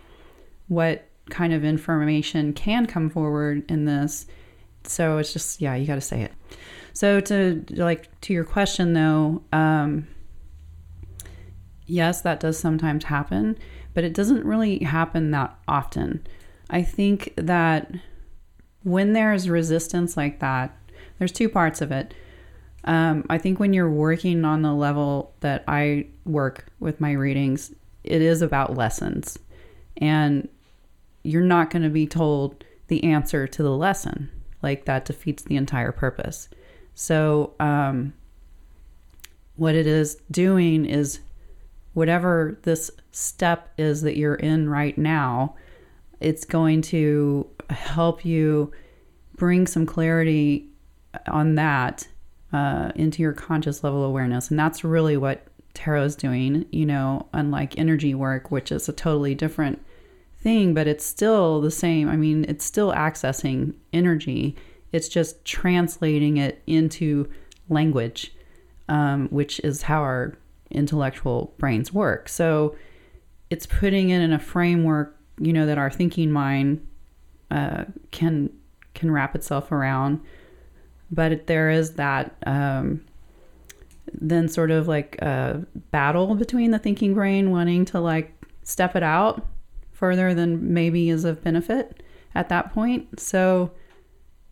what 0.67 1.06
kind 1.30 1.54
of 1.54 1.63
information 1.63 2.54
can 2.54 2.86
come 2.86 3.10
forward 3.10 3.69
in 3.69 3.86
this. 3.86 4.26
So 4.84 5.17
it's 5.17 5.34
just 5.34 5.62
yeah, 5.62 5.76
you 5.76 5.86
got 5.86 5.95
to 5.95 6.02
say 6.02 6.22
it. 6.22 6.34
So 6.93 7.19
to 7.22 7.63
like 7.72 8.19
to 8.22 8.34
your 8.34 8.43
question 8.43 8.93
though, 8.93 9.41
um, 9.52 10.08
yes, 11.86 12.22
that 12.22 12.39
does 12.39 12.58
sometimes 12.58 13.06
happen, 13.06 13.58
but 13.93 14.04
it 14.04 14.13
doesn't 14.13 14.45
really 14.45 14.80
happen 14.80 15.32
that 15.32 15.58
often. 15.67 16.26
I 16.69 16.84
think 16.84 17.34
that 17.36 17.91
when 18.84 19.13
there's 19.13 19.50
resistance 19.50 20.15
like 20.15 20.39
that, 20.39 20.76
there's 21.17 21.32
two 21.32 21.50
parts 21.50 21.82
of 21.82 21.91
it. 21.91 22.13
Um, 22.86 23.26
I 23.30 23.38
think 23.38 23.60
when 23.60 23.74
you're 23.74 23.89
working 23.89 24.46
on 24.46 24.62
the 24.62 24.74
level 24.74 25.34
that 25.42 25.63
I 25.68 26.08
work 26.26 26.65
with 26.80 27.02
my 27.02 27.12
readings, 27.12 27.74
it 28.04 28.22
is 28.22 28.42
about 28.42 28.76
lessons. 28.78 29.38
And 29.98 30.48
you're 31.24 31.42
not 31.42 31.70
going 31.70 31.84
to 31.84 31.89
be 31.89 32.08
told 32.08 32.63
the 32.88 33.04
answer 33.04 33.48
to 33.48 33.63
the 33.63 33.76
lesson. 33.76 34.30
Like 34.62 34.86
that 34.86 35.06
defeats 35.06 35.44
the 35.44 35.56
entire 35.56 35.92
purpose. 35.92 36.50
So, 36.96 37.54
um, 37.60 38.13
what 39.56 39.76
it 39.76 39.88
is 39.88 40.18
doing 40.32 40.86
is 40.86 41.20
whatever 41.94 42.58
this 42.63 42.89
step 43.12 43.74
is 43.78 44.02
that 44.02 44.15
you're 44.15 44.36
in 44.36 44.70
right 44.70 44.98
now, 44.98 45.56
it's 46.22 46.46
going 46.46 46.82
to 46.82 47.50
help 47.70 48.24
you 48.24 48.72
bring 49.36 49.68
some 49.68 49.86
clarity 49.86 50.70
on 51.28 51.56
that 51.56 52.08
uh, 52.51 52.91
into 52.95 53.21
your 53.21 53.33
conscious 53.33 53.83
level 53.83 54.03
awareness. 54.03 54.49
And 54.49 54.59
that's 54.59 54.83
really 54.83 55.17
what 55.17 55.45
tarot 55.73 56.03
is 56.03 56.15
doing, 56.15 56.65
you 56.71 56.85
know, 56.85 57.27
unlike 57.33 57.77
energy 57.77 58.13
work, 58.13 58.51
which 58.51 58.71
is 58.71 58.89
a 58.89 58.93
totally 58.93 59.35
different 59.35 59.83
thing, 60.41 60.73
but 60.73 60.88
it's 60.88 61.05
still 61.05 61.62
the 61.62 61.71
same. 61.71 62.09
I 62.09 62.15
mean, 62.15 62.45
it's 62.47 62.65
still 62.65 62.91
accessing 62.93 63.73
energy, 63.93 64.55
it's 64.91 65.09
just 65.09 65.45
translating 65.45 66.38
it 66.38 66.63
into 66.65 67.29
language, 67.67 68.33
um, 68.88 69.27
which 69.29 69.59
is 69.59 69.83
how 69.83 70.01
our 70.01 70.35
intellectual 70.71 71.53
brains 71.57 71.93
work. 71.93 72.27
So 72.27 72.75
it's 73.49 73.65
putting 73.65 74.09
it 74.09 74.21
in 74.21 74.33
a 74.33 74.39
framework, 74.39 75.15
you 75.39 75.53
know, 75.53 75.65
that 75.65 75.77
our 75.77 75.91
thinking 75.91 76.31
mind 76.31 76.85
uh, 77.51 77.85
can 78.12 78.49
can 78.93 79.12
wrap 79.12 79.35
itself 79.35 79.71
around. 79.71 80.21
But 81.12 81.48
there 81.48 81.69
is 81.69 81.93
that 81.93 82.36
um, 82.45 83.04
then 84.13 84.48
sort 84.48 84.72
of 84.72 84.88
like 84.88 85.17
a 85.22 85.65
battle 85.91 86.36
between 86.36 86.72
the 86.72 86.80
thinking 86.80 87.13
brain 87.13 87.52
wanting 87.52 87.86
to 87.86 88.00
like 88.00 88.34
step 88.63 88.95
it 88.95 89.04
out 89.04 89.48
further 89.91 90.34
than 90.34 90.74
maybe 90.74 91.10
is 91.10 91.26
of 91.26 91.43
benefit 91.43 92.04
at 92.36 92.50
that 92.50 92.74
point. 92.74 93.19
So 93.19 93.72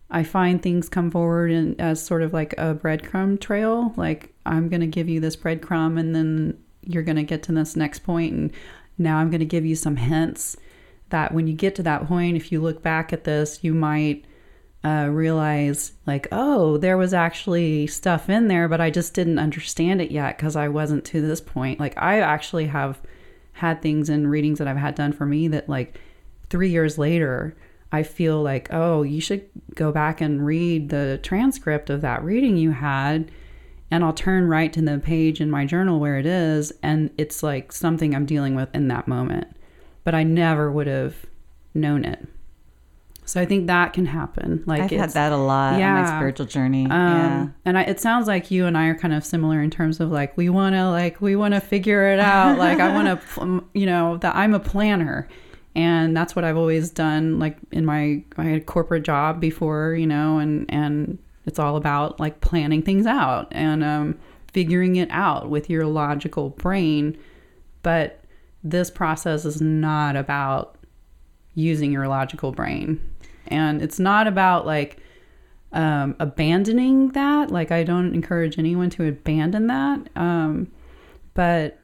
I 0.09 0.23
find 0.23 0.61
things 0.61 0.89
come 0.89 1.11
forward 1.11 1.51
in, 1.51 1.79
as 1.79 2.03
sort 2.03 2.21
of 2.21 2.33
like 2.33 2.53
a 2.53 2.73
breadcrumb 2.73 3.39
trail. 3.39 3.93
Like 3.97 4.33
I'm 4.45 4.69
going 4.69 4.81
to 4.81 4.87
give 4.87 5.09
you 5.09 5.19
this 5.19 5.35
breadcrumb, 5.35 5.99
and 5.99 6.15
then 6.15 6.57
you're 6.81 7.03
going 7.03 7.17
to 7.17 7.23
get 7.23 7.43
to 7.43 7.51
this 7.51 7.75
next 7.75 7.99
point, 7.99 8.33
and 8.33 8.51
now 8.97 9.17
I'm 9.17 9.29
going 9.29 9.39
to 9.39 9.45
give 9.45 9.65
you 9.65 9.75
some 9.75 9.97
hints 9.97 10.57
that 11.09 11.33
when 11.33 11.47
you 11.47 11.53
get 11.53 11.75
to 11.75 11.83
that 11.83 12.07
point, 12.07 12.35
if 12.35 12.51
you 12.51 12.61
look 12.61 12.81
back 12.81 13.13
at 13.13 13.23
this, 13.23 13.63
you 13.63 13.73
might 13.73 14.25
uh, 14.83 15.07
realize 15.09 15.93
like, 16.05 16.27
oh, 16.31 16.77
there 16.77 16.97
was 16.97 17.13
actually 17.13 17.87
stuff 17.87 18.29
in 18.29 18.47
there, 18.47 18.67
but 18.67 18.81
I 18.81 18.89
just 18.89 19.13
didn't 19.13 19.39
understand 19.39 20.01
it 20.01 20.11
yet 20.11 20.37
because 20.37 20.55
I 20.55 20.67
wasn't 20.67 21.05
to 21.05 21.21
this 21.21 21.41
point. 21.41 21.79
Like 21.79 21.97
I 21.97 22.19
actually 22.19 22.67
have 22.67 23.01
had 23.53 23.81
things 23.81 24.09
in 24.09 24.27
readings 24.27 24.59
that 24.59 24.67
I've 24.67 24.77
had 24.77 24.95
done 24.95 25.13
for 25.13 25.25
me 25.25 25.47
that 25.49 25.67
like 25.67 25.99
three 26.49 26.69
years 26.69 26.97
later 26.97 27.55
I 27.91 28.03
feel 28.03 28.41
like, 28.41 28.67
oh, 28.71 29.03
you 29.03 29.21
should 29.21 29.47
go 29.73 29.91
back 29.91 30.21
and 30.21 30.45
read 30.45 30.89
the 30.89 31.19
transcript 31.23 31.89
of 31.89 32.01
that 32.01 32.23
reading 32.23 32.57
you 32.57 32.71
had. 32.71 33.31
And 33.89 34.03
I'll 34.03 34.13
turn 34.13 34.47
right 34.47 34.71
to 34.73 34.81
the 34.81 34.99
page 34.99 35.39
in 35.39 35.49
my 35.49 35.65
journal 35.65 35.99
where 35.99 36.17
it 36.17 36.25
is. 36.25 36.73
And 36.83 37.09
it's 37.17 37.41
like 37.41 37.71
something 37.71 38.13
I'm 38.13 38.25
dealing 38.25 38.55
with 38.55 38.73
in 38.75 38.89
that 38.89 39.07
moment. 39.07 39.55
But 40.03 40.13
I 40.13 40.23
never 40.23 40.69
would 40.69 40.87
have 40.87 41.25
known 41.73 42.03
it. 42.03 42.27
So 43.27 43.41
I 43.41 43.45
think 43.45 43.67
that 43.67 43.91
can 43.91 44.05
happen. 44.05 44.63
Like 44.65 44.83
I've 44.83 44.91
had 44.91 45.09
that 45.11 45.31
a 45.33 45.37
lot 45.37 45.77
yeah. 45.77 45.95
on 45.95 46.01
my 46.01 46.17
spiritual 46.17 46.45
journey. 46.45 46.85
Um, 46.85 46.91
yeah. 46.91 47.47
And 47.65 47.77
I, 47.77 47.83
it 47.83 47.99
sounds 47.99 48.25
like 48.25 48.49
you 48.49 48.65
and 48.65 48.77
I 48.77 48.85
are 48.85 48.95
kind 48.95 49.13
of 49.13 49.25
similar 49.25 49.61
in 49.61 49.69
terms 49.69 49.99
of 49.99 50.11
like 50.11 50.35
we 50.37 50.47
want 50.47 50.75
to 50.75 50.89
like 50.89 51.19
we 51.19 51.35
want 51.35 51.53
to 51.53 51.59
figure 51.59 52.07
it 52.07 52.19
out. 52.19 52.57
like 52.59 52.79
I 52.79 52.93
want 52.93 53.21
to, 53.21 53.63
you 53.73 53.85
know, 53.85 54.17
that 54.17 54.35
I'm 54.35 54.53
a 54.53 54.59
planner 54.59 55.27
and 55.77 56.17
that's 56.17 56.35
what 56.35 56.43
I've 56.43 56.57
always 56.57 56.89
done 56.89 57.37
like 57.39 57.57
in 57.71 57.85
my 57.85 58.23
a 58.37 58.59
corporate 58.61 59.03
job 59.03 59.39
before 59.39 59.93
you 59.93 60.07
know 60.07 60.39
and 60.39 60.65
and 60.69 61.19
it's 61.45 61.59
all 61.59 61.77
about 61.77 62.19
like 62.19 62.41
planning 62.41 62.81
things 62.81 63.05
out 63.05 63.47
and 63.51 63.83
um, 63.83 64.19
figuring 64.51 64.97
it 64.97 65.07
out 65.11 65.49
with 65.49 65.69
your 65.69 65.85
logical 65.85 66.49
brain 66.49 67.17
but 67.83 68.21
this 68.63 68.89
process 68.89 69.45
is 69.45 69.61
not 69.61 70.15
about 70.15 70.77
using 71.53 71.91
your 71.91 72.07
logical 72.07 72.51
brain 72.51 72.99
and 73.49 73.81
it's 73.81 73.99
not 73.99 74.27
about 74.27 74.65
like 74.65 74.97
um, 75.73 76.15
abandoning 76.19 77.09
that 77.09 77.51
like 77.51 77.71
i 77.71 77.83
don't 77.83 78.13
encourage 78.15 78.57
anyone 78.57 78.89
to 78.89 79.07
abandon 79.07 79.67
that 79.67 80.09
um, 80.15 80.71
but 81.33 81.79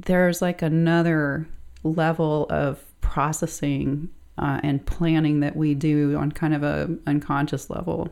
there's 0.00 0.40
like 0.40 0.62
another 0.62 1.48
level 1.82 2.46
of 2.50 2.84
processing 3.00 4.08
uh, 4.38 4.60
and 4.62 4.84
planning 4.86 5.40
that 5.40 5.56
we 5.56 5.74
do 5.74 6.16
on 6.16 6.30
kind 6.32 6.54
of 6.54 6.62
a 6.62 6.88
unconscious 7.06 7.70
level 7.70 8.08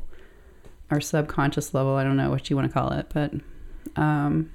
or 0.90 1.00
subconscious 1.00 1.74
level. 1.74 1.94
I 1.94 2.04
don't 2.04 2.16
know 2.16 2.30
what 2.30 2.50
you 2.50 2.56
want 2.56 2.68
to 2.68 2.72
call 2.72 2.92
it, 2.92 3.06
but 3.12 3.32
um, 3.96 4.52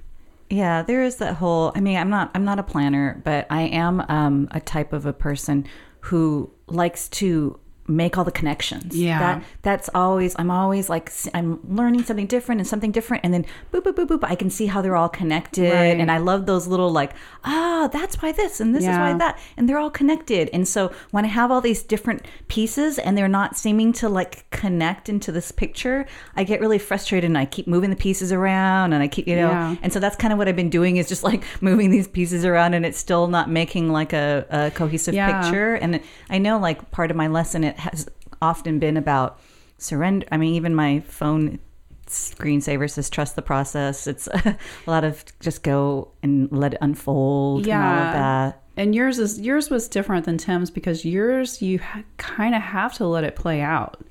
yeah, 0.49 0.81
there 0.81 1.03
is 1.03 1.17
that 1.17 1.35
whole. 1.35 1.71
I 1.75 1.79
mean, 1.79 1.97
I'm 1.97 2.09
not 2.09 2.31
I'm 2.35 2.43
not 2.43 2.59
a 2.59 2.63
planner, 2.63 3.21
but 3.23 3.47
I 3.49 3.63
am 3.63 4.03
um, 4.09 4.49
a 4.51 4.59
type 4.59 4.91
of 4.91 5.05
a 5.05 5.13
person 5.13 5.65
who 6.01 6.51
likes 6.67 7.07
to 7.09 7.59
make 7.87 8.17
all 8.17 8.23
the 8.23 8.31
connections. 8.31 8.97
Yeah. 8.97 9.19
That 9.19 9.43
that's 9.61 9.89
always 9.93 10.35
I'm 10.37 10.51
always 10.51 10.89
like 10.89 11.11
I'm 11.33 11.59
learning 11.67 12.03
something 12.03 12.27
different 12.27 12.61
and 12.61 12.67
something 12.67 12.91
different 12.91 13.23
and 13.23 13.33
then 13.33 13.45
boop 13.71 13.83
boop 13.83 13.93
boop 13.93 14.07
boop 14.07 14.23
I 14.23 14.35
can 14.35 14.49
see 14.49 14.67
how 14.67 14.81
they're 14.81 14.95
all 14.95 15.09
connected 15.09 15.73
right. 15.73 15.99
and 15.99 16.11
I 16.11 16.19
love 16.19 16.45
those 16.45 16.67
little 16.67 16.91
like 16.91 17.11
ah 17.43 17.89
that's 17.91 18.21
why 18.21 18.31
this 18.31 18.59
and 18.59 18.75
this 18.75 18.83
yeah. 18.83 18.93
is 18.93 18.97
why 18.97 19.17
that 19.17 19.39
and 19.57 19.67
they're 19.67 19.79
all 19.79 19.89
connected. 19.89 20.49
And 20.53 20.67
so 20.67 20.91
when 21.11 21.25
I 21.25 21.29
have 21.29 21.51
all 21.51 21.61
these 21.61 21.83
different 21.83 22.25
pieces 22.47 22.99
and 22.99 23.17
they're 23.17 23.27
not 23.27 23.57
seeming 23.57 23.93
to 23.93 24.09
like 24.09 24.49
connect 24.51 25.09
into 25.09 25.31
this 25.31 25.51
picture, 25.51 26.05
I 26.35 26.43
get 26.43 26.61
really 26.61 26.79
frustrated 26.79 27.29
and 27.29 27.37
I 27.37 27.45
keep 27.45 27.67
moving 27.67 27.89
the 27.89 27.95
pieces 27.95 28.31
around 28.31 28.93
and 28.93 29.01
I 29.01 29.07
keep 29.07 29.27
you 29.27 29.35
know 29.35 29.49
yeah. 29.49 29.75
and 29.81 29.91
so 29.91 29.99
that's 29.99 30.15
kind 30.15 30.31
of 30.31 30.37
what 30.37 30.47
I've 30.47 30.55
been 30.55 30.69
doing 30.69 30.97
is 30.97 31.07
just 31.07 31.23
like 31.23 31.43
moving 31.61 31.89
these 31.89 32.07
pieces 32.07 32.45
around 32.45 32.73
and 32.73 32.85
it's 32.85 32.97
still 32.97 33.27
not 33.27 33.49
making 33.49 33.91
like 33.91 34.13
a, 34.13 34.45
a 34.49 34.71
cohesive 34.71 35.13
yeah. 35.13 35.41
picture 35.41 35.75
and 35.75 35.99
I 36.29 36.37
know 36.37 36.59
like 36.59 36.91
part 36.91 37.11
of 37.11 37.17
my 37.17 37.27
lesson 37.27 37.70
it 37.71 37.79
has 37.79 38.07
often 38.41 38.79
been 38.79 38.97
about 38.97 39.39
surrender. 39.77 40.25
I 40.31 40.37
mean, 40.37 40.55
even 40.55 40.75
my 40.75 41.01
phone 41.01 41.59
screensaver 42.07 42.89
says 42.89 43.09
trust 43.09 43.35
the 43.35 43.41
process. 43.41 44.07
It's 44.07 44.27
a 44.33 44.57
lot 44.85 45.03
of 45.03 45.23
just 45.39 45.63
go 45.63 46.11
and 46.21 46.51
let 46.51 46.73
it 46.73 46.79
unfold 46.81 47.65
yeah. 47.65 47.75
and 47.75 47.99
all 47.99 48.07
of 48.07 48.13
that. 48.13 48.63
And 48.77 48.95
yours 48.95 49.19
is 49.19 49.39
yours 49.39 49.69
was 49.69 49.87
different 49.87 50.25
than 50.25 50.37
Tim's 50.37 50.71
because 50.71 51.03
yours 51.03 51.61
you 51.61 51.79
ha- 51.79 52.03
kind 52.17 52.55
of 52.55 52.61
have 52.61 52.93
to 52.95 53.05
let 53.05 53.23
it 53.23 53.35
play 53.35 53.61
out 53.61 54.03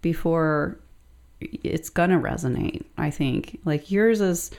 before 0.00 0.78
it's 1.40 1.88
gonna 1.88 2.18
resonate. 2.18 2.84
I 2.98 3.10
think 3.10 3.58
like 3.64 3.90
yours 3.90 4.20
is 4.20 4.50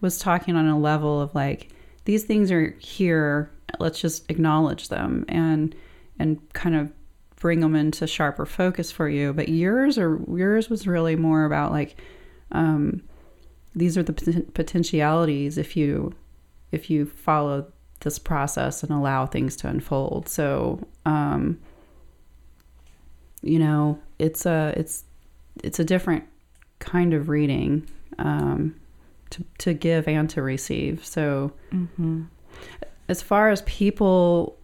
was 0.00 0.18
talking 0.18 0.56
on 0.56 0.66
a 0.66 0.78
level 0.78 1.20
of 1.20 1.34
like 1.34 1.70
these 2.04 2.24
things 2.24 2.50
are 2.50 2.70
here. 2.78 3.50
Let's 3.78 4.00
just 4.00 4.30
acknowledge 4.30 4.88
them 4.88 5.24
and 5.28 5.74
and 6.18 6.40
kind 6.52 6.76
of 6.76 6.92
bring 7.40 7.60
them 7.60 7.74
into 7.74 8.06
sharper 8.06 8.46
focus 8.46 8.92
for 8.92 9.08
you. 9.08 9.32
But 9.32 9.48
yours 9.48 9.98
or 9.98 10.20
yours 10.28 10.70
was 10.70 10.86
really 10.86 11.16
more 11.16 11.44
about 11.44 11.72
like 11.72 11.96
um, 12.52 13.02
these 13.74 13.98
are 13.98 14.04
the 14.04 14.12
potentialities 14.54 15.58
if 15.58 15.76
you 15.76 16.14
if 16.70 16.88
you 16.88 17.06
follow 17.06 17.66
this 18.00 18.18
process 18.18 18.82
and 18.84 18.92
allow 18.92 19.26
things 19.26 19.56
to 19.56 19.68
unfold. 19.68 20.28
So 20.28 20.86
um, 21.04 21.58
you 23.42 23.58
know 23.58 23.98
it's 24.20 24.46
a 24.46 24.72
it's 24.76 25.04
it's 25.64 25.80
a 25.80 25.84
different 25.84 26.24
kind 26.78 27.12
of 27.12 27.28
reading 27.28 27.88
um, 28.18 28.76
to 29.30 29.44
to 29.58 29.72
give 29.72 30.06
and 30.06 30.28
to 30.30 30.42
receive. 30.42 31.04
So 31.04 31.52
mm-hmm. 31.72 32.24
as 33.08 33.22
far 33.22 33.48
as 33.48 33.62
people 33.62 34.58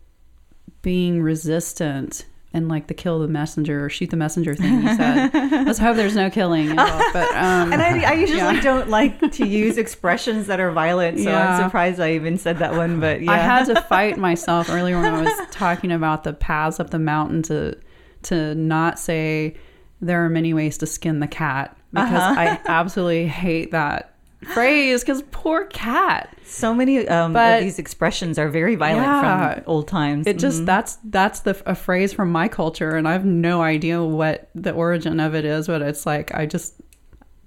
being 0.82 1.22
resistant 1.22 2.26
and 2.56 2.68
like 2.68 2.86
the 2.86 2.94
kill 2.94 3.18
the 3.20 3.28
messenger 3.28 3.84
or 3.84 3.88
shoot 3.88 4.10
the 4.10 4.16
messenger 4.16 4.54
thing 4.54 4.82
you 4.82 4.96
said. 4.96 5.30
Let's 5.66 5.78
hope 5.78 5.94
there's 5.96 6.16
no 6.16 6.30
killing 6.30 6.70
involved. 6.70 7.04
But 7.12 7.28
um, 7.34 7.72
And 7.72 7.82
I, 7.82 8.10
I 8.10 8.14
usually 8.14 8.38
yeah. 8.38 8.60
don't 8.60 8.88
like 8.88 9.30
to 9.32 9.46
use 9.46 9.76
expressions 9.78 10.46
that 10.48 10.58
are 10.58 10.72
violent, 10.72 11.18
so 11.18 11.24
Yeah. 11.30 11.56
I'm 11.58 11.62
surprised 11.68 12.00
I 12.00 12.12
even 12.14 12.38
said 12.38 12.58
that 12.58 12.72
one. 12.74 12.98
But 12.98 13.20
yeah, 13.22 13.32
I 13.32 13.36
had 13.38 13.66
to 13.66 13.80
fight 13.88 14.16
myself 14.16 14.70
earlier 14.70 14.96
when 15.00 15.14
I 15.14 15.22
was 15.22 15.32
talking 15.52 15.92
about 15.92 16.24
the 16.24 16.32
paths 16.32 16.80
up 16.80 16.90
the 16.90 16.98
mountain 16.98 17.42
to 17.42 17.76
to 18.22 18.54
not 18.56 18.98
say 18.98 19.54
there 20.00 20.24
are 20.24 20.28
many 20.30 20.52
ways 20.54 20.78
to 20.78 20.86
skin 20.86 21.20
the 21.20 21.28
cat 21.28 21.76
because 21.92 22.12
Uh-huh. 22.22 22.34
I 22.40 22.60
absolutely 22.66 23.28
hate 23.28 23.70
that 23.70 24.15
phrase 24.44 25.02
because 25.02 25.22
poor 25.30 25.64
cat. 25.66 26.32
so 26.44 26.72
many 26.74 27.06
um, 27.08 27.32
But- 27.32 27.58
of 27.58 27.64
these 27.64 27.78
expressions 27.78 28.38
are 28.38 28.48
very 28.48 28.76
violent 28.76 29.06
Yeah. 29.06 29.54
from 29.54 29.62
old 29.66 29.88
times. 29.88 30.26
It 30.26 30.38
just 30.38 30.62
Mhm. 30.62 30.66
that's 30.66 30.98
that's 31.04 31.40
the 31.40 31.60
a 31.66 31.74
phrase 31.74 32.12
from 32.12 32.30
my 32.30 32.48
culture, 32.48 32.90
and 32.90 33.08
I 33.08 33.12
have 33.12 33.24
no 33.24 33.62
idea 33.62 34.02
what 34.02 34.48
the 34.54 34.72
origin 34.72 35.18
of 35.20 35.34
it 35.34 35.44
is. 35.44 35.66
But 35.66 35.82
it's 35.82 36.06
like 36.06 36.32
I 36.34 36.46
just 36.46 36.74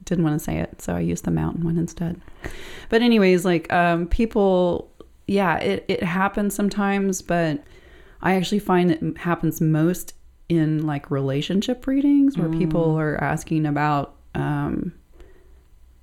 didn't 0.05 0.23
want 0.23 0.37
to 0.39 0.43
say 0.43 0.57
it, 0.57 0.81
so 0.81 0.95
I 0.95 0.99
used 1.01 1.25
the 1.25 1.31
mountain 1.31 1.63
one 1.63 1.77
instead. 1.77 2.19
But 2.89 3.01
anyways, 3.01 3.45
like 3.45 3.71
um, 3.71 4.07
people, 4.07 4.89
yeah, 5.27 5.57
it 5.57 5.85
it 5.87 6.03
happens 6.03 6.53
sometimes, 6.55 7.21
but 7.21 7.63
I 8.21 8.33
actually 8.35 8.59
find 8.59 8.91
it 8.91 9.17
happens 9.19 9.61
most 9.61 10.13
in 10.49 10.85
like 10.85 11.09
relationship 11.11 11.85
readings 11.87 12.37
where 12.37 12.49
people 12.49 12.95
are 12.99 13.23
asking 13.23 13.65
about. 13.65 14.15
Um, 14.35 14.93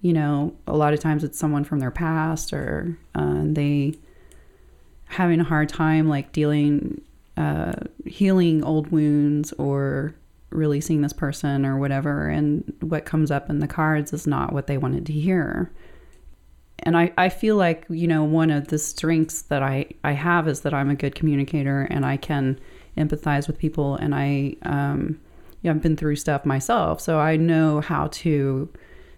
you 0.01 0.13
know, 0.13 0.55
a 0.67 0.77
lot 0.77 0.93
of 0.93 1.01
times 1.01 1.25
it's 1.25 1.39
someone 1.39 1.65
from 1.65 1.81
their 1.81 1.91
past 1.91 2.53
or 2.53 2.99
uh, 3.15 3.43
they 3.45 3.95
having 5.07 5.41
a 5.41 5.45
hard 5.45 5.69
time 5.69 6.09
like 6.09 6.33
dealing 6.33 7.01
uh, 7.37 7.73
healing 8.07 8.65
old 8.65 8.91
wounds 8.91 9.53
or 9.55 10.15
releasing 10.51 11.03
this 11.03 11.13
person 11.13 11.67
or 11.67 11.79
whatever. 11.79 12.29
And 12.29 12.73
what 12.81 13.05
comes 13.05 13.31
up 13.31 13.51
in 13.51 13.59
the 13.59 13.67
cards 13.67 14.13
is 14.13 14.27
not 14.27 14.53
what 14.53 14.67
they 14.67 14.79
wanted 14.79 15.07
to 15.07 15.13
hear. 15.13 15.71
And 16.81 16.97
I, 16.97 17.13
I 17.19 17.29
feel 17.29 17.57
like 17.57 17.85
you 17.89 18.07
know 18.07 18.23
one 18.23 18.51
of 18.51 18.69
the 18.69 18.79
strengths 18.79 19.43
that 19.43 19.63
I, 19.63 19.87
I 20.05 20.13
have 20.13 20.47
is 20.47 20.61
that 20.61 20.75
I'm 20.75 20.91
a 20.91 20.95
good 20.95 21.15
communicator 21.15 21.83
and 21.91 22.05
I 22.07 22.17
can 22.17 22.61
empathize 22.97 23.47
with 23.47 23.59
people. 23.59 23.97
And 23.97 24.15
I 24.15 24.57
um, 24.63 25.21
yeah, 25.63 25.73
I've 25.73 25.83
been 25.83 25.97
through 25.97 26.17
stuff 26.17 26.45
myself. 26.45 27.01
So 27.01 27.19
I 27.19 27.37
know 27.37 27.81
how 27.81 28.09
to 28.09 28.69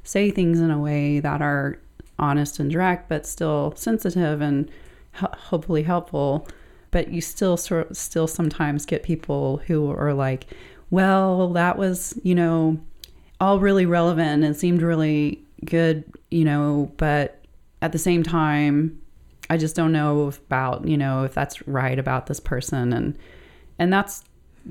say 0.09 0.31
things 0.31 0.61
in 0.61 0.71
a 0.71 0.79
way 0.79 1.21
that 1.21 1.43
are 1.43 1.79
honest 2.19 2.59
and 2.59 2.71
direct 2.71 3.09
but 3.09 3.27
still 3.27 3.75
sensitive 3.77 4.41
and 4.41 4.71
ho- 5.15 5.33
hopefully 5.37 5.83
helpful. 5.83 6.49
But 6.91 7.09
you 7.09 7.21
still 7.21 7.57
sort 7.57 7.95
still 7.97 8.27
sometimes 8.27 8.87
get 8.87 9.03
people 9.03 9.59
who 9.67 9.91
are 9.91 10.15
like 10.15 10.47
well 10.91 11.49
that 11.53 11.77
was 11.77 12.19
you 12.23 12.35
know 12.35 12.79
all 13.41 13.61
really 13.61 13.85
relevant 13.85 14.43
and 14.43 14.57
seemed 14.57 14.81
really 14.81 15.43
good 15.65 16.03
you 16.31 16.45
know 16.45 16.91
but 16.97 17.45
at 17.83 17.93
the 17.93 17.99
same 17.99 18.23
time 18.23 18.99
i 19.51 19.57
just 19.59 19.77
don't 19.77 19.93
know 19.93 20.33
about 20.47 20.87
you 20.89 20.97
know 20.97 21.25
if 21.25 21.35
that's 21.35 21.67
right 21.69 21.99
about 21.99 22.27
this 22.27 22.41
person. 22.41 22.93
And 22.93 23.19
and 23.79 23.93
that's 23.93 24.25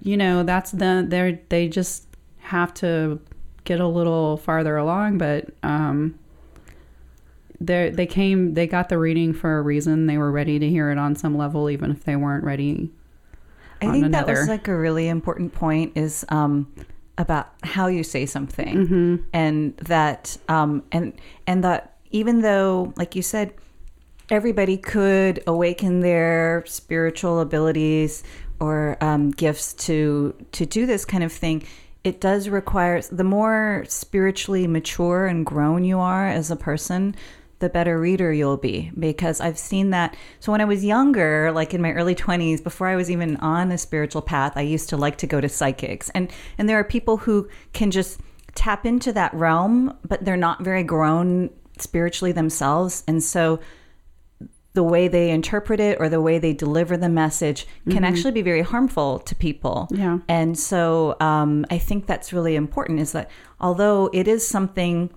you 0.03 0.17
know 0.17 0.43
that's 0.43 0.71
the 0.71 1.05
they 1.07 1.39
they 1.49 1.67
just 1.67 2.07
have 2.39 2.73
to 2.75 3.19
get 3.67 3.79
a 3.79 3.87
little 3.87 4.37
farther 4.37 4.77
along 4.77 5.17
but 5.17 5.49
um 5.61 6.17
they 7.59 7.89
they 7.89 8.05
came 8.05 8.53
they 8.53 8.65
got 8.67 8.89
the 8.89 8.97
reading 8.97 9.33
for 9.33 9.57
a 9.57 9.61
reason 9.61 10.05
they 10.07 10.17
were 10.17 10.31
ready 10.31 10.57
to 10.59 10.69
hear 10.69 10.89
it 10.91 10.97
on 10.97 11.15
some 11.15 11.37
level 11.37 11.69
even 11.69 11.91
if 11.91 12.03
they 12.03 12.15
weren't 12.15 12.43
ready 12.43 12.89
I 13.81 13.91
think 13.91 14.11
that 14.11 14.25
was 14.25 14.47
like 14.47 14.67
a 14.67 14.75
really 14.75 15.07
important 15.07 15.53
point 15.53 15.91
is 15.95 16.25
um, 16.29 16.65
about 17.19 17.49
how 17.61 17.85
you 17.85 18.03
say 18.03 18.25
something, 18.25 18.75
Mm-hmm. 18.75 19.15
and 19.33 19.77
that 19.77 20.35
um, 20.49 20.81
and 20.91 21.13
and 21.45 21.63
that 21.63 21.95
even 22.09 22.41
though, 22.41 22.91
like 22.97 23.15
you 23.15 23.21
said, 23.21 23.53
everybody 24.31 24.77
could 24.77 25.43
awaken 25.45 25.99
their 25.99 26.63
spiritual 26.65 27.39
abilities 27.39 28.23
or 28.59 28.97
um, 28.99 29.29
gifts 29.29 29.73
to 29.85 30.33
to 30.53 30.65
do 30.65 30.87
this 30.87 31.05
kind 31.05 31.23
of 31.23 31.31
thing. 31.31 31.63
It 32.07 32.21
does 32.21 32.47
require 32.47 33.01
the 33.01 33.25
more 33.25 33.83
spiritually 33.89 34.65
mature 34.65 35.25
and 35.25 35.45
grown 35.45 35.83
you 35.83 35.99
are 35.99 36.25
as 36.25 36.49
a 36.49 36.55
person, 36.55 37.17
the 37.59 37.67
better 37.67 37.99
reader 37.99 38.31
you'll 38.31 38.55
be 38.55 38.93
because 38.97 39.41
I've 39.41 39.59
seen 39.59 39.89
that. 39.89 40.15
So 40.39 40.53
when 40.53 40.61
I 40.61 40.65
was 40.65 40.85
younger, 40.85 41.51
like 41.51 41.73
in 41.73 41.81
my 41.81 41.91
early 41.91 42.15
20s, 42.15 42.63
before 42.63 42.87
I 42.87 42.95
was 42.95 43.11
even 43.11 43.35
on 43.37 43.73
a 43.73 43.77
spiritual 43.77 44.21
path, 44.21 44.53
I 44.55 44.61
used 44.61 44.87
to 44.87 44.95
like 44.95 45.17
to 45.17 45.27
go 45.27 45.41
to 45.41 45.49
psychics. 45.49 46.09
And 46.11 46.31
and 46.57 46.69
there 46.69 46.79
are 46.79 46.83
people 46.85 47.17
who 47.17 47.49
can 47.73 47.91
just 47.91 48.21
tap 48.55 48.85
into 48.85 49.11
that 49.11 49.33
realm, 49.33 49.93
but 50.07 50.23
they're 50.23 50.37
not 50.37 50.63
very 50.63 50.83
grown 50.83 51.49
spiritually 51.77 52.31
themselves. 52.31 53.03
And 53.05 53.21
so 53.21 53.59
the 54.77 54.83
way 54.83 55.07
they 55.07 55.31
interpret 55.31 55.79
it 55.79 55.99
or 55.99 56.07
the 56.07 56.21
way 56.21 56.37
they 56.37 56.53
deliver 56.53 56.95
the 56.95 57.09
message 57.09 57.65
can 57.89 58.03
actually 58.03 58.31
be 58.31 58.43
very 58.43 58.61
harmful 58.61 59.17
to 59.17 59.33
people. 59.33 59.87
Yeah. 59.89 60.19
And 60.27 60.57
so 60.57 61.17
um, 61.19 61.65
I 61.71 61.79
think 61.79 62.05
that's 62.05 62.31
really 62.31 62.55
important 62.55 62.99
is 62.99 63.11
that 63.13 63.31
although 63.59 64.11
it 64.13 64.27
is 64.27 64.47
something 64.47 65.09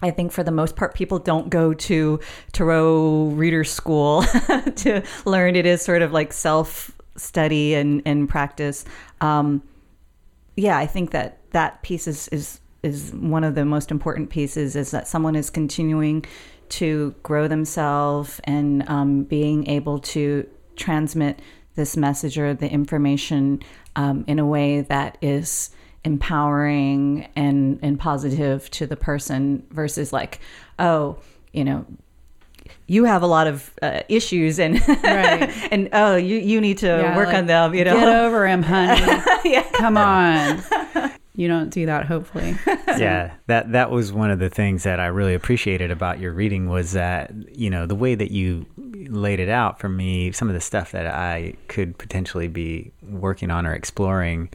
I 0.00 0.10
think 0.10 0.32
for 0.32 0.42
the 0.42 0.50
most 0.50 0.74
part, 0.74 0.96
people 0.96 1.20
don't 1.20 1.48
go 1.48 1.74
to 1.74 2.18
tarot 2.50 3.26
reader 3.34 3.62
school 3.62 4.22
to 4.74 5.02
learn. 5.24 5.54
It 5.54 5.64
is 5.64 5.80
sort 5.80 6.02
of 6.02 6.10
like 6.10 6.32
self 6.32 6.90
study 7.14 7.74
and, 7.74 8.02
and 8.04 8.28
practice. 8.28 8.84
Um, 9.20 9.62
yeah, 10.56 10.76
I 10.76 10.86
think 10.86 11.12
that 11.12 11.38
that 11.52 11.82
piece 11.82 12.08
is, 12.08 12.26
is 12.28 12.60
is 12.82 13.12
one 13.12 13.44
of 13.44 13.54
the 13.54 13.64
most 13.64 13.92
important 13.92 14.30
pieces. 14.30 14.74
Is 14.74 14.90
that 14.90 15.06
someone 15.06 15.36
is 15.36 15.50
continuing 15.50 16.24
to 16.70 17.14
grow 17.22 17.48
themselves 17.48 18.40
and 18.44 18.88
um, 18.88 19.24
being 19.24 19.66
able 19.68 19.98
to 19.98 20.46
transmit 20.76 21.40
this 21.74 21.96
message 21.96 22.38
or 22.38 22.54
the 22.54 22.70
information 22.70 23.60
um, 23.96 24.24
in 24.26 24.38
a 24.38 24.46
way 24.46 24.80
that 24.82 25.18
is 25.22 25.70
empowering 26.04 27.28
and 27.34 27.78
and 27.82 27.98
positive 27.98 28.70
to 28.70 28.86
the 28.86 28.96
person 28.96 29.64
versus 29.70 30.12
like 30.12 30.40
oh 30.78 31.18
you 31.52 31.64
know 31.64 31.84
you 32.86 33.04
have 33.04 33.22
a 33.22 33.26
lot 33.26 33.46
of 33.46 33.70
uh, 33.82 34.00
issues 34.08 34.58
and 34.58 34.80
Right. 34.88 35.50
and 35.72 35.88
oh 35.92 36.16
you 36.16 36.36
you 36.36 36.60
need 36.60 36.78
to 36.78 36.86
Yeah, 36.86 37.16
work 37.16 37.26
like, 37.28 37.36
on 37.36 37.46
them 37.46 37.74
you 37.74 37.84
know 37.84 37.94
get 37.96 38.08
over 38.08 38.46
him 38.46 38.62
honey 38.62 39.00
yeah. 39.44 39.68
come 39.72 39.96
on 39.96 40.62
you 41.38 41.48
don't 41.48 41.70
do 41.70 41.86
that 41.86 42.06
hopefully. 42.06 42.56
Yeah 42.88 43.32
that 43.46 43.72
that 43.72 43.90
was 43.90 44.12
one 44.12 44.30
of 44.30 44.38
the 44.38 44.48
things 44.50 44.82
that 44.82 44.98
i 44.98 45.06
really 45.06 45.34
appreciated 45.34 45.90
about 45.90 46.18
your 46.18 46.32
reading 46.32 46.68
was 46.68 46.92
that 46.92 47.32
you 47.56 47.70
know 47.70 47.86
the 47.86 47.94
way 47.94 48.14
that 48.14 48.30
you 48.30 48.66
laid 49.08 49.40
it 49.40 49.48
out 49.48 49.78
for 49.78 49.88
me 49.88 50.32
some 50.32 50.48
of 50.48 50.54
the 50.54 50.60
stuff 50.60 50.92
that 50.92 51.06
i 51.06 51.54
could 51.68 51.96
potentially 51.98 52.48
be 52.48 52.90
working 53.02 53.50
on 53.50 53.66
or 53.66 53.74
exploring 53.74 54.48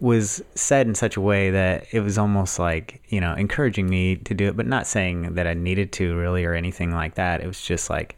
was 0.00 0.42
said 0.54 0.86
in 0.86 0.94
such 0.94 1.16
a 1.16 1.20
way 1.20 1.50
that 1.50 1.86
it 1.92 2.00
was 2.00 2.16
almost 2.16 2.58
like 2.58 3.02
you 3.08 3.20
know 3.20 3.34
encouraging 3.34 3.88
me 3.88 4.16
to 4.16 4.34
do 4.34 4.48
it 4.48 4.56
but 4.56 4.66
not 4.66 4.86
saying 4.86 5.34
that 5.34 5.46
i 5.46 5.54
needed 5.54 5.92
to 5.92 6.16
really 6.16 6.44
or 6.44 6.54
anything 6.54 6.92
like 6.92 7.14
that. 7.14 7.40
It 7.40 7.46
was 7.46 7.62
just 7.62 7.90
like 7.90 8.16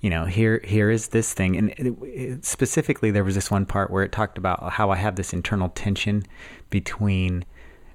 you 0.00 0.10
know 0.10 0.24
here 0.24 0.60
here 0.64 0.90
is 0.90 1.08
this 1.08 1.32
thing. 1.34 1.56
And 1.56 1.70
it, 1.70 1.96
it, 2.02 2.44
specifically 2.44 3.10
there 3.10 3.24
was 3.24 3.34
this 3.34 3.50
one 3.50 3.66
part 3.66 3.90
where 3.90 4.04
it 4.04 4.12
talked 4.12 4.38
about 4.38 4.72
how 4.72 4.90
i 4.90 4.96
have 4.96 5.16
this 5.16 5.32
internal 5.32 5.68
tension 5.70 6.24
between 6.70 7.44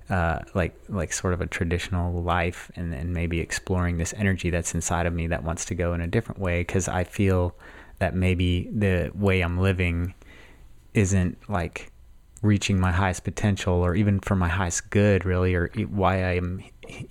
uh, 0.09 0.39
like 0.53 0.75
like 0.89 1.13
sort 1.13 1.33
of 1.33 1.39
a 1.39 1.47
traditional 1.47 2.21
life 2.21 2.69
and, 2.75 2.93
and 2.93 3.13
maybe 3.13 3.39
exploring 3.39 3.97
this 3.97 4.13
energy 4.17 4.49
that's 4.49 4.75
inside 4.75 5.05
of 5.05 5.13
me 5.13 5.27
that 5.27 5.43
wants 5.43 5.63
to 5.65 5.75
go 5.75 5.93
in 5.93 6.01
a 6.01 6.07
different 6.07 6.39
way 6.41 6.59
because 6.61 6.89
i 6.89 7.03
feel 7.03 7.55
that 7.99 8.13
maybe 8.13 8.69
the 8.73 9.09
way 9.15 9.39
i'm 9.39 9.57
living 9.57 10.13
isn't 10.93 11.37
like 11.49 11.91
reaching 12.41 12.77
my 12.77 12.91
highest 12.91 13.23
potential 13.23 13.75
or 13.75 13.95
even 13.95 14.19
for 14.19 14.35
my 14.35 14.49
highest 14.49 14.89
good 14.89 15.23
really 15.23 15.55
or 15.55 15.69
why 15.89 16.15
i 16.23 16.33
am 16.35 16.61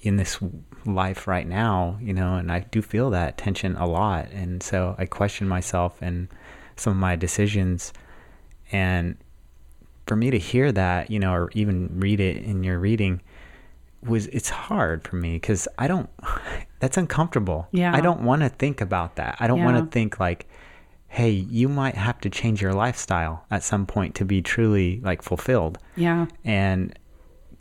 in 0.01 0.17
this 0.17 0.39
life 0.85 1.27
right 1.27 1.47
now 1.47 1.97
you 2.03 2.13
know 2.13 2.35
and 2.35 2.53
i 2.53 2.61
do 2.61 2.83
feel 2.83 3.11
that 3.11 3.39
tension 3.39 3.77
a 3.77 3.87
lot. 3.87 4.29
And 4.31 4.63
so 4.63 4.95
i 4.99 5.07
question 5.07 5.49
myself 5.49 5.97
and 6.03 6.29
some 6.77 6.93
of 6.93 6.99
my 6.99 7.17
decisions 7.17 7.95
and 8.73 9.17
for 10.11 10.17
me 10.17 10.29
to 10.29 10.41
hear 10.41 10.73
that 10.73 11.09
you 11.09 11.21
know 11.21 11.33
or 11.33 11.53
even 11.55 11.89
read 12.01 12.19
it 12.19 12.39
in 12.39 12.65
your 12.65 12.81
reading 12.81 13.21
was 14.03 14.27
it's 14.27 14.49
hard 14.49 15.07
for 15.07 15.15
me 15.15 15.35
because 15.35 15.69
i 15.79 15.87
don't 15.87 16.11
that's 16.81 16.97
uncomfortable. 16.97 17.69
Yeah. 17.71 17.95
i 17.95 18.01
don't 18.01 18.23
want 18.23 18.43
to 18.43 18.49
think 18.49 18.81
about 18.81 19.15
that. 19.17 19.37
I 19.39 19.47
don't 19.47 19.63
want 19.63 19.77
to 19.77 19.87
think 19.87 20.19
like 20.19 20.49
hey 21.07 21.31
you 21.31 21.69
might 21.69 21.95
have 21.95 22.19
to 22.23 22.29
change 22.29 22.61
your 22.61 22.73
lifestyle 22.73 23.45
at 23.53 23.63
some 23.63 23.87
point 23.87 24.17
to 24.17 24.25
be 24.25 24.43
truly 24.43 24.99
like 25.05 25.23
fulfilled. 25.23 25.79
Yeah. 25.95 26.27
And 26.45 26.99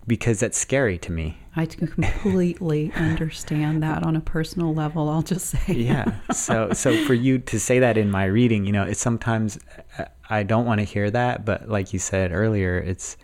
because 0.09 0.41
that's 0.41 0.57
scary 0.57 0.97
to 0.99 1.11
me. 1.13 1.37
I 1.55 1.65
can 1.65 1.87
completely 1.87 2.91
understand 2.95 3.81
that 3.83 4.03
on 4.03 4.15
a 4.15 4.21
personal 4.21 4.73
level. 4.73 5.09
I'll 5.09 5.21
just 5.23 5.47
say. 5.47 5.73
yeah. 5.73 6.19
So 6.31 6.73
so 6.73 6.89
for 7.05 7.13
you 7.13 7.39
to 7.39 7.59
say 7.59 7.79
that 7.79 7.97
in 7.97 8.11
my 8.11 8.25
reading, 8.25 8.65
you 8.65 8.73
know, 8.73 8.83
it's 8.83 8.99
sometimes 9.01 9.57
uh, 9.97 10.05
I 10.29 10.43
don't 10.43 10.65
want 10.65 10.79
to 10.79 10.85
hear 10.85 11.09
that, 11.11 11.45
but 11.45 11.69
like 11.69 11.93
you 11.93 11.99
said 11.99 12.31
earlier, 12.31 12.77
it's 12.77 13.17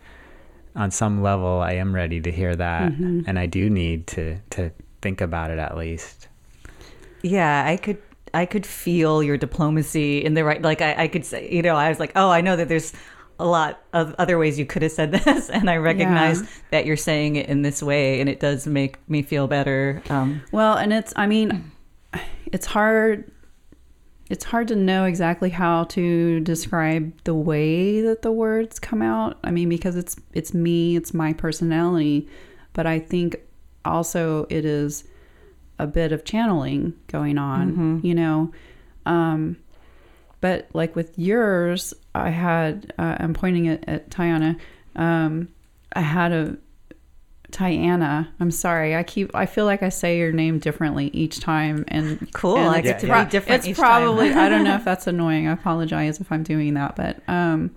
on 0.75 0.91
some 0.91 1.21
level 1.21 1.61
I 1.61 1.73
am 1.73 1.93
ready 1.95 2.21
to 2.21 2.31
hear 2.31 2.55
that, 2.55 2.91
Mm-hmm. 2.93 3.21
and 3.27 3.39
I 3.39 3.45
do 3.47 3.69
need 3.69 4.07
to 4.15 4.37
to 4.51 4.71
think 5.01 5.21
about 5.21 5.51
it 5.51 5.59
at 5.59 5.77
least. 5.77 6.27
Yeah, 7.21 7.63
I 7.65 7.77
could 7.77 7.97
I 8.33 8.45
could 8.45 8.65
feel 8.65 9.23
your 9.23 9.37
diplomacy 9.37 10.23
in 10.23 10.33
the 10.33 10.43
right 10.43 10.61
like 10.61 10.81
I, 10.81 11.03
I 11.03 11.07
could 11.07 11.25
say 11.25 11.49
you 11.51 11.61
know, 11.61 11.75
I 11.75 11.89
was 11.89 11.99
like, 11.99 12.11
Oh, 12.15 12.29
I 12.29 12.41
know 12.41 12.55
that 12.55 12.67
there's 12.69 12.93
a 13.39 13.45
lot 13.45 13.81
of 13.93 14.15
other 14.17 14.37
ways 14.37 14.57
you 14.57 14.65
could 14.65 14.81
have 14.81 14.91
said 14.91 15.11
this 15.25 15.49
and 15.49 15.69
I 15.69 15.77
recognize 15.77 16.41
Yeah. 16.41 16.47
that 16.71 16.85
you're 16.85 16.97
saying 16.97 17.35
it 17.35 17.47
in 17.49 17.61
this 17.63 17.83
way 17.83 18.19
and 18.21 18.29
it 18.29 18.39
does 18.39 18.65
make 18.67 18.97
me 19.09 19.21
feel 19.21 19.47
better. 19.47 20.01
Um 20.09 20.41
Well, 20.51 20.75
and 20.77 20.93
it's 20.93 21.13
I 21.15 21.27
mean, 21.27 21.71
it's 22.51 22.65
hard 22.65 23.31
it's 24.29 24.43
hard 24.45 24.67
to 24.69 24.75
know 24.75 25.05
exactly 25.05 25.51
how 25.51 25.83
to 25.83 26.39
describe 26.39 27.13
the 27.25 27.35
way 27.35 28.01
that 28.01 28.23
the 28.23 28.31
words 28.31 28.79
come 28.79 29.01
out. 29.03 29.37
I 29.43 29.51
mean, 29.51 29.69
because 29.69 29.95
it's 29.95 30.15
it's 30.33 30.53
me, 30.53 30.95
it's 30.95 31.13
my 31.13 31.33
personality, 31.33 32.27
but 32.73 32.87
I 32.87 32.99
think 32.99 33.35
also 33.83 34.47
it 34.49 34.65
is 34.65 35.03
a 35.77 35.85
bit 35.85 36.11
of 36.11 36.23
channeling 36.23 36.93
going 37.07 37.37
on, 37.37 37.99
you 38.03 38.15
know. 38.15 38.51
Um 39.05 39.57
but 40.41 40.69
like 40.73 40.95
with 40.95 41.17
yours, 41.19 41.93
I 42.15 42.29
had 42.29 42.93
uh, 42.97 43.17
I'm 43.19 43.33
pointing 43.33 43.65
it 43.65 43.83
at 43.87 44.09
Tiana. 44.09 44.57
Um 44.95 45.49
I 45.93 46.01
had 46.01 46.31
a 46.31 46.57
Tiana. 47.51 48.27
I'm 48.39 48.51
sorry. 48.51 48.95
I 48.97 49.03
keep. 49.03 49.33
I 49.33 49.45
feel 49.45 49.65
like 49.65 49.81
I 49.81 49.87
say 49.89 50.17
your 50.17 50.33
name 50.33 50.59
differently 50.59 51.07
each 51.13 51.39
time, 51.39 51.85
and 51.87 52.27
Cool. 52.33 52.57
and 52.57 52.67
I 52.69 52.79
it's 52.79 52.87
get 52.87 52.99
to 53.01 53.07
Yeah, 53.07 53.23
be 53.23 53.29
different 53.31 53.59
It's 53.59 53.67
each 53.67 53.77
probably. 53.77 54.29
time. 54.29 54.39
I 54.39 54.49
don't 54.49 54.63
know 54.65 54.75
if 54.75 54.83
that's 54.91 55.07
annoying. 55.07 55.47
I 55.47 55.53
apologize 55.53 56.19
if 56.19 56.31
I'm 56.31 56.43
doing 56.43 56.73
that, 56.73 56.95
but 56.97 57.17
um. 57.29 57.71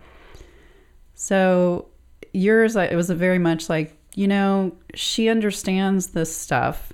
So 1.15 1.87
yours, 2.33 2.77
it 2.77 2.95
was 2.97 3.11
a 3.11 3.15
very 3.15 3.39
much 3.39 3.69
like 3.69 3.97
you 4.15 4.27
know 4.29 4.73
she 4.95 5.29
understands 5.29 6.09
this 6.09 6.35
stuff. 6.35 6.93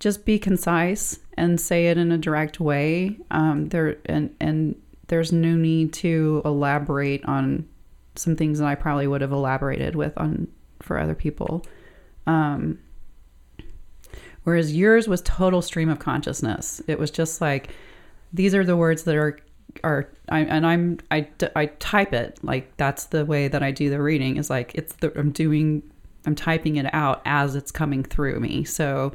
Just 0.00 0.24
be 0.24 0.38
concise 0.38 1.18
and 1.36 1.60
say 1.60 1.86
it 1.88 1.98
in 1.98 2.12
a 2.12 2.18
direct 2.18 2.60
way. 2.60 3.16
Um, 3.30 3.68
there 3.68 3.96
and 4.06 4.34
and 4.40 4.80
there's 5.08 5.32
no 5.32 5.54
need 5.54 5.92
to 5.94 6.42
elaborate 6.44 7.24
on 7.24 7.68
some 8.14 8.36
things 8.36 8.58
that 8.58 8.66
I 8.66 8.74
probably 8.74 9.06
would 9.06 9.20
have 9.20 9.32
elaborated 9.32 9.96
with 9.96 10.16
on 10.16 10.48
for 10.80 10.98
other 10.98 11.14
people. 11.14 11.64
Um, 12.26 12.78
whereas 14.44 14.74
yours 14.74 15.08
was 15.08 15.22
total 15.22 15.62
stream 15.62 15.88
of 15.88 15.98
consciousness. 15.98 16.82
It 16.86 16.98
was 16.98 17.10
just 17.10 17.40
like 17.40 17.70
these 18.32 18.54
are 18.54 18.64
the 18.64 18.76
words 18.76 19.04
that 19.04 19.16
are 19.16 19.38
are 19.84 20.10
I, 20.28 20.40
and 20.40 20.66
I'm 20.66 20.98
I, 21.10 21.28
I 21.56 21.66
type 21.66 22.12
it 22.12 22.38
like 22.42 22.76
that's 22.76 23.06
the 23.06 23.24
way 23.24 23.48
that 23.48 23.62
I 23.62 23.70
do 23.70 23.88
the 23.88 24.02
reading 24.02 24.36
is 24.36 24.50
like 24.50 24.74
it's 24.74 24.94
the 24.96 25.18
I'm 25.18 25.30
doing 25.30 25.82
I'm 26.26 26.34
typing 26.34 26.76
it 26.76 26.92
out 26.94 27.22
as 27.24 27.56
it's 27.56 27.70
coming 27.70 28.02
through 28.04 28.40
me. 28.40 28.64
So 28.64 29.14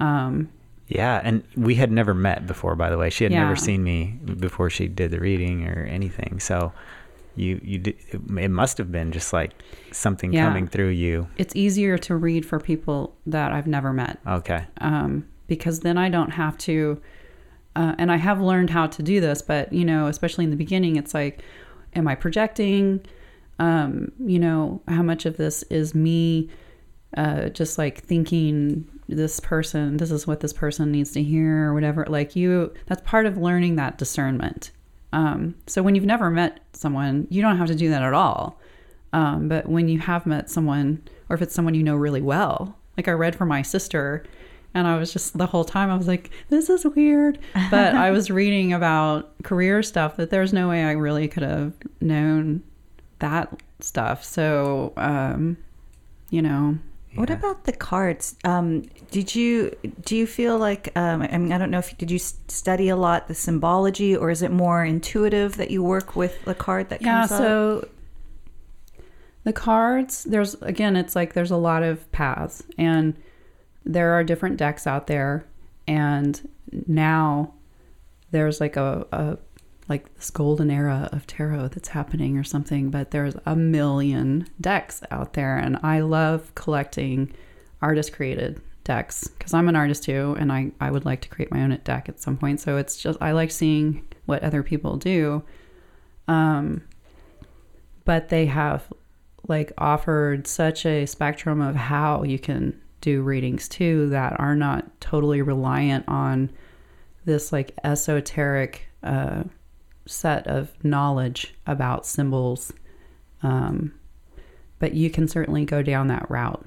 um 0.00 0.48
Yeah, 0.90 1.20
and 1.22 1.42
we 1.56 1.76
had 1.76 1.90
never 1.92 2.12
met 2.14 2.46
before, 2.46 2.74
by 2.74 2.90
the 2.90 2.98
way. 2.98 3.08
She 3.10 3.24
had 3.24 3.32
Yeah. 3.32 3.42
never 3.44 3.54
seen 3.56 3.82
me 3.84 4.18
before 4.38 4.68
she 4.70 4.88
did 4.88 5.12
the 5.12 5.20
reading 5.20 5.66
or 5.68 5.84
anything. 5.84 6.40
So 6.40 6.72
you 7.36 7.60
you 7.62 7.78
did, 7.78 7.94
it 8.12 8.50
must 8.50 8.76
have 8.78 8.90
been 8.90 9.12
just 9.12 9.32
like 9.32 9.52
something 9.92 10.32
Yeah. 10.32 10.46
coming 10.46 10.66
through 10.66 10.88
you. 10.90 11.28
it's 11.36 11.54
easier 11.54 11.96
to 11.98 12.16
read 12.16 12.44
for 12.44 12.58
people 12.58 13.14
that 13.26 13.52
I've 13.52 13.68
never 13.68 13.92
met. 13.92 14.18
Okay. 14.26 14.64
um, 14.80 15.24
because 15.46 15.80
then 15.80 15.96
I 15.96 16.08
don't 16.10 16.30
have 16.32 16.58
to. 16.58 17.00
Uh, 17.76 17.94
and 17.98 18.10
I 18.10 18.16
have 18.16 18.40
learned 18.40 18.70
how 18.70 18.88
to 18.88 19.02
do 19.02 19.20
this, 19.20 19.42
but 19.42 19.72
you 19.72 19.84
know, 19.84 20.06
especially 20.08 20.44
in 20.44 20.50
the 20.50 20.56
beginning, 20.56 20.96
it's 20.96 21.14
like, 21.14 21.40
am 21.94 22.08
I 22.08 22.16
projecting? 22.16 23.00
Um, 23.60 24.10
you 24.18 24.38
know, 24.40 24.82
how 24.88 25.02
much 25.02 25.24
of 25.26 25.36
this 25.36 25.62
is 25.64 25.94
me 25.94 26.48
uh, 27.16 27.48
just 27.50 27.78
like 27.78 28.02
thinking 28.02 28.86
this 29.10 29.40
person, 29.40 29.96
this 29.96 30.10
is 30.10 30.26
what 30.26 30.40
this 30.40 30.52
person 30.52 30.90
needs 30.92 31.12
to 31.12 31.22
hear 31.22 31.68
or 31.68 31.74
whatever? 31.74 32.04
Like, 32.08 32.36
you, 32.36 32.72
that's 32.86 33.02
part 33.02 33.26
of 33.26 33.36
learning 33.36 33.76
that 33.76 33.98
discernment. 33.98 34.70
Um, 35.12 35.54
so 35.66 35.82
when 35.82 35.94
you've 35.94 36.04
never 36.04 36.30
met 36.30 36.60
someone, 36.72 37.26
you 37.30 37.42
don't 37.42 37.58
have 37.58 37.68
to 37.68 37.74
do 37.74 37.90
that 37.90 38.02
at 38.02 38.14
all. 38.14 38.58
Um, 39.12 39.48
but 39.48 39.68
when 39.68 39.88
you 39.88 39.98
have 39.98 40.26
met 40.26 40.50
someone, 40.50 41.02
or 41.28 41.34
if 41.34 41.42
it's 41.42 41.54
someone 41.54 41.74
you 41.74 41.82
know 41.82 41.96
really 41.96 42.20
well, 42.20 42.76
like 42.96 43.08
I 43.08 43.12
read 43.12 43.34
for 43.34 43.46
my 43.46 43.62
sister, 43.62 44.24
and 44.72 44.86
I 44.86 44.96
was 44.98 45.12
just 45.12 45.36
the 45.36 45.46
whole 45.46 45.64
time 45.64 45.90
I 45.90 45.96
was 45.96 46.06
like, 46.06 46.30
this 46.48 46.70
is 46.70 46.84
weird. 46.84 47.38
But 47.70 47.94
I 47.94 48.12
was 48.12 48.30
reading 48.30 48.72
about 48.72 49.42
career 49.42 49.82
stuff 49.82 50.16
that 50.16 50.30
there's 50.30 50.52
no 50.52 50.68
way 50.68 50.84
I 50.84 50.92
really 50.92 51.26
could 51.26 51.42
have 51.42 51.72
known 52.00 52.62
that 53.18 53.62
stuff. 53.80 54.24
So, 54.24 54.92
um, 54.96 55.56
you 56.30 56.40
know, 56.40 56.78
What 57.14 57.30
about 57.30 57.64
the 57.64 57.72
cards? 57.72 58.36
Um, 58.44 58.82
did 59.10 59.34
you 59.34 59.74
do 60.04 60.16
you 60.16 60.26
feel 60.26 60.58
like 60.58 60.92
um, 60.96 61.22
I 61.22 61.38
mean 61.38 61.52
I 61.52 61.58
don't 61.58 61.70
know 61.70 61.78
if 61.78 61.90
you, 61.90 61.98
did 61.98 62.10
you 62.10 62.18
study 62.18 62.88
a 62.88 62.96
lot 62.96 63.26
the 63.26 63.34
symbology 63.34 64.16
or 64.16 64.30
is 64.30 64.42
it 64.42 64.52
more 64.52 64.84
intuitive 64.84 65.56
that 65.56 65.70
you 65.70 65.82
work 65.82 66.14
with 66.14 66.44
the 66.44 66.54
card 66.54 66.88
that 66.90 67.02
yeah 67.02 67.20
comes 67.20 67.32
up? 67.32 67.38
so 67.38 67.88
the 69.44 69.52
cards 69.52 70.24
there's 70.24 70.54
again 70.62 70.96
it's 70.96 71.16
like 71.16 71.32
there's 71.32 71.50
a 71.50 71.56
lot 71.56 71.82
of 71.82 72.10
paths 72.12 72.62
and 72.78 73.16
there 73.84 74.12
are 74.12 74.22
different 74.22 74.56
decks 74.56 74.86
out 74.86 75.06
there 75.06 75.44
and 75.88 76.48
now 76.86 77.52
there's 78.30 78.60
like 78.60 78.76
a, 78.76 79.06
a 79.10 79.36
like 79.90 80.14
this 80.14 80.30
golden 80.30 80.70
era 80.70 81.08
of 81.12 81.26
tarot 81.26 81.68
that's 81.68 81.88
happening 81.88 82.38
or 82.38 82.44
something 82.44 82.90
but 82.90 83.10
there's 83.10 83.34
a 83.44 83.56
million 83.56 84.46
decks 84.60 85.02
out 85.10 85.34
there 85.34 85.56
and 85.56 85.76
i 85.82 86.00
love 86.00 86.54
collecting 86.54 87.30
artist 87.82 88.12
created 88.12 88.60
decks 88.84 89.26
because 89.28 89.52
i'm 89.52 89.68
an 89.68 89.76
artist 89.76 90.04
too 90.04 90.34
and 90.38 90.50
I, 90.52 90.70
I 90.80 90.90
would 90.90 91.04
like 91.04 91.20
to 91.22 91.28
create 91.28 91.50
my 91.50 91.62
own 91.62 91.78
deck 91.84 92.08
at 92.08 92.20
some 92.20 92.36
point. 92.36 92.60
So 92.60 92.76
it's 92.76 92.96
just 92.96 93.18
i 93.20 93.32
like 93.32 93.50
seeing 93.50 94.06
what 94.26 94.42
other 94.42 94.62
people 94.62 94.96
do 94.96 95.42
um 96.28 96.82
but 98.04 98.30
they 98.30 98.46
have 98.46 98.90
like 99.48 99.72
offered 99.78 100.46
such 100.46 100.86
a 100.86 101.06
spectrum 101.06 101.60
of 101.60 101.76
how 101.76 102.22
you 102.22 102.38
can 102.38 102.80
do 103.00 103.22
readings 103.22 103.68
too 103.68 104.08
that 104.10 104.38
are 104.38 104.54
not 104.54 105.00
totally 105.00 105.42
reliant 105.42 106.04
on 106.08 106.50
this 107.24 107.52
like 107.52 107.72
esoteric 107.84 108.86
uh, 109.02 109.42
set 110.06 110.46
of 110.46 110.72
knowledge 110.84 111.54
about 111.66 112.06
symbols 112.06 112.72
um, 113.42 113.92
but 114.78 114.94
you 114.94 115.10
can 115.10 115.28
certainly 115.28 115.64
go 115.64 115.82
down 115.82 116.08
that 116.08 116.28
route 116.30 116.66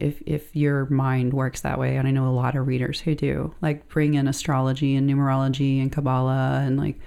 if 0.00 0.22
if 0.26 0.54
your 0.54 0.86
mind 0.86 1.32
works 1.32 1.60
that 1.62 1.78
way 1.78 1.96
and 1.96 2.06
i 2.06 2.10
know 2.10 2.28
a 2.28 2.30
lot 2.30 2.56
of 2.56 2.66
readers 2.66 3.00
who 3.00 3.14
do 3.14 3.52
like 3.60 3.88
bring 3.88 4.14
in 4.14 4.28
astrology 4.28 4.94
and 4.94 5.08
numerology 5.08 5.80
and 5.80 5.92
kabbalah 5.92 6.62
and 6.64 6.76
like 6.78 6.98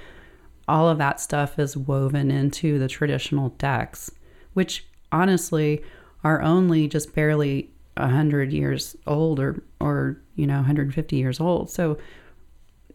all 0.72 0.88
of 0.88 0.98
that 0.98 1.20
stuff 1.20 1.60
is 1.60 1.76
woven 1.76 2.32
into 2.32 2.80
the 2.80 2.88
traditional 2.88 3.50
decks, 3.58 4.10
which 4.54 4.86
honestly 5.12 5.84
are 6.24 6.42
only 6.42 6.88
just 6.88 7.14
barely 7.14 7.70
100 7.98 8.54
years 8.54 8.96
old 9.06 9.40
or, 9.40 9.62
or 9.82 10.18
you 10.36 10.48
know, 10.48 10.56
150 10.56 11.16
years 11.16 11.42
old. 11.42 11.70
So 11.70 11.98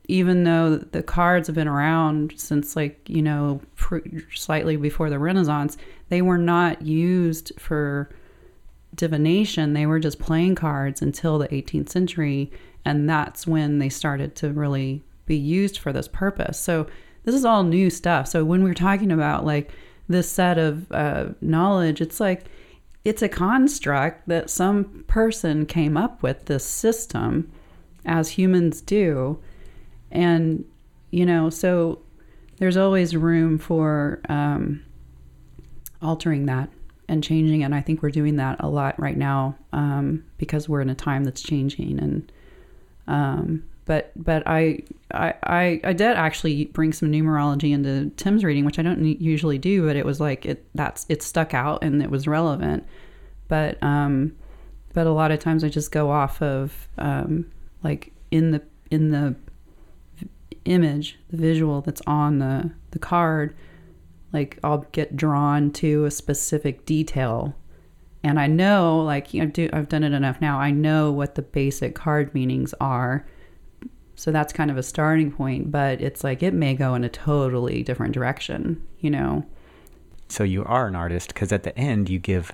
even 0.09 0.45
though 0.45 0.77
the 0.77 1.03
cards 1.03 1.49
have 1.49 1.55
been 1.57 1.69
around 1.69 2.33
since 2.37 2.77
like, 2.77 3.09
you 3.09 3.23
know, 3.23 3.61
pre- 3.77 4.25
slightly 4.35 4.77
before 4.77 5.11
the 5.11 5.19
Renaissance, 5.19 5.77
they 6.09 6.23
were 6.23 6.39
not 6.39 6.83
used 6.83 7.53
for 7.59 8.09
divination. 8.95 9.73
They 9.73 9.87
were 9.87 9.99
just 9.99 10.19
playing 10.19 10.55
cards 10.55 11.03
until 11.03 11.39
the 11.39 11.49
18th 11.49 11.89
century. 11.89 12.51
And 12.85 13.09
that's 13.09 13.47
when 13.47 13.79
they 13.79 13.89
started 13.89 14.37
to 14.37 14.53
really 14.53 15.03
be 15.27 15.37
used 15.37 15.79
for 15.79 15.93
this 15.93 16.09
purpose. 16.09 16.59
So 16.59 16.87
this 17.25 17.35
is 17.35 17.45
all 17.45 17.65
new 17.65 17.91
stuff. 17.91 18.29
So 18.29 18.45
when 18.45 18.63
we're 18.63 18.75
talking 18.75 19.11
about 19.11 19.45
like 19.45 19.73
this 20.09 20.31
set 20.31 20.57
of 20.57 20.91
uh, 20.93 21.27
knowledge, 21.41 22.01
it's 22.01 22.21
like 22.21 22.45
it's 23.05 23.23
a 23.23 23.29
construct 23.29 24.29
that 24.29 24.51
some 24.51 25.05
person 25.09 25.67
came 25.67 25.97
up 25.97 26.23
with 26.23 26.47
this 26.47 26.65
system 26.65 27.51
as 28.05 28.31
humans 28.31 28.81
do. 28.81 29.39
And, 30.11 30.65
you 31.11 31.27
know, 31.27 31.51
so 31.51 32.01
there's 32.59 32.77
always 32.77 33.17
room 33.17 33.59
for 33.59 34.21
um, 34.29 34.83
altering 36.03 36.47
that 36.47 36.71
and 37.09 37.23
changing. 37.23 37.63
And 37.63 37.75
I 37.75 37.81
think 37.81 38.03
we're 38.03 38.11
doing 38.11 38.37
that 38.37 38.57
a 38.61 38.69
lot 38.69 38.99
right 38.99 39.17
now 39.17 39.57
um, 39.73 40.25
because 40.39 40.69
we're 40.69 40.81
in 40.81 40.91
a 40.91 40.95
time 40.95 41.25
that's 41.25 41.43
changing. 41.43 41.99
And 41.99 42.33
um, 43.09 43.65
but 43.85 44.11
but 44.17 44.43
I, 44.47 44.81
I 45.13 45.81
I 45.85 45.93
did 45.93 46.17
actually 46.17 46.67
bring 46.67 46.93
some 46.93 47.11
numerology 47.11 47.73
into 47.73 48.11
Tim's 48.17 48.43
reading, 48.43 48.65
which 48.65 48.79
I 48.79 48.83
don't 48.83 49.05
usually 49.21 49.59
do. 49.59 49.87
But 49.87 49.97
it 49.97 50.05
was 50.05 50.21
like 50.21 50.45
it 50.45 50.67
that's 50.75 51.07
it 51.09 51.23
stuck 51.23 51.55
out 51.55 51.85
and 51.85 52.03
it 52.03 52.11
was 52.11 52.27
relevant. 52.27 52.85
But 53.49 53.81
um, 53.83 54.37
but 54.93 55.07
a 55.07 55.13
lot 55.13 55.31
of 55.31 55.39
times 55.39 55.63
I 55.63 55.69
just 55.69 55.93
go 55.93 56.11
off 56.11 56.43
of 56.43 56.89
um, 56.99 57.51
like 57.85 58.13
in 58.33 58.51
the 58.51 58.63
in 58.91 59.11
the 59.11 59.37
image, 60.67 61.19
the 61.31 61.37
visual 61.37 61.81
that's 61.81 62.03
on 62.07 62.39
the 62.39 62.73
the 62.91 62.99
card. 62.99 63.57
Like 64.33 64.59
I'll 64.63 64.87
get 64.93 65.17
drawn 65.17 65.71
to 65.73 66.05
a 66.05 66.11
specific 66.11 66.85
detail, 66.85 67.55
and 68.23 68.39
I 68.39 68.47
know 68.47 69.01
like 69.03 69.33
you 69.33 69.43
know, 69.43 69.51
do 69.51 69.71
I've 69.73 69.89
done 69.89 70.05
it 70.05 70.13
enough 70.13 70.41
now. 70.41 70.59
I 70.59 70.71
know 70.71 71.13
what 71.13 71.35
the 71.35 71.43
basic 71.43 71.95
card 71.95 72.35
meanings 72.35 72.75
are. 72.81 73.27
So 74.17 74.33
that's 74.33 74.53
kind 74.53 74.71
of 74.71 74.79
a 74.79 74.83
starting 74.83 75.31
point, 75.31 75.71
but 75.71 76.01
it's 76.01 76.25
like 76.25 76.43
it 76.43 76.55
may 76.55 76.75
go 76.75 76.95
in 76.95 77.05
a 77.05 77.09
totally 77.09 77.83
different 77.83 78.15
direction, 78.15 78.83
you 78.99 79.11
know. 79.11 79.45
So 80.29 80.43
you 80.43 80.65
are 80.65 80.87
an 80.87 80.97
artist 80.97 81.29
because 81.29 81.53
at 81.53 81.63
the 81.63 81.77
end 81.79 82.09
you 82.09 82.19
give 82.19 82.53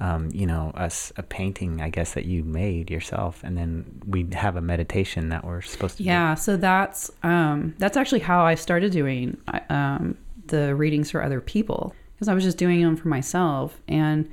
um, 0.00 0.30
you 0.32 0.46
know, 0.46 0.70
us 0.74 1.12
a 1.16 1.22
painting, 1.22 1.82
I 1.82 1.90
guess, 1.90 2.14
that 2.14 2.24
you 2.24 2.44
made 2.44 2.90
yourself, 2.90 3.40
and 3.42 3.56
then 3.56 4.00
we 4.06 4.28
have 4.32 4.56
a 4.56 4.60
meditation 4.60 5.28
that 5.30 5.44
we're 5.44 5.60
supposed 5.60 5.96
to. 5.96 6.04
Yeah, 6.04 6.34
do. 6.34 6.40
so 6.40 6.56
that's 6.56 7.10
um, 7.22 7.74
that's 7.78 7.96
actually 7.96 8.20
how 8.20 8.44
I 8.44 8.54
started 8.54 8.92
doing 8.92 9.36
um, 9.68 10.16
the 10.46 10.74
readings 10.74 11.10
for 11.10 11.22
other 11.22 11.40
people 11.40 11.94
because 12.14 12.28
I 12.28 12.34
was 12.34 12.44
just 12.44 12.58
doing 12.58 12.82
them 12.82 12.96
for 12.96 13.08
myself, 13.08 13.80
and 13.88 14.30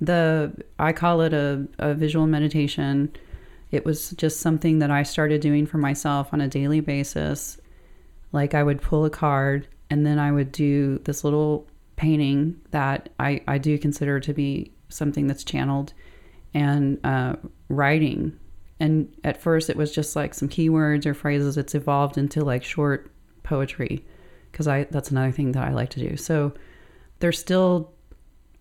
the 0.00 0.52
I 0.80 0.92
call 0.92 1.20
it 1.20 1.32
a, 1.32 1.66
a 1.78 1.94
visual 1.94 2.26
meditation. 2.26 3.12
It 3.70 3.84
was 3.84 4.10
just 4.10 4.40
something 4.40 4.80
that 4.80 4.90
I 4.90 5.02
started 5.04 5.40
doing 5.40 5.66
for 5.66 5.78
myself 5.78 6.32
on 6.32 6.40
a 6.40 6.48
daily 6.48 6.80
basis. 6.80 7.58
Like 8.32 8.54
I 8.54 8.64
would 8.64 8.82
pull 8.82 9.04
a 9.04 9.10
card, 9.10 9.68
and 9.90 10.04
then 10.04 10.18
I 10.18 10.32
would 10.32 10.50
do 10.50 10.98
this 11.04 11.22
little 11.22 11.66
painting 11.96 12.60
that 12.72 13.10
I, 13.20 13.40
I 13.46 13.58
do 13.58 13.78
consider 13.78 14.18
to 14.18 14.32
be 14.32 14.72
something 14.94 15.26
that's 15.26 15.44
channeled 15.44 15.92
and 16.52 16.98
uh, 17.04 17.36
writing. 17.68 18.38
And 18.80 19.12
at 19.24 19.40
first, 19.40 19.70
it 19.70 19.76
was 19.76 19.92
just 19.92 20.16
like 20.16 20.34
some 20.34 20.48
keywords 20.48 21.06
or 21.06 21.14
phrases. 21.14 21.56
It's 21.56 21.74
evolved 21.74 22.18
into 22.18 22.44
like 22.44 22.64
short 22.64 23.10
poetry 23.42 24.04
because 24.50 24.68
I 24.68 24.84
that's 24.84 25.10
another 25.10 25.32
thing 25.32 25.52
that 25.52 25.64
I 25.66 25.72
like 25.72 25.90
to 25.90 26.08
do. 26.08 26.16
So 26.16 26.54
they're 27.18 27.32
still 27.32 27.92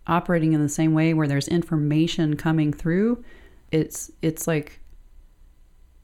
operating 0.07 0.53
in 0.53 0.61
the 0.61 0.69
same 0.69 0.93
way 0.93 1.13
where 1.13 1.27
there's 1.27 1.47
information 1.47 2.35
coming 2.35 2.73
through. 2.73 3.23
It's 3.71 4.11
it's 4.21 4.47
like 4.47 4.79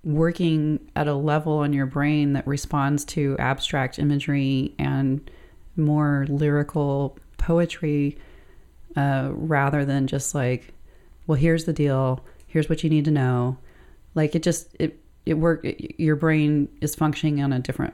working 0.04 0.90
at 0.96 1.08
a 1.08 1.14
level 1.14 1.64
in 1.64 1.74
your 1.74 1.86
brain 1.86 2.34
that 2.34 2.48
responds 2.48 3.04
to 3.04 3.36
abstract 3.38 4.00
imagery 4.00 4.74
and 4.80 5.30
more 5.76 6.26
lyrical 6.30 7.18
poetry 7.38 8.18
uh, 8.96 9.30
rather 9.34 9.86
than 9.86 10.08
just 10.08 10.34
like, 10.34 10.74
well, 11.28 11.38
here's 11.38 11.66
the 11.66 11.74
deal. 11.74 12.26
Here's 12.48 12.70
what 12.70 12.84
you 12.84 12.90
need 12.90 13.06
to 13.06 13.12
know. 13.12 13.58
Like 14.16 14.36
it 14.36 14.44
just 14.44 14.76
it 14.80 15.00
it 15.26 15.36
work. 15.36 15.64
It, 15.64 16.00
your 16.00 16.16
brain 16.16 16.68
is 16.82 16.96
functioning 16.96 17.42
on 17.44 17.54
a 17.54 17.60
different, 17.60 17.94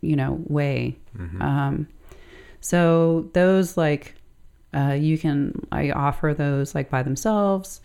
you 0.00 0.16
know, 0.16 0.42
way. 0.46 0.98
Mm-hmm. 1.16 1.42
Um, 1.42 1.88
so 2.60 3.28
those 3.34 3.76
like 3.76 4.14
uh, 4.74 4.96
you 4.98 5.18
can 5.18 5.66
I 5.70 5.90
offer 5.90 6.34
those 6.34 6.74
like 6.74 6.90
by 6.90 7.02
themselves 7.02 7.80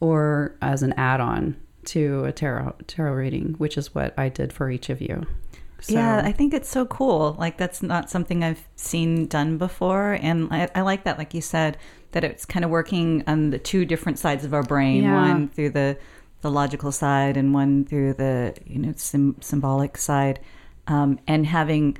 or 0.00 0.56
as 0.62 0.82
an 0.82 0.92
add-on 0.94 1.56
to 1.84 2.24
a 2.24 2.32
tarot 2.32 2.74
tarot 2.86 3.12
reading, 3.12 3.54
which 3.58 3.76
is 3.76 3.94
what 3.94 4.14
I 4.18 4.28
did 4.28 4.52
for 4.52 4.70
each 4.70 4.90
of 4.90 5.00
you. 5.00 5.26
So. 5.80 5.94
Yeah, 5.94 6.22
I 6.24 6.32
think 6.32 6.54
it's 6.54 6.68
so 6.68 6.86
cool. 6.86 7.36
Like 7.38 7.56
that's 7.56 7.82
not 7.82 8.10
something 8.10 8.42
I've 8.42 8.68
seen 8.76 9.26
done 9.26 9.58
before, 9.58 10.18
and 10.20 10.48
I, 10.52 10.68
I 10.74 10.80
like 10.82 11.04
that. 11.04 11.18
Like 11.18 11.34
you 11.34 11.40
said, 11.40 11.78
that 12.12 12.24
it's 12.24 12.44
kind 12.44 12.64
of 12.64 12.70
working 12.70 13.22
on 13.26 13.50
the 13.50 13.58
two 13.58 13.84
different 13.84 14.18
sides 14.18 14.44
of 14.44 14.54
our 14.54 14.62
brain. 14.62 15.04
Yeah. 15.04 15.14
One 15.14 15.48
through 15.48 15.70
the 15.70 15.96
the 16.40 16.50
logical 16.50 16.92
side, 16.92 17.36
and 17.36 17.54
one 17.54 17.84
through 17.84 18.14
the 18.14 18.54
you 18.66 18.78
know 18.78 18.92
sim- 18.96 19.36
symbolic 19.40 19.96
side, 19.96 20.40
um, 20.86 21.18
and 21.26 21.46
having 21.46 21.96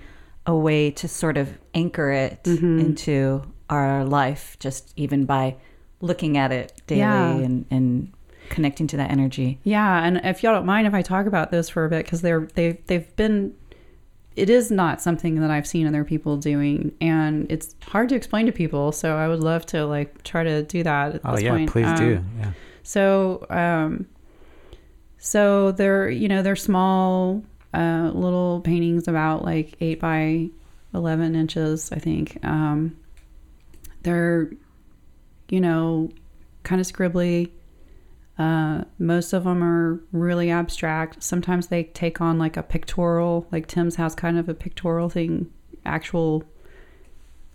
a 0.47 0.55
way 0.55 0.91
to 0.91 1.07
sort 1.07 1.37
of 1.37 1.59
anchor 1.75 2.11
it 2.11 2.43
mm-hmm. 2.45 2.81
into 2.81 3.43
our 3.71 4.05
life, 4.05 4.57
just 4.59 4.93
even 4.97 5.25
by 5.25 5.57
looking 6.01 6.37
at 6.37 6.53
it 6.53 6.73
daily 6.87 7.01
yeah. 7.01 7.35
and 7.37 7.67
and 7.71 8.13
connecting 8.49 8.87
to 8.89 8.97
that 8.97 9.11
energy. 9.11 9.59
Yeah, 9.63 10.03
and 10.03 10.21
if 10.25 10.43
y'all 10.43 10.55
don't 10.55 10.67
mind 10.67 10.87
if 10.87 10.95
I 10.95 11.03
talk 11.03 11.27
about 11.27 11.51
this 11.51 11.69
for 11.69 11.85
a 11.85 11.89
bit 11.89 12.05
because 12.05 12.23
they're 12.23 12.49
they 12.55 12.81
they've 12.87 13.15
been 13.17 13.55
it 14.39 14.49
is 14.49 14.71
not 14.71 15.03
something 15.03 15.41
that 15.41 15.51
I've 15.51 15.67
seen 15.67 15.87
other 15.87 16.05
people 16.05 16.37
doing, 16.37 16.93
and 17.01 17.51
it's 17.51 17.75
hard 17.83 18.09
to 18.11 18.15
explain 18.15 18.47
to 18.47 18.53
people. 18.53 18.93
So 18.93 19.17
I 19.17 19.27
would 19.27 19.41
love 19.41 19.67
to 19.67 19.85
like 19.85 20.23
try 20.23 20.45
to 20.45 20.63
do 20.63 20.85
that. 20.85 21.17
At 21.17 21.21
oh 21.25 21.33
this 21.33 21.43
yeah, 21.43 21.51
point. 21.51 21.71
please 21.71 21.87
um, 21.87 21.97
do. 21.97 22.25
Yeah. 22.39 22.53
So, 22.85 23.47
um, 23.51 24.07
so 25.19 25.73
they're 25.73 26.09
you 26.09 26.29
know 26.29 26.43
they're 26.43 26.57
small 26.57 27.43
uh, 27.75 28.13
little 28.15 28.61
paintings 28.61 29.09
about 29.09 29.45
like 29.45 29.75
eight 29.81 29.99
by 29.99 30.51
eleven 30.95 31.35
inches, 31.35 31.91
I 31.91 31.99
think. 31.99 32.39
Um, 32.45 32.97
they're 34.05 34.51
you 35.49 35.61
know 35.61 36.11
kind 36.63 36.81
of 36.81 36.87
scribbly. 36.87 37.51
Uh, 38.39 38.85
most 38.99 39.33
of 39.33 39.45
them 39.45 39.65
are 39.65 40.01
really 40.13 40.51
abstract. 40.51 41.23
Sometimes 41.23 41.67
they 41.67 41.85
take 41.85 42.21
on 42.21 42.39
like 42.39 42.57
a 42.57 42.63
pictorial, 42.63 43.47
like 43.51 43.67
Tim's 43.67 43.97
has 43.97 44.15
kind 44.15 44.39
of 44.39 44.49
a 44.49 44.55
pictorial 44.55 45.09
thing, 45.09 45.51
actual 45.85 46.45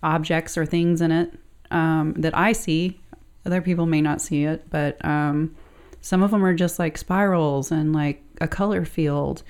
objects 0.01 0.57
or 0.57 0.65
things 0.65 1.01
in 1.01 1.11
it 1.11 1.34
um, 1.71 2.13
that 2.17 2.38
I 2.38 2.51
see. 2.51 2.99
Other 3.45 3.61
people 3.61 3.86
may 3.86 4.01
not 4.01 4.21
see 4.21 4.43
it, 4.43 4.69
but 4.69 5.03
um, 5.05 5.55
some 6.01 6.21
of 6.21 6.31
them 6.31 6.45
are 6.45 6.53
just 6.53 6.79
like 6.79 6.97
spirals 6.97 7.71
and 7.71 7.93
like 7.93 8.21
a 8.41 8.47
color 8.47 8.84
field. 8.84 9.43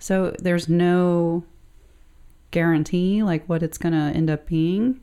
So 0.00 0.34
there's 0.40 0.68
no 0.68 1.44
guarantee 2.50 3.22
like 3.22 3.48
what 3.48 3.62
it's 3.62 3.78
going 3.78 3.92
to 3.92 4.16
end 4.16 4.30
up 4.30 4.46
being. 4.46 5.00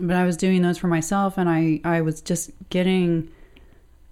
But 0.00 0.16
I 0.16 0.24
was 0.24 0.36
doing 0.36 0.62
those 0.62 0.78
for 0.78 0.88
myself 0.88 1.38
and 1.38 1.48
I, 1.48 1.80
I 1.84 2.00
was 2.00 2.20
just 2.20 2.50
getting 2.70 3.30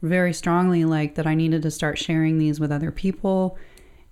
very 0.02 0.32
strongly 0.32 0.84
like 0.84 1.14
that 1.14 1.26
I 1.26 1.34
needed 1.34 1.62
to 1.62 1.70
start 1.70 1.98
sharing 1.98 2.38
these 2.38 2.60
with 2.60 2.70
other 2.70 2.90
people 2.90 3.58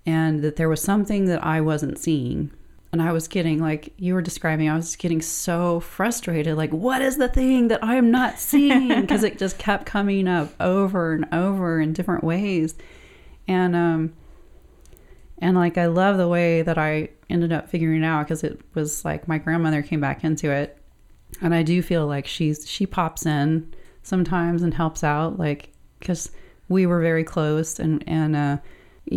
and 0.05 0.43
that 0.43 0.55
there 0.55 0.69
was 0.69 0.81
something 0.81 1.25
that 1.25 1.43
I 1.43 1.61
wasn't 1.61 1.97
seeing. 1.97 2.51
And 2.91 3.01
I 3.01 3.11
was 3.11 3.27
getting, 3.27 3.59
like 3.59 3.93
you 3.97 4.13
were 4.13 4.21
describing, 4.21 4.69
I 4.69 4.75
was 4.75 4.95
getting 4.95 5.21
so 5.21 5.79
frustrated. 5.79 6.55
Like, 6.55 6.71
what 6.71 7.01
is 7.01 7.17
the 7.17 7.27
thing 7.27 7.67
that 7.67 7.83
I'm 7.83 8.11
not 8.11 8.39
seeing? 8.39 8.87
Because 9.01 9.23
it 9.23 9.37
just 9.37 9.57
kept 9.57 9.85
coming 9.85 10.27
up 10.27 10.53
over 10.59 11.13
and 11.13 11.25
over 11.33 11.79
in 11.81 11.93
different 11.93 12.23
ways. 12.23 12.75
And, 13.47 13.75
um, 13.75 14.13
and 15.39 15.57
like, 15.57 15.77
I 15.77 15.87
love 15.87 16.17
the 16.17 16.27
way 16.27 16.61
that 16.61 16.77
I 16.77 17.09
ended 17.29 17.51
up 17.51 17.69
figuring 17.69 18.03
it 18.03 18.05
out 18.05 18.25
because 18.25 18.43
it 18.43 18.61
was 18.73 19.03
like 19.03 19.27
my 19.27 19.37
grandmother 19.37 19.81
came 19.81 19.99
back 19.99 20.23
into 20.23 20.49
it. 20.51 20.77
And 21.41 21.53
I 21.53 21.63
do 21.63 21.81
feel 21.81 22.07
like 22.07 22.27
she's, 22.27 22.69
she 22.69 22.85
pops 22.85 23.25
in 23.25 23.73
sometimes 24.03 24.61
and 24.63 24.73
helps 24.73 25.03
out. 25.03 25.37
Like, 25.37 25.74
because 26.05 26.29
we 26.69 26.85
were 26.85 27.01
very 27.01 27.23
close 27.23 27.79
and 27.79 28.03
and 28.07 28.35
uh, 28.35 28.57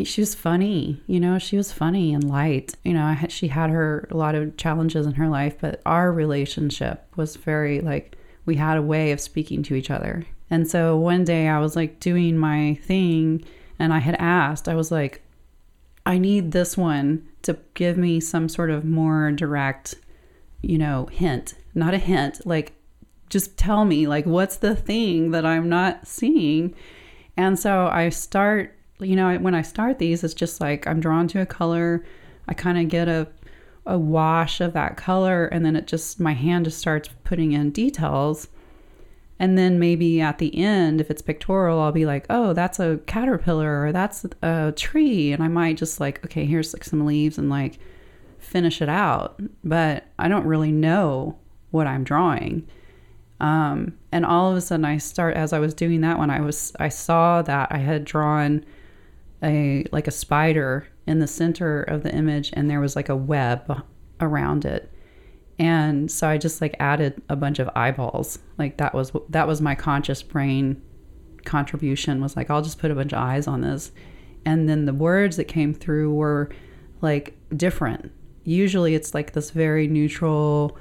she 0.05 0.21
was 0.21 0.35
funny 0.35 1.03
you 1.07 1.21
know 1.21 1.39
she 1.39 1.57
was 1.57 1.73
funny 1.73 2.15
and 2.15 2.25
light. 2.25 2.75
You 2.85 2.95
know 2.95 3.07
had, 3.13 3.31
she 3.31 3.49
had 3.49 3.71
her 3.71 4.09
a 4.11 4.17
lot 4.17 4.35
of 4.35 4.57
challenges 4.57 5.07
in 5.07 5.15
her 5.15 5.29
life 5.29 5.57
but 5.61 5.83
our 5.85 6.11
relationship 6.13 7.07
was 7.17 7.37
very 7.37 7.81
like 7.81 8.17
we 8.47 8.57
had 8.57 8.79
a 8.79 8.83
way 8.83 9.13
of 9.13 9.21
speaking 9.21 9.63
to 9.65 9.75
each 9.75 9.91
other. 9.91 10.27
And 10.51 10.67
so 10.67 10.97
one 10.97 11.25
day 11.25 11.49
i 11.49 11.59
was 11.59 11.77
like 11.77 12.01
doing 12.01 12.39
my 12.39 12.79
thing 12.83 13.45
and 13.79 13.93
i 13.93 13.99
had 13.99 14.17
asked 14.19 14.67
i 14.67 14.75
was 14.75 14.91
like 14.91 15.21
i 16.07 16.17
need 16.17 16.53
this 16.53 16.75
one 16.75 17.29
to 17.43 17.59
give 17.75 17.99
me 17.99 18.19
some 18.19 18.49
sort 18.49 18.71
of 18.71 18.85
more 18.85 19.31
direct 19.33 19.95
you 20.63 20.79
know 20.79 21.07
hint. 21.07 21.55
Not 21.75 21.95
a 21.95 21.99
hint 21.99 22.45
like 22.47 22.73
just 23.29 23.57
tell 23.57 23.85
me 23.85 24.07
like 24.07 24.27
what's 24.27 24.57
the 24.57 24.75
thing 24.77 25.31
that 25.33 25.45
I'm 25.45 25.69
not 25.69 26.07
seeing. 26.07 26.75
And 27.37 27.59
so 27.59 27.89
I 27.93 28.09
start, 28.09 28.77
you 28.99 29.17
know, 29.17 29.37
when 29.39 29.55
I 29.55 29.63
start 29.63 29.99
these, 29.99 30.25
it's 30.25 30.35
just 30.35 30.61
like 30.61 30.87
I'm 30.87 31.01
drawn 31.01 31.29
to 31.29 31.41
a 31.41 31.47
color. 31.47 32.05
I 32.49 32.55
kind 32.55 32.79
of 32.79 32.89
get 32.89 33.09
a 33.09 33.29
a 33.89 33.99
wash 33.99 34.61
of 34.61 34.75
that 34.75 34.99
color 34.99 35.47
and 35.47 35.65
then 35.65 35.75
it 35.75 35.87
just 35.87 36.21
my 36.21 36.35
hand 36.35 36.67
just 36.67 36.79
starts 36.79 37.09
putting 37.25 37.53
in 37.53 37.71
details. 37.71 38.49
And 39.41 39.57
then 39.57 39.79
maybe 39.79 40.21
at 40.21 40.39
the 40.39 40.55
end, 40.57 41.01
if 41.01 41.11
it's 41.11 41.23
pictorial, 41.23 41.81
I'll 41.81 41.93
be 41.93 42.05
like, 42.05 42.27
oh, 42.29 42.53
that's 42.53 42.81
a 42.81 42.99
caterpillar 43.07 43.85
or 43.85 43.93
that's 43.93 44.27
a 44.43 44.73
tree. 44.77 45.33
And 45.33 45.43
I 45.43 45.49
might 45.49 45.77
just 45.77 46.01
like, 46.01 46.25
okay, 46.25 46.45
here's 46.45 46.75
like 46.75 46.85
some 46.85 47.07
leaves 47.07 47.39
and 47.39 47.49
like 47.49 47.79
finish 48.39 48.83
it 48.83 48.89
out. 48.89 49.41
But 49.65 50.05
I 50.19 50.29
don't 50.29 50.45
really 50.45 50.73
know 50.73 51.39
what 51.71 51.87
I'm 51.87 52.05
drawing. 52.05 52.67
Um, 53.41 53.97
and 54.11 54.27
all 54.27 54.51
of 54.51 54.57
a 54.57 54.61
sudden, 54.61 54.85
I 54.85 54.99
start 54.99 55.37
as 55.37 55.53
I 55.53 55.59
was 55.59 55.75
doing 55.75 56.01
that 56.01 56.19
one. 56.19 56.31
I 56.31 56.41
was 56.41 56.73
I 56.79 56.89
saw 56.89 57.43
that 57.43 57.69
I 57.71 57.79
had 57.79 58.05
drawn 58.05 58.65
a 59.43 59.85
like 59.93 60.09
a 60.09 60.13
spider 60.13 60.89
in 61.07 61.21
the 61.21 61.27
center 61.27 61.83
of 61.83 62.03
the 62.03 62.15
image, 62.15 62.51
and 62.55 62.69
there 62.69 62.81
was 62.81 62.97
like 62.97 63.09
a 63.09 63.17
web 63.17 63.83
around 64.21 64.65
it. 64.65 64.93
And 65.59 66.11
so 66.11 66.29
I 66.29 66.39
just 66.39 66.61
like 66.61 66.77
added 66.79 67.21
a 67.29 67.37
bunch 67.37 67.59
of 67.59 67.69
eyeballs. 67.75 68.39
Like 68.59 68.77
that 68.79 68.95
was 68.95 69.13
that 69.29 69.47
was 69.47 69.61
my 69.61 69.75
conscious 69.75 70.23
brain 70.23 70.83
contribution 71.45 72.21
was 72.21 72.37
like, 72.37 72.51
I'll 72.51 72.63
just 72.63 72.79
put 72.79 72.91
a 72.91 72.95
bunch 72.95 73.13
of 73.13 73.19
eyes 73.19 73.47
on 73.47 73.63
this. 73.63 73.91
And 74.45 74.69
then 74.69 74.85
the 74.85 74.95
words 74.95 75.37
that 75.37 75.45
came 75.45 75.75
through 75.75 76.15
were 76.15 76.51
like 77.01 77.37
different. 77.57 78.13
Usually 78.45 78.95
it's 78.95 79.15
like 79.15 79.33
this 79.33 79.51
very 79.51 79.89
neutral, 79.89 80.79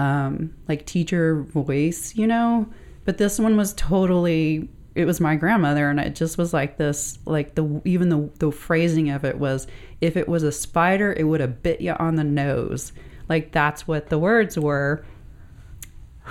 um, 0.00 0.54
like 0.68 0.86
teacher 0.86 1.42
voice, 1.42 2.14
you 2.16 2.26
know? 2.26 2.68
But 3.04 3.18
this 3.18 3.38
one 3.38 3.56
was 3.56 3.74
totally, 3.74 4.68
it 4.94 5.04
was 5.04 5.20
my 5.20 5.36
grandmother. 5.36 5.90
And 5.90 6.00
it 6.00 6.14
just 6.14 6.38
was 6.38 6.52
like 6.52 6.76
this, 6.76 7.18
like 7.24 7.54
the, 7.54 7.82
even 7.84 8.08
the, 8.08 8.30
the 8.38 8.50
phrasing 8.50 9.10
of 9.10 9.24
it 9.24 9.38
was, 9.38 9.66
if 10.00 10.16
it 10.16 10.28
was 10.28 10.42
a 10.42 10.52
spider, 10.52 11.12
it 11.12 11.24
would 11.24 11.40
have 11.40 11.62
bit 11.62 11.80
you 11.80 11.92
on 11.92 12.16
the 12.16 12.24
nose. 12.24 12.92
Like 13.28 13.52
that's 13.52 13.86
what 13.86 14.08
the 14.08 14.18
words 14.18 14.58
were 14.58 15.04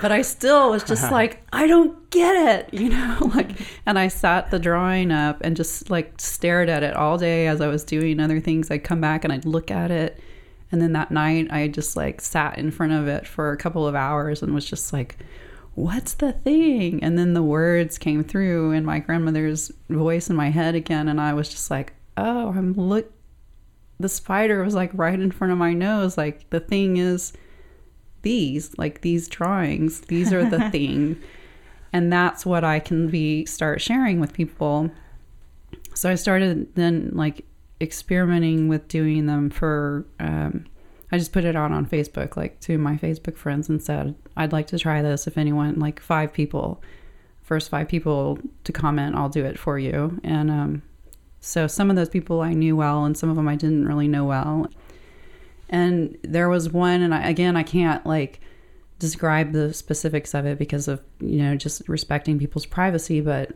but 0.00 0.12
I 0.12 0.22
still 0.22 0.70
was 0.70 0.82
just 0.82 1.10
like, 1.12 1.42
I 1.52 1.66
don't 1.66 2.10
get 2.10 2.34
it, 2.34 2.74
you 2.74 2.88
know, 2.88 3.30
like, 3.34 3.50
and 3.86 3.98
I 3.98 4.08
sat 4.08 4.50
the 4.50 4.58
drawing 4.58 5.10
up 5.10 5.38
and 5.42 5.56
just 5.56 5.90
like 5.90 6.14
stared 6.18 6.68
at 6.68 6.82
it 6.82 6.96
all 6.96 7.18
day 7.18 7.46
as 7.46 7.60
I 7.60 7.68
was 7.68 7.84
doing 7.84 8.20
other 8.20 8.40
things. 8.40 8.70
I'd 8.70 8.84
come 8.84 9.00
back 9.00 9.24
and 9.24 9.32
I'd 9.32 9.44
look 9.44 9.70
at 9.70 9.90
it. 9.90 10.20
And 10.72 10.80
then 10.80 10.92
that 10.92 11.10
night 11.10 11.48
I 11.50 11.68
just 11.68 11.96
like 11.96 12.20
sat 12.20 12.58
in 12.58 12.70
front 12.70 12.92
of 12.92 13.08
it 13.08 13.26
for 13.26 13.52
a 13.52 13.56
couple 13.56 13.86
of 13.86 13.94
hours 13.94 14.42
and 14.42 14.54
was 14.54 14.64
just 14.64 14.92
like, 14.92 15.16
what's 15.74 16.14
the 16.14 16.32
thing? 16.32 17.02
And 17.02 17.18
then 17.18 17.34
the 17.34 17.42
words 17.42 17.98
came 17.98 18.22
through 18.22 18.72
in 18.72 18.84
my 18.84 18.98
grandmother's 18.98 19.72
voice 19.88 20.30
in 20.30 20.36
my 20.36 20.50
head 20.50 20.74
again. 20.74 21.08
And 21.08 21.20
I 21.20 21.34
was 21.34 21.48
just 21.48 21.70
like, 21.70 21.94
oh, 22.16 22.48
I'm 22.48 22.74
look, 22.74 23.12
the 23.98 24.08
spider 24.08 24.62
was 24.62 24.74
like 24.74 24.90
right 24.94 25.18
in 25.18 25.30
front 25.30 25.52
of 25.52 25.58
my 25.58 25.72
nose. 25.72 26.16
Like 26.16 26.48
the 26.50 26.60
thing 26.60 26.96
is, 26.96 27.32
these 28.22 28.76
like 28.78 29.00
these 29.00 29.28
drawings 29.28 30.00
these 30.02 30.32
are 30.32 30.48
the 30.48 30.70
thing 30.70 31.20
and 31.92 32.12
that's 32.12 32.44
what 32.44 32.64
i 32.64 32.78
can 32.78 33.08
be 33.08 33.44
start 33.46 33.80
sharing 33.80 34.20
with 34.20 34.32
people 34.32 34.90
so 35.94 36.10
i 36.10 36.14
started 36.14 36.74
then 36.74 37.10
like 37.14 37.44
experimenting 37.80 38.68
with 38.68 38.86
doing 38.88 39.26
them 39.26 39.50
for 39.50 40.04
um, 40.18 40.66
i 41.12 41.18
just 41.18 41.32
put 41.32 41.44
it 41.44 41.56
out 41.56 41.72
on 41.72 41.86
facebook 41.86 42.36
like 42.36 42.60
to 42.60 42.76
my 42.78 42.96
facebook 42.96 43.36
friends 43.36 43.68
and 43.68 43.82
said 43.82 44.14
i'd 44.36 44.52
like 44.52 44.66
to 44.66 44.78
try 44.78 45.02
this 45.02 45.26
if 45.26 45.38
anyone 45.38 45.78
like 45.78 46.00
five 46.00 46.32
people 46.32 46.82
first 47.42 47.70
five 47.70 47.88
people 47.88 48.38
to 48.64 48.72
comment 48.72 49.16
i'll 49.16 49.28
do 49.28 49.44
it 49.44 49.58
for 49.58 49.78
you 49.78 50.20
and 50.22 50.50
um, 50.50 50.82
so 51.40 51.66
some 51.66 51.90
of 51.90 51.96
those 51.96 52.08
people 52.08 52.40
i 52.40 52.52
knew 52.52 52.76
well 52.76 53.04
and 53.04 53.16
some 53.16 53.30
of 53.30 53.36
them 53.36 53.48
i 53.48 53.56
didn't 53.56 53.86
really 53.86 54.08
know 54.08 54.24
well 54.24 54.68
and 55.70 56.18
there 56.22 56.48
was 56.48 56.68
one, 56.68 57.00
and 57.00 57.14
I, 57.14 57.28
again, 57.28 57.56
I 57.56 57.62
can't 57.62 58.04
like 58.04 58.40
describe 58.98 59.52
the 59.52 59.72
specifics 59.72 60.34
of 60.34 60.44
it 60.44 60.58
because 60.58 60.88
of, 60.88 61.00
you 61.20 61.38
know, 61.38 61.54
just 61.54 61.88
respecting 61.88 62.38
people's 62.38 62.66
privacy. 62.66 63.20
But 63.20 63.52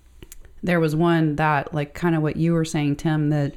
there 0.63 0.81
was 0.81 0.95
one 0.97 1.37
that, 1.37 1.75
like, 1.75 1.93
kind 1.93 2.15
of 2.15 2.23
what 2.23 2.37
you 2.37 2.55
were 2.55 2.65
saying, 2.65 2.97
Tim, 2.97 3.31
that 3.31 3.55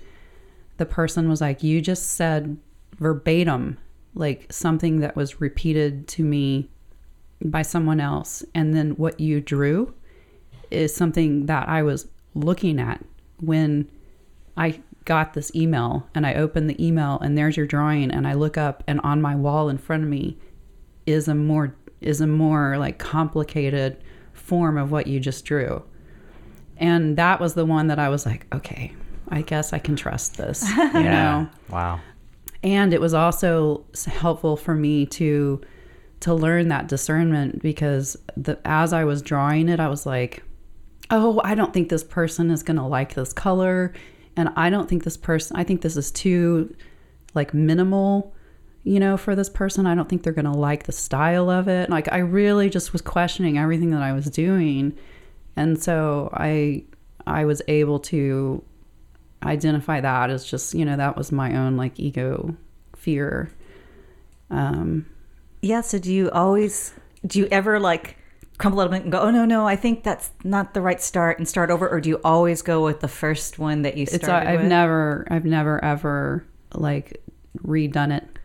the 0.78 0.86
person 0.86 1.30
was 1.30 1.41
like, 1.41 1.63
you 1.63 1.82
just 1.82 2.13
said 2.13 2.57
verbatim, 2.97 3.78
like 4.15 4.51
something 4.51 4.99
that 4.99 5.15
was 5.15 5.41
repeated 5.41 6.07
to 6.09 6.23
me 6.23 6.69
by 7.43 7.61
someone 7.61 7.99
else. 7.99 8.43
And 8.55 8.75
then 8.75 8.91
what 8.91 9.19
you 9.19 9.41
drew 9.41 9.93
is 10.71 10.95
something 10.95 11.45
that 11.45 11.67
I 11.67 11.84
was 11.84 12.07
looking 12.34 12.80
at 12.80 13.03
when 13.39 13.89
I 14.55 14.82
got 15.05 15.34
this 15.34 15.53
email 15.55 16.07
and 16.13 16.25
I 16.25 16.34
open 16.34 16.67
the 16.67 16.86
email 16.86 17.19
and 17.19 17.38
there's 17.38 17.55
your 17.55 17.65
drawing 17.65 18.11
and 18.11 18.28
I 18.28 18.34
look 18.34 18.57
up 18.57 18.84
and 18.88 18.99
on 19.01 19.21
my 19.21 19.36
wall 19.36 19.69
in 19.69 19.78
front 19.78 20.03
of 20.03 20.09
me 20.09 20.38
is 21.05 21.28
a 21.28 21.36
more 21.36 21.75
is 22.01 22.21
a 22.21 22.28
more 22.28 22.78
like 22.78 22.99
complicated 22.99 23.97
form 24.34 24.78
of 24.78 24.91
what 24.91 25.07
you 25.07 25.19
just 25.19 25.45
drew. 25.45 25.84
And 26.75 27.17
that 27.17 27.39
was 27.39 27.53
the 27.55 27.65
one 27.65 27.88
that 27.88 27.97
I 27.97 28.09
was 28.09 28.25
like, 28.25 28.45
okay, 28.53 28.93
I 29.30 29.41
guess 29.41 29.73
I 29.73 29.80
can 29.80 29.95
trust 29.95 30.38
this, 30.38 30.67
you 30.78 30.78
yeah. 30.78 31.01
know. 31.01 31.49
Wow. 31.69 31.99
And 32.63 32.93
it 32.93 33.01
was 33.01 33.13
also 33.13 33.86
helpful 34.05 34.57
for 34.57 34.73
me 34.73 35.05
to 35.07 35.61
to 36.19 36.34
learn 36.34 36.69
that 36.69 36.88
discernment 36.88 37.61
because 37.61 38.17
the 38.36 38.59
as 38.65 38.91
I 38.93 39.03
was 39.03 39.21
drawing 39.21 39.69
it, 39.69 39.80
I 39.80 39.88
was 39.88 40.05
like, 40.05 40.43
oh, 41.11 41.39
I 41.43 41.55
don't 41.55 41.73
think 41.73 41.89
this 41.89 42.03
person 42.03 42.49
is 42.49 42.63
going 42.63 42.78
to 42.78 42.86
like 42.86 43.13
this 43.13 43.34
color 43.34 43.93
and 44.38 44.49
I 44.55 44.69
don't 44.69 44.88
think 44.88 45.03
this 45.03 45.17
person, 45.17 45.57
I 45.57 45.63
think 45.63 45.82
this 45.82 45.97
is 45.97 46.11
too 46.11 46.73
like 47.34 47.53
minimal, 47.53 48.36
you 48.84 48.99
know, 48.99 49.17
for 49.17 49.36
this 49.36 49.49
person. 49.49 49.88
I 49.88 49.95
don't 49.95 50.07
think 50.07 50.23
they're 50.23 50.32
going 50.32 50.45
to 50.45 50.51
like 50.51 50.84
the 50.84 50.91
style 50.91 51.49
of 51.49 51.67
it. 51.67 51.89
Like, 51.89 52.11
I 52.11 52.19
really 52.19 52.69
just 52.69 52.93
was 52.93 53.01
questioning 53.01 53.57
everything 53.57 53.89
that 53.91 54.03
I 54.03 54.13
was 54.13 54.30
doing. 54.30 54.95
And 55.55 55.82
so 55.82 56.30
I, 56.34 56.84
I 57.25 57.45
was 57.45 57.63
able 57.67 57.99
to 57.99 58.63
identify 59.43 60.01
that 60.01 60.29
as 60.29 60.45
just, 60.45 60.73
you 60.73 60.85
know, 60.85 60.97
that 60.97 61.17
was 61.17 61.31
my 61.31 61.55
own 61.55 61.77
like 61.77 61.99
ego 61.99 62.55
fear. 62.95 63.51
Um, 64.49 65.05
yeah. 65.61 65.81
So 65.81 65.99
do 65.99 66.13
you 66.13 66.31
always, 66.31 66.93
do 67.25 67.39
you 67.39 67.47
ever 67.51 67.79
like, 67.79 68.17
crumble 68.57 68.81
it 68.81 68.85
up 68.85 68.91
and 68.91 69.11
go, 69.11 69.19
oh 69.19 69.29
no, 69.29 69.45
no, 69.45 69.67
I 69.67 69.75
think 69.75 70.03
that's 70.03 70.31
not 70.43 70.73
the 70.73 70.81
right 70.81 70.99
start 70.99 71.38
and 71.38 71.47
start 71.47 71.69
over, 71.69 71.88
or 71.88 72.01
do 72.01 72.09
you 72.09 72.19
always 72.23 72.63
go 72.63 72.83
with 72.83 73.01
the 73.01 73.07
first 73.07 73.59
one 73.59 73.83
that 73.83 73.97
you 73.97 74.07
started 74.07 74.25
it's, 74.25 74.29
I've 74.29 74.61
with? 74.61 74.69
never, 74.69 75.27
I've 75.29 75.45
never 75.45 75.83
ever 75.85 76.43
like 76.73 77.21
redone 77.59 78.17
it. 78.17 78.36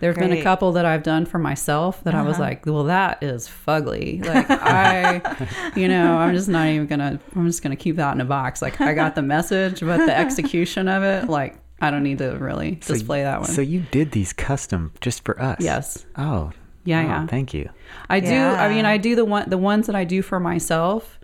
There's 0.00 0.16
been 0.16 0.32
a 0.32 0.42
couple 0.42 0.72
that 0.72 0.86
I've 0.86 1.02
done 1.02 1.26
for 1.26 1.38
myself 1.38 2.02
that 2.04 2.14
uh-huh. 2.14 2.24
I 2.24 2.26
was 2.26 2.34
uh-huh. 2.34 2.42
like, 2.42 2.66
well, 2.66 2.84
that 2.84 3.22
is 3.22 3.48
fugly. 3.48 4.24
Like 4.30 4.46
I, 4.48 5.72
you 5.76 5.88
know, 5.88 6.16
I'm 6.16 6.34
just 6.34 6.48
not 6.48 6.68
even 6.68 6.86
gonna. 6.86 7.20
I'm 7.34 7.46
just 7.46 7.62
gonna 7.62 7.76
keep 7.76 7.96
that 7.96 8.14
in 8.14 8.20
a 8.20 8.24
box. 8.24 8.62
Like 8.62 8.80
I 8.80 8.94
got 8.94 9.14
the 9.14 9.22
message, 9.22 9.80
but 9.80 10.06
the 10.06 10.16
execution 10.16 10.88
of 10.88 11.02
it, 11.02 11.28
like 11.28 11.56
I 11.80 11.90
don't 11.90 12.02
need 12.02 12.18
to 12.18 12.36
really 12.36 12.76
display 12.76 13.20
so, 13.20 13.24
that 13.24 13.40
one. 13.40 13.50
So 13.50 13.60
you 13.60 13.80
did 13.90 14.12
these 14.12 14.32
custom 14.32 14.92
just 15.00 15.24
for 15.24 15.40
us? 15.40 15.58
Yes. 15.60 16.06
Oh, 16.16 16.52
yeah, 16.84 17.00
oh, 17.00 17.02
yeah. 17.02 17.26
Thank 17.26 17.52
you. 17.54 17.68
I 18.08 18.20
do. 18.20 18.34
I 18.34 18.68
mean, 18.68 18.84
I 18.84 18.96
do 18.98 19.14
the 19.16 19.24
one 19.24 19.50
the 19.50 19.58
ones 19.58 19.86
that 19.86 19.96
I 19.96 20.04
do 20.04 20.22
for 20.22 20.40
myself. 20.40 21.18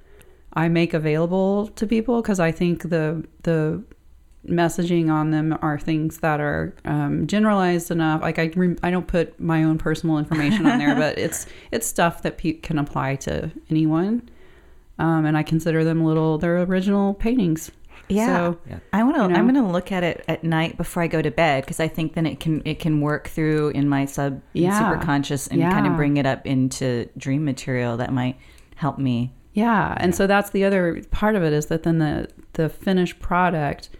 I 0.53 0.69
make 0.69 0.95
available 0.95 1.69
to 1.77 1.87
people 1.87 2.23
because 2.23 2.41
I 2.41 2.51
think 2.51 2.83
the 2.83 3.25
the 3.43 3.85
messaging 4.47 5.11
on 5.11 5.31
them 5.31 5.57
are 5.63 5.79
things 5.79 6.19
that 6.19 6.41
are 6.41 6.75
um, 6.85 7.27
generalized 7.27 7.91
enough. 7.91 8.23
Like 8.23 8.39
I, 8.39 8.51
I 8.83 8.91
don't 8.91 9.07
put 9.07 9.39
my 9.41 9.65
own 9.65 9.79
personal 9.79 10.19
information 10.19 10.67
on 10.67 10.79
there, 10.79 10.95
but 10.95 11.19
it's 11.19 11.47
it's 11.71 11.87
stuff 11.87 12.23
that 12.23 12.39
pe- 12.39 12.55
can 12.55 12.79
apply 12.79 13.17
to 13.17 13.51
anyone. 13.71 14.29
Um, 14.99 15.27
and 15.27 15.37
I 15.37 15.43
consider 15.43 15.85
them 15.85 16.05
little. 16.05 16.39
They're 16.39 16.63
original 16.63 17.15
paintings. 17.15 17.71
Yeah. 18.09 18.27
So, 18.27 18.59
yeah. 18.69 18.79
I 18.93 19.03
want 19.03 19.17
to 19.17 19.23
you 19.23 19.29
know, 19.29 19.35
I'm 19.35 19.53
going 19.53 19.63
to 19.63 19.71
look 19.71 19.91
at 19.91 20.05
it 20.05 20.25
at 20.29 20.45
night 20.45 20.77
before 20.77 21.03
I 21.03 21.07
go 21.07 21.21
to 21.21 21.31
bed 21.31 21.65
because 21.65 21.81
I 21.81 21.89
think 21.89 22.15
then 22.15 22.27
it 22.27 22.41
can 22.41 22.63
it 22.65 22.79
can 22.79 23.01
work 23.01 23.29
through 23.29 23.71
in 23.71 23.89
my 23.89 24.05
sub 24.05 24.41
yeah. 24.53 24.79
super 24.79 25.05
conscious 25.05 25.49
and 25.49 25.61
yeah. 25.61 25.73
kind 25.73 25.87
of 25.87 25.97
bring 25.97 26.17
it 26.17 26.27
up 26.27 26.47
into 26.47 27.09
dream 27.17 27.45
material 27.45 27.97
that 27.97 28.13
might 28.13 28.39
help 28.77 28.99
me. 28.99 29.33
Yeah. 29.55 29.95
And 29.99 30.15
so 30.15 30.27
that's 30.27 30.51
the 30.51 30.65
other 30.65 31.03
part 31.11 31.35
of 31.35 31.43
it 31.43 31.53
is 31.53 31.67
that 31.67 31.83
then 31.83 31.99
the 31.99 32.29
the 32.53 32.69
finished 32.69 33.19
product 33.21 33.91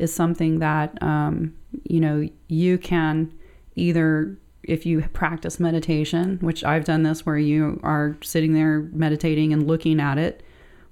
is 0.00 0.12
something 0.12 0.58
that 0.58 1.00
um, 1.02 1.54
you 1.84 2.00
know 2.00 2.28
you 2.48 2.78
can 2.78 3.32
either 3.76 4.36
if 4.62 4.84
you 4.84 5.00
practice 5.12 5.58
meditation, 5.58 6.38
which 6.42 6.62
I've 6.64 6.84
done 6.84 7.02
this 7.02 7.24
where 7.24 7.38
you 7.38 7.80
are 7.82 8.16
sitting 8.22 8.52
there 8.52 8.80
meditating 8.92 9.52
and 9.52 9.66
looking 9.66 10.00
at 10.00 10.18
it, 10.18 10.42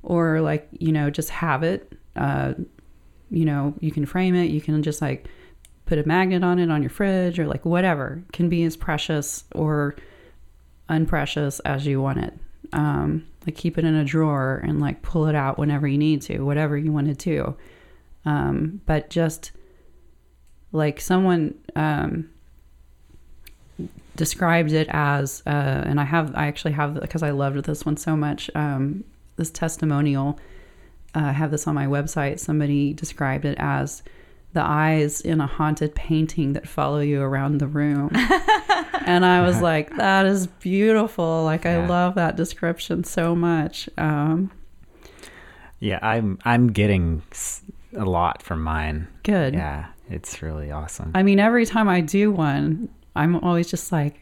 or 0.02 0.40
like, 0.40 0.66
you 0.72 0.90
know, 0.90 1.10
just 1.10 1.28
have 1.28 1.62
it 1.62 1.92
uh, 2.18 2.54
you 3.30 3.44
know, 3.44 3.74
you 3.80 3.90
can 3.90 4.04
frame 4.04 4.34
it, 4.34 4.50
you 4.50 4.60
can 4.60 4.82
just 4.82 5.00
like 5.00 5.26
put 5.86 5.98
a 5.98 6.06
magnet 6.06 6.42
on 6.42 6.58
it 6.58 6.70
on 6.70 6.82
your 6.82 6.90
fridge 6.90 7.38
or 7.38 7.46
like 7.46 7.64
whatever 7.64 8.22
it 8.28 8.32
can 8.32 8.48
be 8.48 8.64
as 8.64 8.76
precious 8.76 9.44
or 9.54 9.96
unprecious 10.88 11.60
as 11.60 11.86
you 11.86 12.00
want 12.00 12.18
it. 12.18 12.34
Um, 12.72 13.26
like 13.46 13.54
keep 13.54 13.78
it 13.78 13.84
in 13.84 13.94
a 13.94 14.04
drawer 14.04 14.60
and 14.64 14.80
like 14.80 15.00
pull 15.00 15.26
it 15.26 15.34
out 15.34 15.58
whenever 15.58 15.86
you 15.86 15.96
need 15.96 16.20
to, 16.22 16.40
whatever 16.40 16.76
you 16.76 16.92
wanted 16.92 17.18
to. 17.20 17.56
Um, 18.28 18.80
but 18.86 19.10
just 19.10 19.52
like 20.72 21.00
someone 21.00 21.54
um, 21.74 22.30
described 24.16 24.72
it 24.72 24.88
as, 24.90 25.42
uh, 25.46 25.50
and 25.86 26.00
I 26.00 26.04
have, 26.04 26.34
I 26.34 26.46
actually 26.46 26.72
have, 26.72 27.00
because 27.00 27.22
I 27.22 27.30
loved 27.30 27.64
this 27.64 27.86
one 27.86 27.96
so 27.96 28.16
much, 28.16 28.50
um, 28.54 29.04
this 29.36 29.50
testimonial 29.50 30.38
uh, 31.14 31.20
I 31.20 31.32
have 31.32 31.50
this 31.50 31.66
on 31.66 31.74
my 31.74 31.86
website. 31.86 32.38
Somebody 32.38 32.92
described 32.92 33.44
it 33.44 33.56
as 33.58 34.02
the 34.52 34.62
eyes 34.62 35.20
in 35.20 35.40
a 35.40 35.46
haunted 35.46 35.94
painting 35.94 36.52
that 36.54 36.68
follow 36.68 37.00
you 37.00 37.20
around 37.20 37.58
the 37.58 37.66
room. 37.66 38.10
and 39.04 39.24
I 39.24 39.42
was 39.42 39.60
like, 39.60 39.94
that 39.96 40.26
is 40.26 40.46
beautiful. 40.46 41.44
Like, 41.44 41.64
yeah. 41.64 41.78
I 41.78 41.86
love 41.86 42.14
that 42.16 42.36
description 42.36 43.04
so 43.04 43.34
much. 43.34 43.88
Um, 43.96 44.50
yeah, 45.80 45.98
I'm 46.02 46.38
I'm 46.44 46.72
getting 46.72 47.22
a 47.98 48.04
lot 48.04 48.42
from 48.42 48.62
mine. 48.62 49.08
Good. 49.22 49.54
Yeah, 49.54 49.86
it's 50.08 50.40
really 50.42 50.70
awesome. 50.70 51.12
I 51.14 51.22
mean, 51.22 51.38
every 51.40 51.66
time 51.66 51.88
I 51.88 52.00
do 52.00 52.30
one, 52.30 52.88
I'm 53.16 53.36
always 53.36 53.68
just 53.70 53.92
like, 53.92 54.20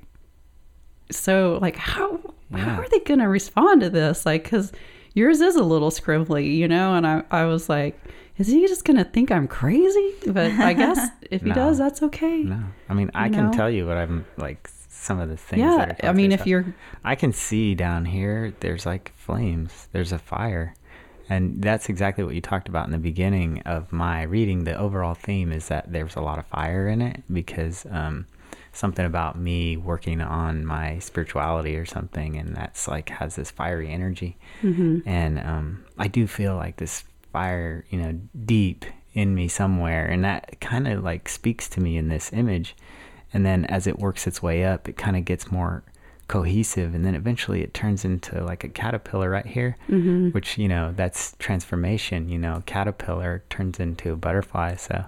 so 1.11 1.59
like 1.62 1.77
how 1.77 2.20
yeah. 2.51 2.59
how 2.59 2.81
are 2.81 2.89
they 2.89 3.01
going 3.01 3.20
to 3.20 3.29
respond 3.29 3.81
to 3.83 3.91
this? 3.91 4.27
Like, 4.27 4.45
because 4.45 4.72
yours 5.14 5.41
is 5.41 5.57
a 5.57 5.62
little 5.64 5.91
scribbly, 5.91 6.57
you 6.57 6.68
know? 6.68 6.95
And 6.95 7.07
I, 7.07 7.22
I 7.31 7.45
was 7.45 7.68
like, 7.68 7.99
is 8.39 8.49
he 8.49 8.66
just 8.66 8.85
going 8.85 8.97
to 8.99 9.05
think 9.05 9.31
I'm 9.31 9.49
crazy? 9.49 10.14
But 10.27 10.53
I 10.53 10.72
guess 10.72 10.99
if 11.31 11.43
he 11.43 11.49
No. 11.49 11.55
does, 11.55 11.79
that's 11.79 12.03
okay. 12.03 12.39
No, 12.43 12.62
I 12.89 12.95
mean 12.95 13.11
I 13.14 13.27
You 13.27 13.33
can 13.33 13.47
know? 13.47 13.53
tell 13.53 13.70
you 13.70 13.87
what 13.87 13.97
I'm 13.97 14.27
like. 14.37 14.68
Some 14.89 15.20
of 15.20 15.29
the 15.29 15.37
things. 15.37 15.62
that 15.62 15.91
are 15.91 15.97
Yeah. 16.03 16.11
I 16.11 16.12
mean, 16.14 16.33
if 16.33 16.41
so- 16.41 16.47
you're, 16.47 16.74
I 17.05 17.14
can 17.14 17.33
see 17.33 17.77
down 17.77 18.07
here. 18.07 18.53
There's 18.59 18.85
like 18.87 19.12
flames. 19.16 19.87
There's 19.93 20.11
a 20.11 20.18
fire, 20.18 20.74
and 21.29 21.62
that's 21.62 21.89
exactly 21.89 22.24
what 22.24 22.35
you 22.35 22.41
talked 22.41 22.68
about 22.68 22.87
in 22.87 22.93
the 22.93 22.99
beginning 22.99 23.61
of 23.62 23.93
my 23.93 24.22
reading. 24.22 24.64
The 24.64 24.79
overall 24.79 25.14
theme 25.14 25.53
is 25.53 25.68
that 25.68 25.93
there's 25.93 26.16
a 26.16 26.20
lot 26.20 26.39
of 26.39 26.47
fire 26.47 26.89
in 26.89 27.03
it 27.03 27.22
because 27.33 27.87
um, 27.91 28.27
something 28.72 29.05
about 29.05 29.39
me 29.39 29.77
working 29.77 30.20
on 30.20 30.64
my 30.64 30.99
spirituality 30.99 31.77
or 31.77 31.87
something, 31.87 32.37
and 32.37 32.55
that's 32.55 32.87
like 32.87 33.09
has 33.09 33.37
this 33.37 33.51
fiery 33.51 33.91
energy. 33.91 34.37
mm-hmm. 34.62 34.99
and 35.07 35.39
um, 35.41 35.85
I 35.99 36.09
do 36.09 36.27
feel 36.27 36.55
like 36.57 36.77
this 36.77 37.05
fire, 37.33 37.85
you 37.91 37.99
know, 37.99 38.18
deep 38.45 38.85
in 39.14 39.35
me 39.35 39.49
somewhere, 39.49 40.07
and 40.07 40.24
that 40.24 40.61
kind 40.61 40.87
of 40.87 41.03
like 41.03 41.29
speaks 41.29 41.68
to 41.70 41.81
me 41.81 41.97
in 41.97 42.09
this 42.09 42.33
image. 42.33 42.77
And 43.33 43.45
then 43.45 43.64
as 43.64 43.87
it 43.87 43.99
works 43.99 44.27
its 44.27 44.43
way 44.43 44.64
up, 44.64 44.89
it 44.89 44.97
kind 44.97 45.16
of 45.16 45.24
gets 45.24 45.51
more 45.51 45.83
cohesive, 46.29 46.95
and 46.95 47.05
then 47.05 47.14
eventually 47.14 47.62
it 47.62 47.72
turns 47.74 48.05
into 48.05 48.43
like 48.45 48.64
a 48.64 48.68
caterpillar 48.68 49.31
right 49.31 49.47
here, 49.47 49.77
Mm-hmm. 49.89 50.31
which 50.31 50.59
you 50.59 50.68
know 50.68 50.93
that's 50.97 51.35
transformation. 51.39 52.29
You 52.29 52.39
know, 52.39 52.62
caterpillar 52.66 53.45
turns 53.51 53.79
into 53.81 54.12
a 54.12 54.16
butterfly, 54.16 54.77
so 54.77 55.05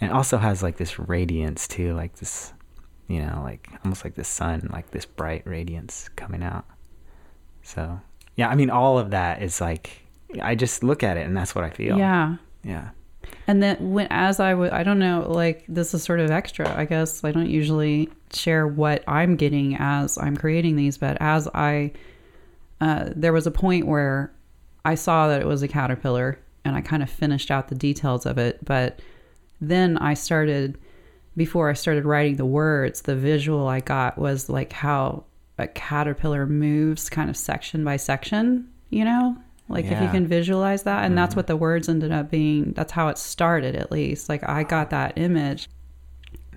and 0.00 0.10
it 0.10 0.14
also 0.14 0.38
has 0.38 0.62
like 0.62 0.76
this 0.76 0.98
radiance 0.98 1.66
too, 1.68 1.94
like 1.94 2.16
this, 2.16 2.52
you 3.08 3.20
know, 3.20 3.40
like 3.42 3.68
almost 3.84 4.04
like 4.04 4.14
the 4.14 4.24
sun, 4.24 4.68
like 4.72 4.90
this 4.90 5.04
bright 5.06 5.46
radiance 5.46 6.08
coming 6.16 6.42
out. 6.42 6.64
So 7.62 8.00
yeah, 8.36 8.48
I 8.48 8.54
mean, 8.54 8.70
all 8.70 8.98
of 8.98 9.10
that 9.10 9.42
is 9.42 9.60
like 9.60 10.02
I 10.42 10.54
just 10.54 10.82
look 10.82 11.02
at 11.02 11.16
it 11.16 11.26
and 11.26 11.36
that's 11.36 11.54
what 11.54 11.64
I 11.64 11.70
feel. 11.70 11.96
yeah. 11.98 12.36
yeah, 12.64 12.90
And 13.46 13.62
then 13.62 13.92
when, 13.92 14.06
as 14.10 14.40
I 14.40 14.54
would, 14.54 14.70
I 14.72 14.82
don't 14.82 14.98
know, 14.98 15.26
like 15.28 15.64
this 15.68 15.94
is 15.94 16.02
sort 16.02 16.20
of 16.20 16.30
extra, 16.30 16.72
I 16.76 16.84
guess. 16.84 17.22
I 17.24 17.32
don't 17.32 17.50
usually 17.50 18.08
share 18.32 18.66
what 18.66 19.04
I'm 19.06 19.36
getting 19.36 19.76
as 19.78 20.18
I'm 20.18 20.36
creating 20.36 20.76
these, 20.76 20.98
but 20.98 21.16
as 21.20 21.48
I, 21.54 21.92
uh, 22.80 23.10
there 23.14 23.32
was 23.32 23.46
a 23.46 23.50
point 23.50 23.86
where 23.86 24.32
I 24.84 24.94
saw 24.94 25.28
that 25.28 25.40
it 25.40 25.46
was 25.46 25.62
a 25.62 25.68
caterpillar 25.68 26.38
and 26.64 26.74
I 26.74 26.80
kind 26.80 27.02
of 27.02 27.10
finished 27.10 27.50
out 27.50 27.68
the 27.68 27.74
details 27.74 28.26
of 28.26 28.38
it. 28.38 28.64
But 28.64 29.00
then 29.60 29.98
I 29.98 30.14
started, 30.14 30.78
before 31.36 31.70
I 31.70 31.74
started 31.74 32.04
writing 32.04 32.36
the 32.36 32.46
words, 32.46 33.02
the 33.02 33.16
visual 33.16 33.68
I 33.68 33.80
got 33.80 34.18
was 34.18 34.48
like 34.48 34.72
how 34.72 35.24
a 35.58 35.68
caterpillar 35.68 36.46
moves 36.46 37.08
kind 37.08 37.30
of 37.30 37.36
section 37.36 37.84
by 37.84 37.96
section, 37.96 38.68
you 38.90 39.04
know? 39.04 39.36
Like 39.68 39.86
if 39.86 40.00
you 40.00 40.08
can 40.08 40.26
visualize 40.26 40.82
that. 40.82 41.04
And 41.04 41.16
that's 41.16 41.34
what 41.34 41.46
the 41.46 41.56
words 41.56 41.88
ended 41.88 42.12
up 42.12 42.30
being. 42.30 42.72
That's 42.72 42.92
how 42.92 43.08
it 43.08 43.16
started, 43.18 43.74
at 43.74 43.90
least. 43.90 44.28
Like 44.28 44.46
I 44.48 44.62
got 44.62 44.90
that 44.90 45.14
image. 45.16 45.68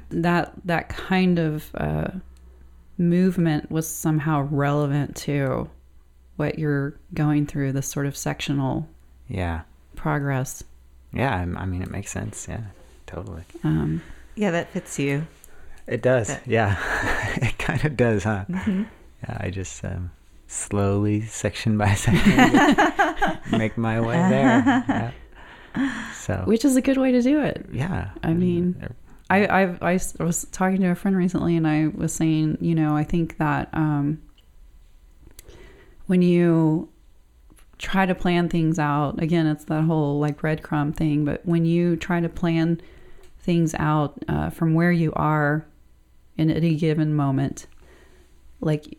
That 0.10 0.54
that 0.66 0.90
kind 0.90 1.40
of 1.40 1.70
uh, 1.76 2.08
movement 2.98 3.70
was 3.72 3.88
somehow 3.88 4.48
relevant 4.52 5.16
to 5.18 5.70
what 6.36 6.60
you're 6.60 6.96
going 7.14 7.46
through, 7.46 7.72
this 7.74 7.88
sort 7.88 8.06
of 8.06 8.16
sectional 8.16 8.88
yeah, 9.28 9.62
progress. 9.96 10.64
yeah. 11.14 11.36
I 11.36 11.42
I 11.62 11.66
mean, 11.66 11.82
it 11.82 11.90
makes 11.90 12.12
sense. 12.12 12.46
Yeah, 12.48 12.62
totally. 13.06 13.44
Um, 13.64 14.02
Yeah, 14.36 14.52
that 14.52 14.70
fits 14.70 14.98
you. 15.00 15.26
It 15.88 16.02
does. 16.02 16.28
That- 16.28 16.48
Yeah, 16.48 16.78
it 17.42 17.58
kind 17.58 17.84
of 17.84 17.98
does, 17.98 18.24
huh? 18.24 18.46
hmm 18.46 18.84
Yeah, 19.24 19.38
I 19.40 19.50
just 19.50 19.84
um, 19.84 20.12
slowly, 20.48 21.22
section 21.22 21.78
by 21.78 21.94
section, 21.96 22.38
make 23.52 23.78
my 23.78 24.00
way 24.02 24.16
there. 24.16 24.84
Yeah. 24.88 25.12
So 26.14 26.44
which 26.46 26.66
is 26.66 26.76
a 26.76 26.82
good 26.82 26.98
way 26.98 27.12
to 27.12 27.22
do 27.22 27.42
it. 27.42 27.66
yeah, 27.72 28.10
I 28.24 28.34
mean, 28.34 28.90
I, 29.30 29.48
I've, 29.48 29.84
I 29.84 30.00
was 30.20 30.48
talking 30.52 30.82
to 30.82 30.88
a 30.88 30.96
friend 30.96 31.16
recently 31.16 31.56
and 31.56 31.68
I 31.68 31.88
was 31.88 32.14
saying, 32.14 32.58
you 32.62 32.74
know, 32.74 32.96
I 32.96 33.04
think 33.04 33.38
that 33.38 33.70
um, 33.74 34.22
when 36.08 36.22
you 36.22 36.90
try 37.78 38.06
to 38.06 38.16
plan 38.16 38.50
things 38.50 38.80
out, 38.80 39.22
again, 39.22 39.46
it's 39.46 39.66
that 39.66 39.84
whole 39.84 40.20
like 40.20 40.40
breadcrumb 40.40 40.96
thing, 40.96 41.26
but 41.26 41.46
when 41.46 41.66
you 41.66 41.96
try 41.96 42.20
to 42.20 42.30
plan 42.30 42.82
things 43.40 43.76
out 43.78 44.24
uh, 44.28 44.50
from 44.50 44.74
where 44.74 44.92
you 44.92 45.14
are 45.14 45.66
in 46.38 46.50
any 46.50 46.76
given 46.76 47.14
moment, 47.14 47.68
like 48.62 48.98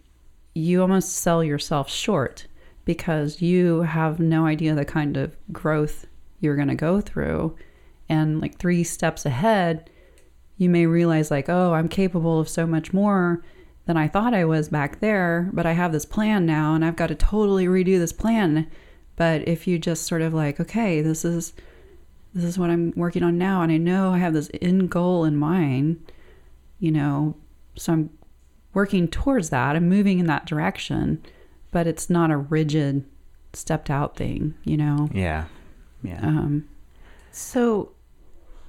you 0.58 0.82
almost 0.82 1.12
sell 1.12 1.42
yourself 1.42 1.90
short 1.90 2.46
because 2.84 3.40
you 3.42 3.82
have 3.82 4.18
no 4.18 4.46
idea 4.46 4.74
the 4.74 4.84
kind 4.84 5.16
of 5.16 5.36
growth 5.52 6.06
you're 6.40 6.56
going 6.56 6.68
to 6.68 6.74
go 6.74 7.00
through. 7.00 7.56
And 8.08 8.40
like 8.40 8.58
three 8.58 8.84
steps 8.84 9.26
ahead, 9.26 9.90
you 10.56 10.68
may 10.68 10.86
realize, 10.86 11.30
like, 11.30 11.48
oh, 11.48 11.74
I'm 11.74 11.88
capable 11.88 12.40
of 12.40 12.48
so 12.48 12.66
much 12.66 12.92
more 12.92 13.42
than 13.86 13.96
I 13.96 14.08
thought 14.08 14.34
I 14.34 14.44
was 14.44 14.68
back 14.68 15.00
there, 15.00 15.48
but 15.52 15.66
I 15.66 15.72
have 15.72 15.92
this 15.92 16.04
plan 16.04 16.44
now 16.44 16.74
and 16.74 16.84
I've 16.84 16.96
got 16.96 17.06
to 17.06 17.14
totally 17.14 17.66
redo 17.66 17.98
this 17.98 18.12
plan. 18.12 18.70
But 19.16 19.48
if 19.48 19.66
you 19.66 19.78
just 19.78 20.06
sort 20.06 20.22
of 20.22 20.34
like, 20.34 20.60
okay, 20.60 21.00
this 21.00 21.24
is 21.24 21.54
this 22.34 22.44
is 22.44 22.58
what 22.58 22.70
I'm 22.70 22.92
working 22.94 23.22
on 23.22 23.38
now 23.38 23.62
and 23.62 23.72
I 23.72 23.78
know 23.78 24.12
I 24.12 24.18
have 24.18 24.34
this 24.34 24.50
end 24.60 24.90
goal 24.90 25.24
in 25.24 25.36
mind, 25.36 26.12
you 26.78 26.92
know, 26.92 27.34
so 27.76 27.94
I'm 27.94 28.10
working 28.78 29.08
towards 29.08 29.50
that. 29.50 29.74
I'm 29.74 29.88
moving 29.88 30.20
in 30.20 30.26
that 30.26 30.46
direction, 30.46 31.20
but 31.72 31.88
it's 31.88 32.08
not 32.08 32.30
a 32.30 32.36
rigid 32.36 33.04
stepped 33.52 33.90
out 33.90 34.16
thing, 34.16 34.54
you 34.62 34.76
know. 34.76 35.08
yeah, 35.12 35.46
yeah, 36.00 36.20
Um 36.22 36.68
So, 37.32 37.90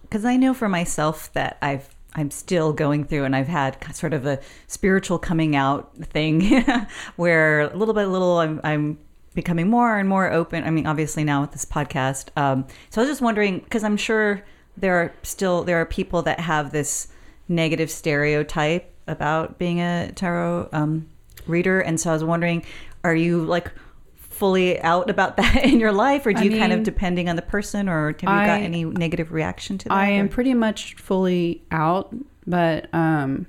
because 0.01 0.25
I 0.25 0.35
know 0.35 0.55
for 0.55 0.67
myself 0.67 1.31
that 1.33 1.59
I've 1.61 1.87
I'm 2.15 2.31
still 2.31 2.73
going 2.73 3.03
through, 3.05 3.25
and 3.25 3.35
I've 3.35 3.47
had 3.47 3.77
sort 3.95 4.13
of 4.13 4.25
a 4.25 4.39
spiritual 4.65 5.19
coming 5.19 5.55
out 5.55 5.95
thing, 5.97 6.65
where 7.15 7.69
little 7.75 7.93
by 7.93 8.05
little 8.05 8.39
I'm 8.39 8.59
I'm 8.63 8.97
becoming 9.35 9.69
more 9.69 9.99
and 9.99 10.09
more 10.09 10.31
open. 10.31 10.63
I 10.63 10.71
mean, 10.71 10.87
obviously 10.87 11.23
now 11.23 11.41
with 11.41 11.51
this 11.51 11.65
podcast. 11.65 12.35
Um, 12.35 12.65
so 12.89 12.99
I 12.99 13.03
was 13.03 13.11
just 13.11 13.21
wondering 13.21 13.59
because 13.59 13.83
I'm 13.83 13.95
sure 13.95 14.43
there 14.75 14.95
are 14.95 15.13
still 15.21 15.63
there 15.63 15.79
are 15.79 15.85
people 15.85 16.23
that 16.23 16.39
have 16.39 16.71
this 16.71 17.09
negative 17.47 17.91
stereotype 17.91 18.91
about 19.09 19.57
being 19.57 19.81
a 19.81 20.11
tarot 20.15 20.69
um, 20.71 21.07
reader, 21.47 21.79
and 21.79 21.99
so 21.99 22.11
I 22.11 22.13
was 22.13 22.23
wondering, 22.23 22.63
are 23.03 23.15
you 23.15 23.43
like 23.43 23.71
fully 24.13 24.79
out 24.81 25.09
about 25.09 25.37
that 25.37 25.63
in 25.63 25.79
your 25.79 25.91
life, 25.91 26.25
or 26.25 26.33
do 26.33 26.41
I 26.41 26.43
you 26.43 26.57
kind 26.57 26.71
of 26.71 26.83
depending 26.83 27.29
on 27.29 27.35
the 27.35 27.41
person, 27.41 27.89
or 27.89 28.07
have 28.07 28.21
you 28.21 28.27
got 28.27 28.61
any 28.61 28.85
negative 28.85 29.31
reaction 29.31 29.77
to 29.79 29.89
that? 29.89 29.93
I 29.93 30.09
am 30.11 30.25
or- 30.25 30.29
pretty 30.29 30.53
much 30.53 30.95
fully 30.95 31.63
out, 31.71 32.15
but 32.47 32.93
um, 32.93 33.47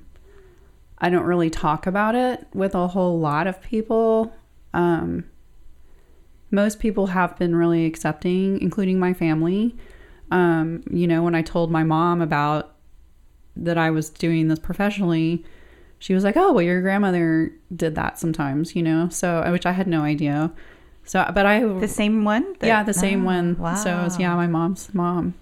I 0.97 1.09
don't 1.09 1.23
really 1.23 1.49
talk 1.49 1.87
about 1.87 2.15
it 2.15 2.45
with 2.53 2.75
a 2.75 2.87
whole 2.87 3.19
lot 3.19 3.47
of 3.47 3.61
people. 3.61 4.33
Um, 4.73 5.25
most 6.51 6.79
people 6.79 7.07
have 7.07 7.37
been 7.37 7.55
really 7.55 7.85
accepting, 7.85 8.61
including 8.61 8.99
my 8.99 9.13
family. 9.13 9.75
Um, 10.29 10.83
you 10.91 11.07
know, 11.07 11.23
when 11.23 11.33
I 11.33 11.41
told 11.41 11.71
my 11.71 11.83
mom 11.83 12.21
about 12.21 12.70
that 13.63 13.77
I 13.77 13.89
was 13.91 14.09
doing 14.09 14.47
this 14.47 14.59
professionally, 14.59 15.45
she 15.99 16.13
was 16.13 16.23
like, 16.23 16.35
"Oh, 16.37 16.51
well, 16.53 16.61
your 16.63 16.81
grandmother 16.81 17.51
did 17.75 17.95
that 17.95 18.17
sometimes," 18.19 18.75
you 18.75 18.83
know. 18.83 19.09
So, 19.09 19.49
which 19.51 19.65
I 19.65 19.71
had 19.71 19.87
no 19.87 20.01
idea. 20.01 20.51
So, 21.03 21.29
but 21.33 21.45
I 21.45 21.63
the 21.65 21.87
same 21.87 22.23
one. 22.23 22.55
that- 22.59 22.67
yeah, 22.67 22.83
the 22.83 22.93
same 22.93 23.23
Oh, 23.23 23.25
one. 23.25 23.57
Wow. 23.57 23.75
So 23.75 23.99
it 23.99 24.03
was, 24.03 24.19
yeah, 24.19 24.35
my 24.35 24.47
mom's 24.47 24.93
mom. 24.93 25.33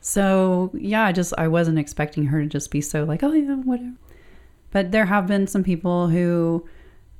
So 0.00 0.70
yeah, 0.74 1.04
I 1.04 1.12
just 1.12 1.32
I 1.38 1.48
wasn't 1.48 1.78
expecting 1.78 2.26
her 2.26 2.42
to 2.42 2.46
just 2.48 2.70
be 2.70 2.80
so 2.80 3.04
like, 3.04 3.22
oh 3.22 3.32
yeah, 3.32 3.54
whatever. 3.56 3.92
But 4.70 4.90
there 4.92 5.06
have 5.06 5.26
been 5.26 5.46
some 5.46 5.62
people 5.64 6.08
who 6.08 6.66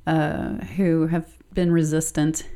uh, 0.05 0.55
who 0.77 1.07
have 1.07 1.25
been 1.53 1.71
resistant 1.71 2.47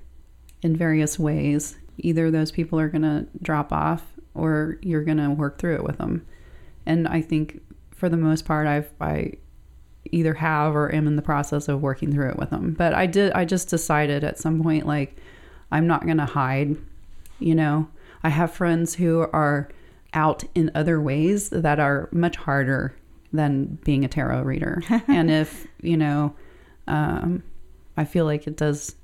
in 0.61 0.75
various 0.75 1.17
ways. 1.17 1.77
Either 1.97 2.29
those 2.29 2.51
people 2.51 2.79
are 2.79 2.89
gonna 2.89 3.25
drop 3.41 3.71
off, 3.73 4.03
or 4.33 4.77
you're 4.81 5.03
gonna 5.03 5.31
work 5.31 5.57
through 5.57 5.75
it 5.75 5.83
with 5.83 5.97
them. 5.97 6.25
And 6.85 7.07
I 7.07 7.21
think 7.21 7.61
for 7.99 8.09
the 8.09 8.17
most 8.17 8.45
part, 8.45 8.65
I've 8.65 8.91
I 8.99 9.33
either 10.11 10.33
have 10.35 10.75
or 10.75 10.93
am 10.93 11.05
in 11.07 11.17
the 11.17 11.21
process 11.21 11.67
of 11.67 11.81
working 11.81 12.11
through 12.11 12.29
it 12.29 12.37
with 12.37 12.49
them. 12.49 12.73
But 12.73 12.93
I 12.93 13.05
did 13.05 13.33
I 13.33 13.45
just 13.45 13.69
decided 13.69 14.23
at 14.23 14.39
some 14.39 14.63
point 14.63 14.87
like 14.87 15.17
I'm 15.71 15.85
not 15.85 16.05
going 16.05 16.17
to 16.17 16.25
hide, 16.25 16.77
you 17.39 17.53
know. 17.53 17.89
I 18.23 18.29
have 18.29 18.51
friends 18.51 18.95
who 18.95 19.19
are 19.31 19.69
out 20.13 20.43
in 20.55 20.71
other 20.73 20.99
ways 20.99 21.49
that 21.49 21.79
are 21.79 22.09
much 22.11 22.37
harder 22.37 22.95
than 23.31 23.77
being 23.83 24.03
a 24.03 24.07
tarot 24.07 24.41
reader. 24.41 24.81
and 25.07 25.29
if, 25.29 25.67
you 25.81 25.97
know, 25.97 26.35
um 26.87 27.43
I 27.97 28.05
feel 28.05 28.25
like 28.25 28.47
it 28.47 28.55
does 28.55 28.95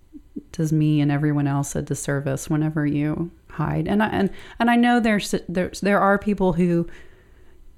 does 0.53 0.71
me 0.71 1.01
and 1.01 1.11
everyone 1.11 1.47
else 1.47 1.75
a 1.75 1.81
disservice 1.81 2.49
whenever 2.49 2.85
you 2.85 3.29
hide. 3.49 3.87
And 3.87 4.01
I, 4.01 4.07
and 4.07 4.29
and 4.59 4.71
I 4.71 4.75
know 4.75 4.99
there's 4.99 5.35
there's 5.49 5.81
there 5.81 5.99
are 5.99 6.17
people 6.17 6.53
who 6.53 6.87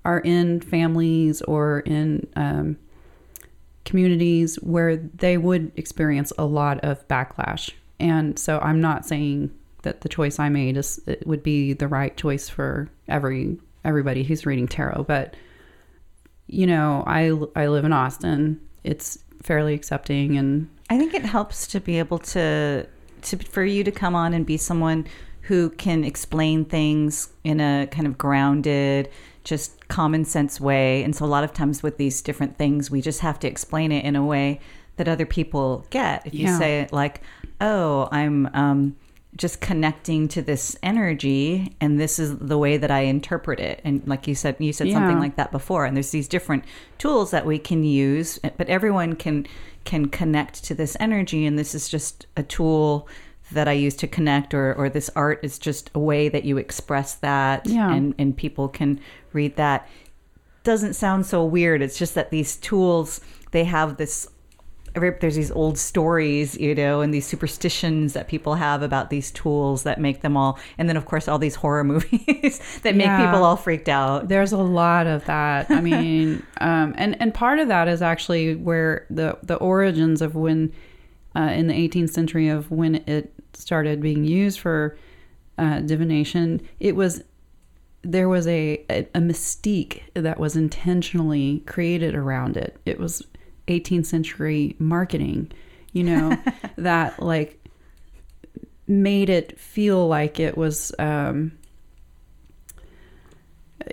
are 0.07 0.19
in 0.19 0.61
families 0.61 1.41
or 1.43 1.81
in 1.81 2.27
um, 2.35 2.77
communities 3.85 4.55
where 4.57 4.97
they 4.97 5.37
would 5.37 5.71
experience 5.75 6.33
a 6.37 6.45
lot 6.45 6.79
of 6.83 7.07
backlash 7.07 7.71
and 7.99 8.37
so 8.37 8.59
I'm 8.59 8.81
not 8.81 9.05
saying 9.05 9.51
that 9.83 10.01
the 10.01 10.09
choice 10.09 10.39
I 10.39 10.49
made 10.49 10.77
is 10.77 10.99
would 11.25 11.43
be 11.43 11.73
the 11.73 11.87
right 11.87 12.15
choice 12.15 12.49
for 12.49 12.89
every 13.07 13.57
everybody 13.83 14.23
who's 14.23 14.45
reading 14.45 14.67
tarot, 14.67 15.05
but 15.07 15.35
you 16.47 16.67
know, 16.67 17.03
I 17.07 17.31
I 17.55 17.67
live 17.67 17.85
in 17.85 17.93
Austin. 17.93 18.59
It's 18.83 19.19
fairly 19.43 19.73
accepting 19.73 20.37
and 20.37 20.69
I 20.89 20.97
think 20.97 21.13
it 21.13 21.23
helps 21.23 21.67
to 21.67 21.79
be 21.79 21.99
able 21.99 22.19
to 22.19 22.85
to 23.23 23.37
for 23.37 23.63
you 23.63 23.83
to 23.83 23.91
come 23.91 24.15
on 24.15 24.33
and 24.33 24.45
be 24.45 24.57
someone 24.57 25.07
who 25.41 25.69
can 25.71 26.03
explain 26.03 26.65
things 26.65 27.29
in 27.43 27.61
a 27.61 27.87
kind 27.87 28.05
of 28.05 28.17
grounded, 28.17 29.09
just 29.47 29.87
common 29.87 30.25
sense 30.25 30.59
way. 30.59 31.03
And 31.03 31.15
so 31.15 31.25
a 31.25 31.27
lot 31.27 31.43
of 31.43 31.53
times 31.53 31.81
with 31.81 31.97
these 31.97 32.21
different 32.21 32.57
things, 32.57 32.91
we 32.91 33.01
just 33.01 33.21
have 33.21 33.39
to 33.39 33.47
explain 33.47 33.91
it 33.91 34.03
in 34.03 34.15
a 34.15 34.25
way 34.25 34.59
that 34.97 35.07
other 35.07 35.25
people 35.25 35.85
get. 35.89 36.25
If 36.27 36.33
you 36.33 36.47
say 36.57 36.81
it 36.81 36.91
like, 36.91 37.21
"Oh, 37.61 38.09
I'm 38.11 38.47
um, 38.53 38.95
just 39.35 39.61
connecting 39.61 40.27
to 40.29 40.41
this 40.41 40.75
energy, 40.81 41.75
and 41.79 41.99
this 41.99 42.19
is 42.19 42.37
the 42.39 42.57
way 42.57 42.77
that 42.77 42.91
I 42.91 43.01
interpret 43.01 43.59
it," 43.59 43.79
and 43.85 44.01
like 44.05 44.27
you 44.27 44.35
said, 44.35 44.55
you 44.59 44.73
said 44.73 44.91
something 44.91 45.19
like 45.19 45.35
that 45.37 45.51
before. 45.51 45.85
And 45.85 45.95
there's 45.95 46.11
these 46.11 46.27
different 46.27 46.65
tools 46.97 47.31
that 47.31 47.45
we 47.45 47.59
can 47.59 47.83
use, 47.83 48.39
but 48.57 48.67
everyone 48.67 49.15
can 49.15 49.45
can 49.85 50.09
connect 50.09 50.63
to 50.65 50.73
this 50.75 50.97
energy, 50.99 51.45
and 51.45 51.57
this 51.57 51.73
is 51.73 51.87
just 51.87 52.25
a 52.35 52.43
tool 52.43 53.07
that 53.53 53.67
I 53.69 53.71
use 53.71 53.95
to 53.97 54.07
connect, 54.07 54.53
or 54.53 54.73
or 54.73 54.89
this 54.89 55.09
art 55.15 55.39
is 55.43 55.59
just 55.59 55.89
a 55.95 55.99
way 55.99 56.27
that 56.27 56.43
you 56.43 56.57
express 56.57 57.13
that, 57.15 57.65
Yeah. 57.67 57.93
and 57.93 58.15
and 58.17 58.35
people 58.35 58.67
can 58.67 58.99
read 59.37 59.55
that 59.55 59.87
doesn't 60.63 60.95
sound 60.95 61.25
so 61.25 61.45
weird. 61.45 61.81
It's 61.81 61.97
just 61.97 62.13
that 62.15 62.29
these 62.31 62.57
tools 62.57 63.21
they 63.51 63.63
have 63.63 63.97
this. 63.97 64.27
There's 65.21 65.35
these 65.35 65.51
old 65.51 65.77
stories, 65.77 66.57
you 66.57 66.73
know, 66.73 67.01
and 67.01 67.13
these 67.13 67.27
superstitions 67.27 68.13
that 68.13 68.27
people 68.27 68.55
have 68.55 68.81
about 68.81 69.11
these 69.11 69.29
tools 69.29 69.83
that 69.83 69.99
make 70.01 70.21
them 70.21 70.35
all, 70.35 70.57
and 70.79 70.89
then 70.89 70.97
of 70.97 71.05
course 71.05 71.27
all 71.27 71.37
these 71.37 71.53
horror 71.63 71.83
movies 71.83 72.59
that 72.81 72.95
make 72.95 73.05
Yeah. 73.05 73.23
people 73.25 73.43
all 73.43 73.57
freaked 73.57 73.89
out. 73.89 74.27
There's 74.27 74.53
a 74.53 74.57
lot 74.57 75.05
of 75.05 75.23
that. 75.25 75.69
I 75.69 75.81
mean, 75.91 76.41
um, 76.61 76.95
and 76.97 77.15
and 77.21 77.31
part 77.33 77.59
of 77.59 77.67
that 77.67 77.87
is 77.87 78.01
actually 78.01 78.55
where 78.55 79.05
the 79.11 79.37
the 79.43 79.55
origins 79.57 80.21
of 80.23 80.33
when 80.35 80.73
uh, 81.35 81.51
in 81.59 81.67
the 81.67 81.75
18th 81.75 82.09
century 82.09 82.47
of 82.49 82.71
when 82.71 82.95
it 83.05 83.31
started 83.53 84.01
being 84.01 84.23
used 84.25 84.59
for 84.59 84.97
uh, 85.59 85.79
divination. 85.81 86.67
It 86.79 86.95
was 86.95 87.23
there 88.11 88.29
was 88.29 88.47
a, 88.47 88.83
a 88.89 88.99
a 89.13 89.19
mystique 89.19 90.01
that 90.13 90.39
was 90.39 90.55
intentionally 90.55 91.61
created 91.65 92.15
around 92.15 92.55
it. 92.55 92.77
It 92.85 92.99
was 92.99 93.21
18th 93.67 94.05
century 94.05 94.75
marketing, 94.79 95.51
you 95.91 96.03
know, 96.03 96.37
that 96.77 97.21
like 97.21 97.59
made 98.87 99.29
it 99.29 99.59
feel 99.59 100.07
like 100.07 100.39
it 100.39 100.57
was 100.57 100.93
um 100.97 101.51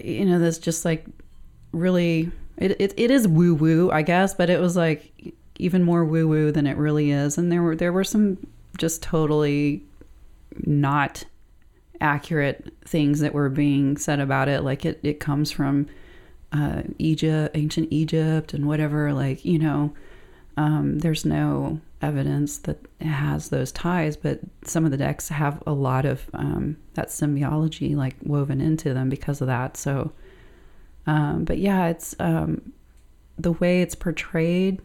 you 0.01 0.25
know 0.25 0.39
this 0.39 0.59
just 0.59 0.85
like 0.85 1.05
really 1.73 2.31
it, 2.57 2.81
it, 2.81 2.95
it 2.97 3.11
is 3.11 3.27
woo 3.27 3.55
woo 3.55 3.91
i 3.91 4.03
guess 4.03 4.35
but 4.35 4.49
it 4.49 4.61
was 4.61 4.77
like 4.77 5.35
even 5.59 5.83
more 5.83 6.05
woo 6.05 6.29
woo 6.29 6.53
than 6.53 6.65
it 6.65 6.77
really 6.77 7.11
is 7.11 7.37
and 7.37 7.51
there 7.51 7.61
were 7.61 7.75
there 7.75 7.93
were 7.93 8.05
some 8.05 8.39
just 8.79 9.03
totally 9.03 9.83
not 10.65 11.25
accurate 12.01 12.73
things 12.85 13.21
that 13.21 13.33
were 13.33 13.49
being 13.49 13.97
said 13.97 14.21
about 14.21 14.49
it 14.49 14.63
like 14.63 14.85
it, 14.85 15.01
it 15.03 15.21
comes 15.21 15.51
from 15.51 15.87
uh, 16.53 16.83
egypt 16.99 17.57
ancient 17.57 17.89
egypt 17.91 18.53
and 18.53 18.67
whatever 18.67 19.13
like 19.13 19.45
you 19.45 19.59
know 19.59 19.95
um, 20.57 21.01
there's 21.01 21.25
no 21.25 21.81
evidence 22.01 22.59
that 22.59 22.79
has 23.01 23.49
those 23.49 23.73
ties, 23.73 24.17
but 24.17 24.41
some 24.65 24.85
of 24.85 24.91
the 24.91 24.97
decks 24.97 25.29
have 25.29 25.63
a 25.67 25.73
lot 25.73 26.05
of 26.05 26.29
um, 26.35 26.77
that 26.95 27.09
symbiology 27.09 27.97
like 27.97 28.15
woven 28.23 28.61
into 28.61 28.95
them 28.95 29.09
because 29.09 29.41
of 29.41 29.47
that. 29.49 29.77
So, 29.77 30.13
um, 31.07 31.45
but 31.45 31.59
yeah, 31.59 31.87
it's 31.89 32.15
um, 32.21 32.73
the 33.39 33.53
way 33.53 33.83
it's 33.83 33.95
portrayed 33.95 34.81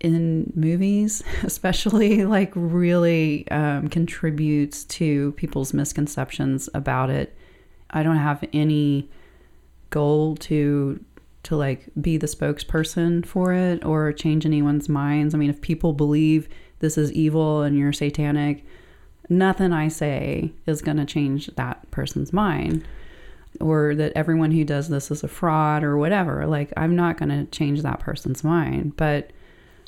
in 0.00 0.52
movies, 0.54 1.22
especially, 1.42 2.24
like 2.24 2.52
really 2.54 3.48
um, 3.50 3.88
contributes 3.88 4.84
to 4.84 5.32
people's 5.32 5.72
misconceptions 5.72 6.68
about 6.74 7.10
it. 7.10 7.36
I 7.90 8.02
don't 8.02 8.16
have 8.16 8.44
any 8.52 9.08
goal 9.90 10.36
to 10.36 11.04
to 11.42 11.56
like 11.56 11.88
be 12.00 12.18
the 12.18 12.26
spokesperson 12.26 13.24
for 13.24 13.54
it 13.54 13.82
or 13.84 14.12
change 14.12 14.44
anyone's 14.44 14.88
minds. 14.88 15.34
I 15.34 15.38
mean, 15.38 15.48
if 15.48 15.60
people 15.60 15.94
believe 15.94 16.48
this 16.80 16.98
is 16.98 17.10
evil 17.12 17.62
and 17.62 17.78
you're 17.78 17.94
satanic, 17.94 18.64
nothing 19.30 19.72
I 19.72 19.88
say 19.88 20.52
is 20.66 20.82
going 20.82 20.98
to 20.98 21.06
change 21.06 21.46
that 21.56 21.90
person's 21.90 22.32
mind 22.32 22.84
or 23.58 23.94
that 23.94 24.12
everyone 24.14 24.50
who 24.50 24.64
does 24.64 24.88
this 24.90 25.10
is 25.10 25.24
a 25.24 25.28
fraud 25.28 25.82
or 25.82 25.96
whatever. 25.96 26.46
Like 26.46 26.72
I'm 26.76 26.94
not 26.94 27.16
going 27.16 27.30
to 27.30 27.46
change 27.46 27.82
that 27.82 28.00
person's 28.00 28.44
mind, 28.44 28.96
but 28.96 29.30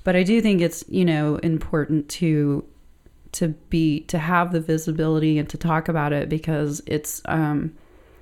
but 0.04 0.16
I 0.16 0.22
do 0.22 0.40
think 0.40 0.60
it's, 0.60 0.84
you 0.88 1.04
know, 1.04 1.36
important 1.36 2.08
to 2.10 2.64
to 3.32 3.48
be 3.70 4.00
to 4.00 4.18
have 4.18 4.52
the 4.52 4.60
visibility 4.60 5.38
and 5.38 5.48
to 5.48 5.56
talk 5.56 5.88
about 5.88 6.12
it 6.12 6.28
because 6.28 6.82
it's 6.86 7.22
um 7.24 7.74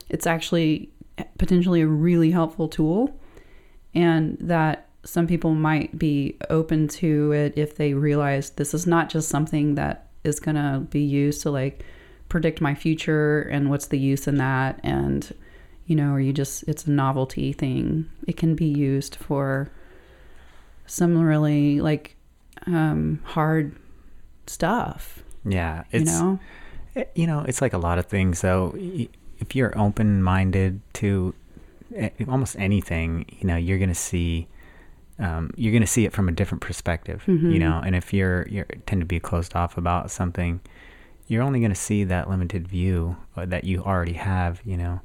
it's 0.08 0.26
actually 0.26 0.90
potentially 1.36 1.80
a 1.80 1.86
really 1.86 2.30
helpful 2.30 2.68
tool 2.68 3.18
and 3.94 4.38
that 4.40 4.88
some 5.04 5.26
people 5.26 5.54
might 5.54 5.98
be 5.98 6.36
open 6.50 6.86
to 6.86 7.32
it 7.32 7.54
if 7.56 7.76
they 7.76 7.94
realize 7.94 8.50
this 8.50 8.74
is 8.74 8.86
not 8.86 9.08
just 9.08 9.28
something 9.28 9.74
that 9.74 10.08
is 10.24 10.38
going 10.38 10.56
to 10.56 10.80
be 10.90 11.00
used 11.00 11.40
to 11.42 11.50
like 11.50 11.84
predict 12.28 12.60
my 12.60 12.74
future 12.74 13.42
and 13.42 13.70
what's 13.70 13.86
the 13.86 13.98
use 13.98 14.28
in 14.28 14.36
that. 14.36 14.78
And 14.82 15.34
you 15.86 15.96
know 15.96 16.12
or 16.12 16.20
you 16.20 16.32
just 16.32 16.62
it's 16.68 16.86
a 16.86 16.90
novelty 16.90 17.52
thing. 17.52 18.08
It 18.26 18.36
can 18.36 18.54
be 18.54 18.66
used 18.66 19.16
for 19.16 19.72
some 20.90 21.16
really 21.20 21.80
like 21.80 22.16
um 22.66 23.20
hard 23.24 23.76
stuff 24.46 25.22
Yeah, 25.44 25.84
you 25.92 26.00
it's 26.00 26.10
know 26.10 26.38
Eh, 26.96 27.04
you 27.14 27.26
know 27.26 27.40
it's 27.46 27.62
like 27.62 27.72
a 27.72 27.78
lot 27.78 27.98
of 27.98 28.06
things 28.06 28.40
though. 28.40 28.74
If 29.38 29.54
you're 29.54 29.72
open 29.78 30.22
minded 30.22 30.80
to 30.94 31.34
eh, 31.94 32.10
almost 32.28 32.56
anything, 32.58 33.24
you 33.38 33.46
know, 33.46 33.56
you're 33.56 33.78
gonna 33.78 33.94
see. 33.94 34.48
Um, 35.20 35.50
you're 35.54 35.70
going 35.72 35.82
to 35.82 35.86
see 35.86 36.06
it 36.06 36.14
from 36.14 36.30
a 36.30 36.32
different 36.32 36.62
perspective, 36.62 37.22
Mhm. 37.26 37.52
you 37.52 37.58
know. 37.58 37.82
And 37.84 37.94
if 37.94 38.14
you're 38.14 38.48
you 38.48 38.64
tend 38.86 39.02
to 39.02 39.06
be 39.06 39.20
closed 39.20 39.54
off 39.54 39.76
about 39.76 40.10
something, 40.10 40.60
you're 41.28 41.42
only 41.42 41.60
going 41.60 41.72
to 41.72 41.82
see 41.88 42.04
that 42.04 42.30
limited 42.30 42.66
view 42.66 43.16
uh, 43.36 43.44
that 43.44 43.64
you 43.64 43.82
already 43.84 44.14
have, 44.14 44.62
you 44.64 44.78
know. 44.78 45.00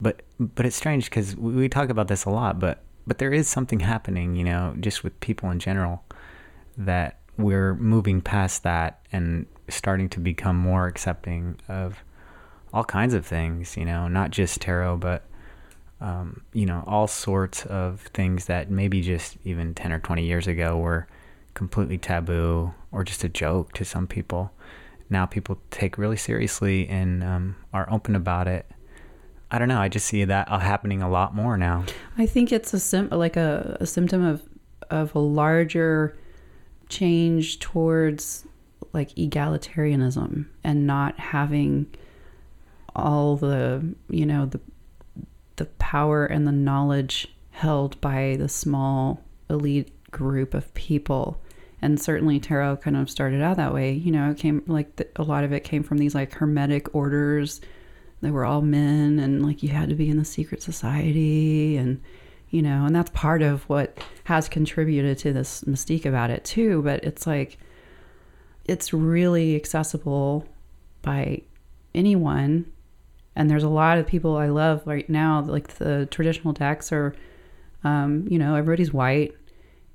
But 0.00 0.22
but 0.38 0.64
it's 0.64 0.76
strange 0.76 1.06
because 1.10 1.36
we, 1.36 1.52
we 1.54 1.68
talk 1.68 1.88
about 1.90 2.06
this 2.06 2.24
a 2.24 2.30
lot, 2.30 2.60
but 2.60 2.84
but 3.08 3.18
there 3.18 3.32
is 3.32 3.48
something 3.48 3.80
happening, 3.80 4.36
you 4.36 4.44
know, 4.44 4.74
just 4.78 5.02
with 5.02 5.18
people 5.20 5.50
in 5.50 5.58
general, 5.58 6.04
that 6.76 7.18
we're 7.38 7.74
moving 7.76 8.20
past 8.20 8.62
that 8.64 9.00
and 9.10 9.46
starting 9.68 10.08
to 10.10 10.20
become 10.20 10.56
more 10.56 10.86
accepting 10.86 11.56
of 11.68 12.04
all 12.72 12.84
kinds 12.84 13.14
of 13.14 13.24
things, 13.24 13.76
you 13.76 13.84
know, 13.84 14.08
not 14.08 14.30
just 14.30 14.60
tarot, 14.60 14.98
but 14.98 15.24
um, 16.00 16.42
you 16.52 16.66
know, 16.66 16.84
all 16.86 17.06
sorts 17.06 17.64
of 17.66 18.02
things 18.14 18.44
that 18.44 18.70
maybe 18.70 19.00
just 19.00 19.36
even 19.44 19.74
10 19.74 19.92
or 19.92 19.98
20 19.98 20.24
years 20.24 20.46
ago 20.46 20.76
were 20.76 21.08
completely 21.54 21.98
taboo 21.98 22.72
or 22.92 23.02
just 23.04 23.24
a 23.24 23.28
joke 23.28 23.72
to 23.72 23.84
some 23.84 24.06
people. 24.06 24.52
Now 25.10 25.26
people 25.26 25.58
take 25.70 25.98
really 25.98 26.16
seriously 26.16 26.86
and 26.88 27.24
um, 27.24 27.56
are 27.72 27.90
open 27.90 28.14
about 28.14 28.46
it. 28.46 28.70
I 29.50 29.58
don't 29.58 29.68
know. 29.68 29.80
I 29.80 29.88
just 29.88 30.06
see 30.06 30.24
that 30.24 30.50
uh, 30.50 30.58
happening 30.58 31.02
a 31.02 31.08
lot 31.08 31.34
more 31.34 31.56
now. 31.56 31.84
I 32.18 32.26
think 32.26 32.52
it's 32.52 32.74
a 32.74 32.80
sim- 32.80 33.08
like 33.10 33.36
a, 33.36 33.78
a 33.80 33.86
symptom 33.86 34.24
of 34.24 34.42
of 34.90 35.14
a 35.14 35.18
larger 35.18 36.16
change 36.88 37.58
towards 37.58 38.44
like 38.92 39.10
egalitarianism 39.14 40.46
and 40.64 40.86
not 40.86 41.18
having 41.18 41.86
all 42.96 43.36
the 43.36 43.94
you 44.08 44.26
know 44.26 44.46
the 44.46 44.60
the 45.56 45.66
power 45.66 46.24
and 46.24 46.46
the 46.46 46.52
knowledge 46.52 47.28
held 47.50 48.00
by 48.00 48.36
the 48.38 48.48
small 48.48 49.22
elite 49.50 49.92
group 50.10 50.54
of 50.54 50.72
people 50.74 51.40
and 51.82 52.00
certainly 52.00 52.40
tarot 52.40 52.76
kind 52.78 52.96
of 52.96 53.10
started 53.10 53.42
out 53.42 53.56
that 53.56 53.74
way 53.74 53.92
you 53.92 54.10
know 54.10 54.30
it 54.30 54.38
came 54.38 54.62
like 54.66 54.96
the, 54.96 55.06
a 55.16 55.22
lot 55.22 55.44
of 55.44 55.52
it 55.52 55.64
came 55.64 55.82
from 55.82 55.98
these 55.98 56.14
like 56.14 56.32
hermetic 56.32 56.94
orders 56.94 57.60
they 58.20 58.30
were 58.30 58.44
all 58.44 58.62
men 58.62 59.18
and 59.18 59.44
like 59.44 59.62
you 59.62 59.68
had 59.68 59.88
to 59.88 59.94
be 59.94 60.08
in 60.08 60.18
the 60.18 60.24
secret 60.24 60.62
society 60.62 61.76
and 61.76 62.00
you 62.50 62.62
know 62.62 62.84
and 62.86 62.96
that's 62.96 63.10
part 63.10 63.42
of 63.42 63.62
what 63.68 63.98
has 64.24 64.48
contributed 64.48 65.18
to 65.18 65.32
this 65.32 65.62
mystique 65.64 66.06
about 66.06 66.30
it 66.30 66.44
too. 66.44 66.82
But 66.82 67.04
it's 67.04 67.26
like 67.26 67.58
it's 68.64 68.92
really 68.92 69.56
accessible 69.56 70.46
by 71.02 71.42
anyone. 71.94 72.70
And 73.36 73.48
there's 73.48 73.62
a 73.62 73.68
lot 73.68 73.98
of 73.98 74.06
people 74.06 74.36
i 74.36 74.48
love 74.48 74.82
right 74.84 75.08
now 75.08 75.40
like 75.42 75.68
the 75.74 76.06
traditional 76.10 76.52
decks 76.52 76.90
are 76.90 77.14
um, 77.84 78.26
you 78.28 78.36
know 78.36 78.56
everybody's 78.56 78.92
white 78.92 79.34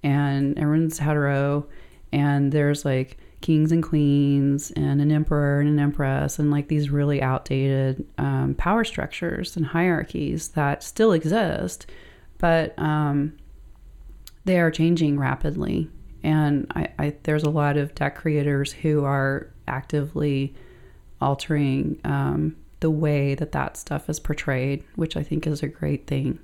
and 0.03 0.57
everyone's 0.59 0.99
hetero. 0.99 1.65
And 2.11 2.51
there's 2.51 2.85
like 2.85 3.17
kings 3.43 3.73
and 3.73 3.83
queens 3.83 4.71
and 4.71 5.01
an 5.01 5.11
emperor 5.11 5.59
and 5.59 5.67
an 5.69 5.77
empress 5.77 6.39
and 6.39 6.49
like 6.49 6.69
these 6.69 6.89
really 6.89 7.21
outdated 7.21 8.03
um, 8.17 8.55
power 8.57 8.85
structures 8.85 9.57
and 9.57 9.65
hierarchies 9.65 10.47
that 10.49 10.81
still 10.81 11.11
exist, 11.11 11.85
but 12.37 12.73
um, 12.79 13.33
they 14.45 14.59
are 14.59 14.71
changing 14.71 15.19
rapidly. 15.19 15.89
And 16.23 16.71
I, 16.73 16.87
I, 16.97 17.15
there's 17.23 17.43
a 17.43 17.49
lot 17.49 17.75
of 17.75 17.93
deck 17.93 18.15
creators 18.15 18.71
who 18.71 19.03
are 19.03 19.49
actively 19.67 20.55
altering 21.19 21.99
um, 22.05 22.55
the 22.79 22.89
way 22.89 23.35
that 23.35 23.51
that 23.51 23.75
stuff 23.75 24.09
is 24.09 24.21
portrayed, 24.21 24.85
which 24.95 25.17
I 25.17 25.23
think 25.23 25.45
is 25.45 25.61
a 25.61 25.67
great 25.67 26.07
thing. 26.07 26.39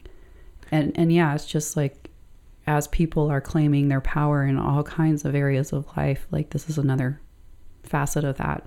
And 0.70 0.91
and 0.95 1.14
yeah, 1.14 1.34
it's 1.34 1.45
just 1.45 1.78
like 1.78 1.99
as 2.70 2.88
people 2.89 3.32
are 3.32 3.41
claiming 3.41 3.88
their 3.88 4.01
power 4.01 4.43
in 4.45 4.55
all 4.57 4.84
kinds 4.84 5.26
of 5.26 5.34
areas 5.34 5.74
of 5.74 5.88
life, 5.97 6.28
like 6.30 6.51
this 6.51 6.70
is 6.70 6.78
another 6.78 7.20
facet 7.84 8.24
of 8.24 8.38
that. 8.38 8.63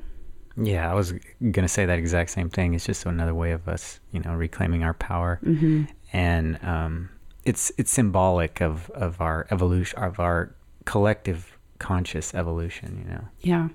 Yeah, 0.57 0.91
I 0.91 0.95
was 0.95 1.15
gonna 1.53 1.69
say 1.69 1.87
that 1.87 1.99
exact 1.99 2.31
same 2.31 2.51
thing. 2.51 2.75
It's 2.75 2.85
just 2.85 3.07
another 3.07 3.35
way 3.35 3.53
of 3.53 3.69
us, 3.69 4.01
you 4.11 4.19
know, 4.21 4.35
reclaiming 4.35 4.83
our 4.83 4.95
power, 4.95 5.39
Mm-hmm. 5.45 5.85
and 6.13 6.59
um, 6.65 7.09
it's 7.45 7.71
it's 7.79 7.91
symbolic 7.93 8.61
of 8.61 8.91
of 8.91 9.21
our 9.21 9.47
evolution, 9.51 9.99
of 10.01 10.19
our 10.21 10.55
collective 10.85 11.57
conscious 11.79 12.35
evolution. 12.35 12.99
You 12.99 13.05
know, 13.15 13.25
Yeah. 13.41 13.69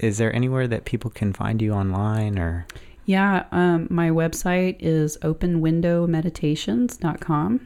is 0.00 0.18
there 0.18 0.34
anywhere 0.34 0.66
that 0.68 0.84
people 0.86 1.10
can 1.10 1.32
find 1.32 1.62
you 1.62 1.72
online 1.72 2.36
or? 2.38 2.66
Yeah, 3.06 3.44
um, 3.52 3.86
my 3.88 4.10
website 4.10 4.76
is 4.80 5.16
openwindowmeditations.com 5.22 7.60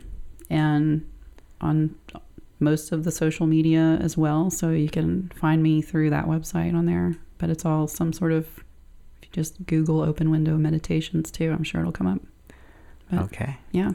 and 0.51 1.07
on 1.61 1.95
most 2.59 2.93
of 2.93 3.05
the 3.05 3.11
social 3.11 3.47
media 3.47 3.99
as 4.01 4.17
well. 4.17 4.51
So 4.51 4.71
you 4.71 4.89
can 4.91 5.31
find 5.35 5.63
me 5.63 5.81
through 5.83 6.11
that 6.11 6.27
website 6.27 6.75
on 6.75 6.87
there. 6.87 7.17
But 7.39 7.49
it's 7.51 7.65
all 7.65 7.89
some 7.89 8.13
sort 8.13 8.33
of, 8.33 8.47
if 9.23 9.23
you 9.25 9.29
just 9.33 9.65
Google 9.67 10.01
open 10.03 10.31
window 10.31 10.57
meditations 10.59 11.31
too, 11.31 11.51
I'm 11.53 11.65
sure 11.65 11.81
it'll 11.81 11.93
come 11.93 12.07
up. 12.07 12.21
But- 13.11 13.21
Okay. 13.23 13.57
Yeah. 13.73 13.93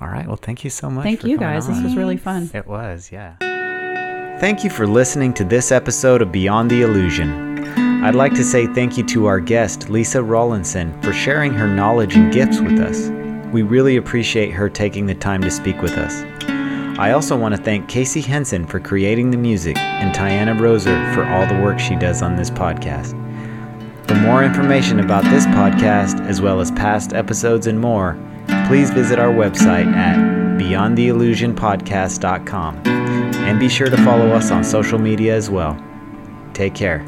All 0.00 0.08
right. 0.08 0.26
Well, 0.26 0.36
thank 0.36 0.64
you 0.64 0.70
so 0.70 0.90
much. 0.90 1.04
Thank 1.04 1.20
for 1.20 1.28
you 1.28 1.38
guys. 1.38 1.68
This 1.68 1.80
was 1.82 1.96
really 1.96 2.16
fun. 2.16 2.50
It 2.52 2.66
was, 2.66 3.10
yeah. 3.12 3.36
Thank 4.40 4.64
you 4.64 4.70
for 4.70 4.86
listening 4.86 5.32
to 5.34 5.44
this 5.44 5.70
episode 5.70 6.20
of 6.20 6.32
Beyond 6.32 6.68
the 6.70 6.82
Illusion. 6.82 7.54
I'd 8.04 8.16
like 8.16 8.34
to 8.34 8.44
say 8.44 8.66
thank 8.66 8.98
you 8.98 9.04
to 9.06 9.26
our 9.26 9.38
guest, 9.40 9.88
Lisa 9.88 10.20
Rawlinson, 10.22 11.00
for 11.00 11.12
sharing 11.12 11.54
her 11.54 11.68
knowledge 11.68 12.16
and 12.16 12.32
gifts 12.32 12.60
with 12.60 12.78
us. 12.80 13.08
We 13.52 13.62
really 13.62 13.96
appreciate 13.96 14.50
her 14.50 14.68
taking 14.68 15.06
the 15.06 15.14
time 15.14 15.40
to 15.42 15.50
speak 15.50 15.80
with 15.80 15.92
us. 15.96 16.22
I 16.96 17.10
also 17.10 17.36
want 17.36 17.56
to 17.56 17.60
thank 17.60 17.88
Casey 17.88 18.20
Henson 18.20 18.64
for 18.66 18.78
creating 18.78 19.32
the 19.32 19.36
music 19.36 19.76
and 19.76 20.14
Tiana 20.14 20.56
Roser 20.56 21.12
for 21.12 21.24
all 21.24 21.44
the 21.46 21.60
work 21.60 21.80
she 21.80 21.96
does 21.96 22.22
on 22.22 22.36
this 22.36 22.50
podcast. 22.50 23.10
For 24.06 24.14
more 24.14 24.44
information 24.44 25.00
about 25.00 25.24
this 25.24 25.44
podcast, 25.46 26.24
as 26.28 26.40
well 26.40 26.60
as 26.60 26.70
past 26.70 27.12
episodes 27.12 27.66
and 27.66 27.80
more, 27.80 28.16
please 28.68 28.90
visit 28.90 29.18
our 29.18 29.32
website 29.32 29.92
at 29.92 30.16
beyondtheillusionpodcast.com 30.58 32.82
and 32.86 33.58
be 33.58 33.68
sure 33.68 33.90
to 33.90 33.96
follow 34.04 34.30
us 34.30 34.52
on 34.52 34.62
social 34.62 35.00
media 35.00 35.34
as 35.34 35.50
well. 35.50 35.76
Take 36.52 36.74
care. 36.74 37.04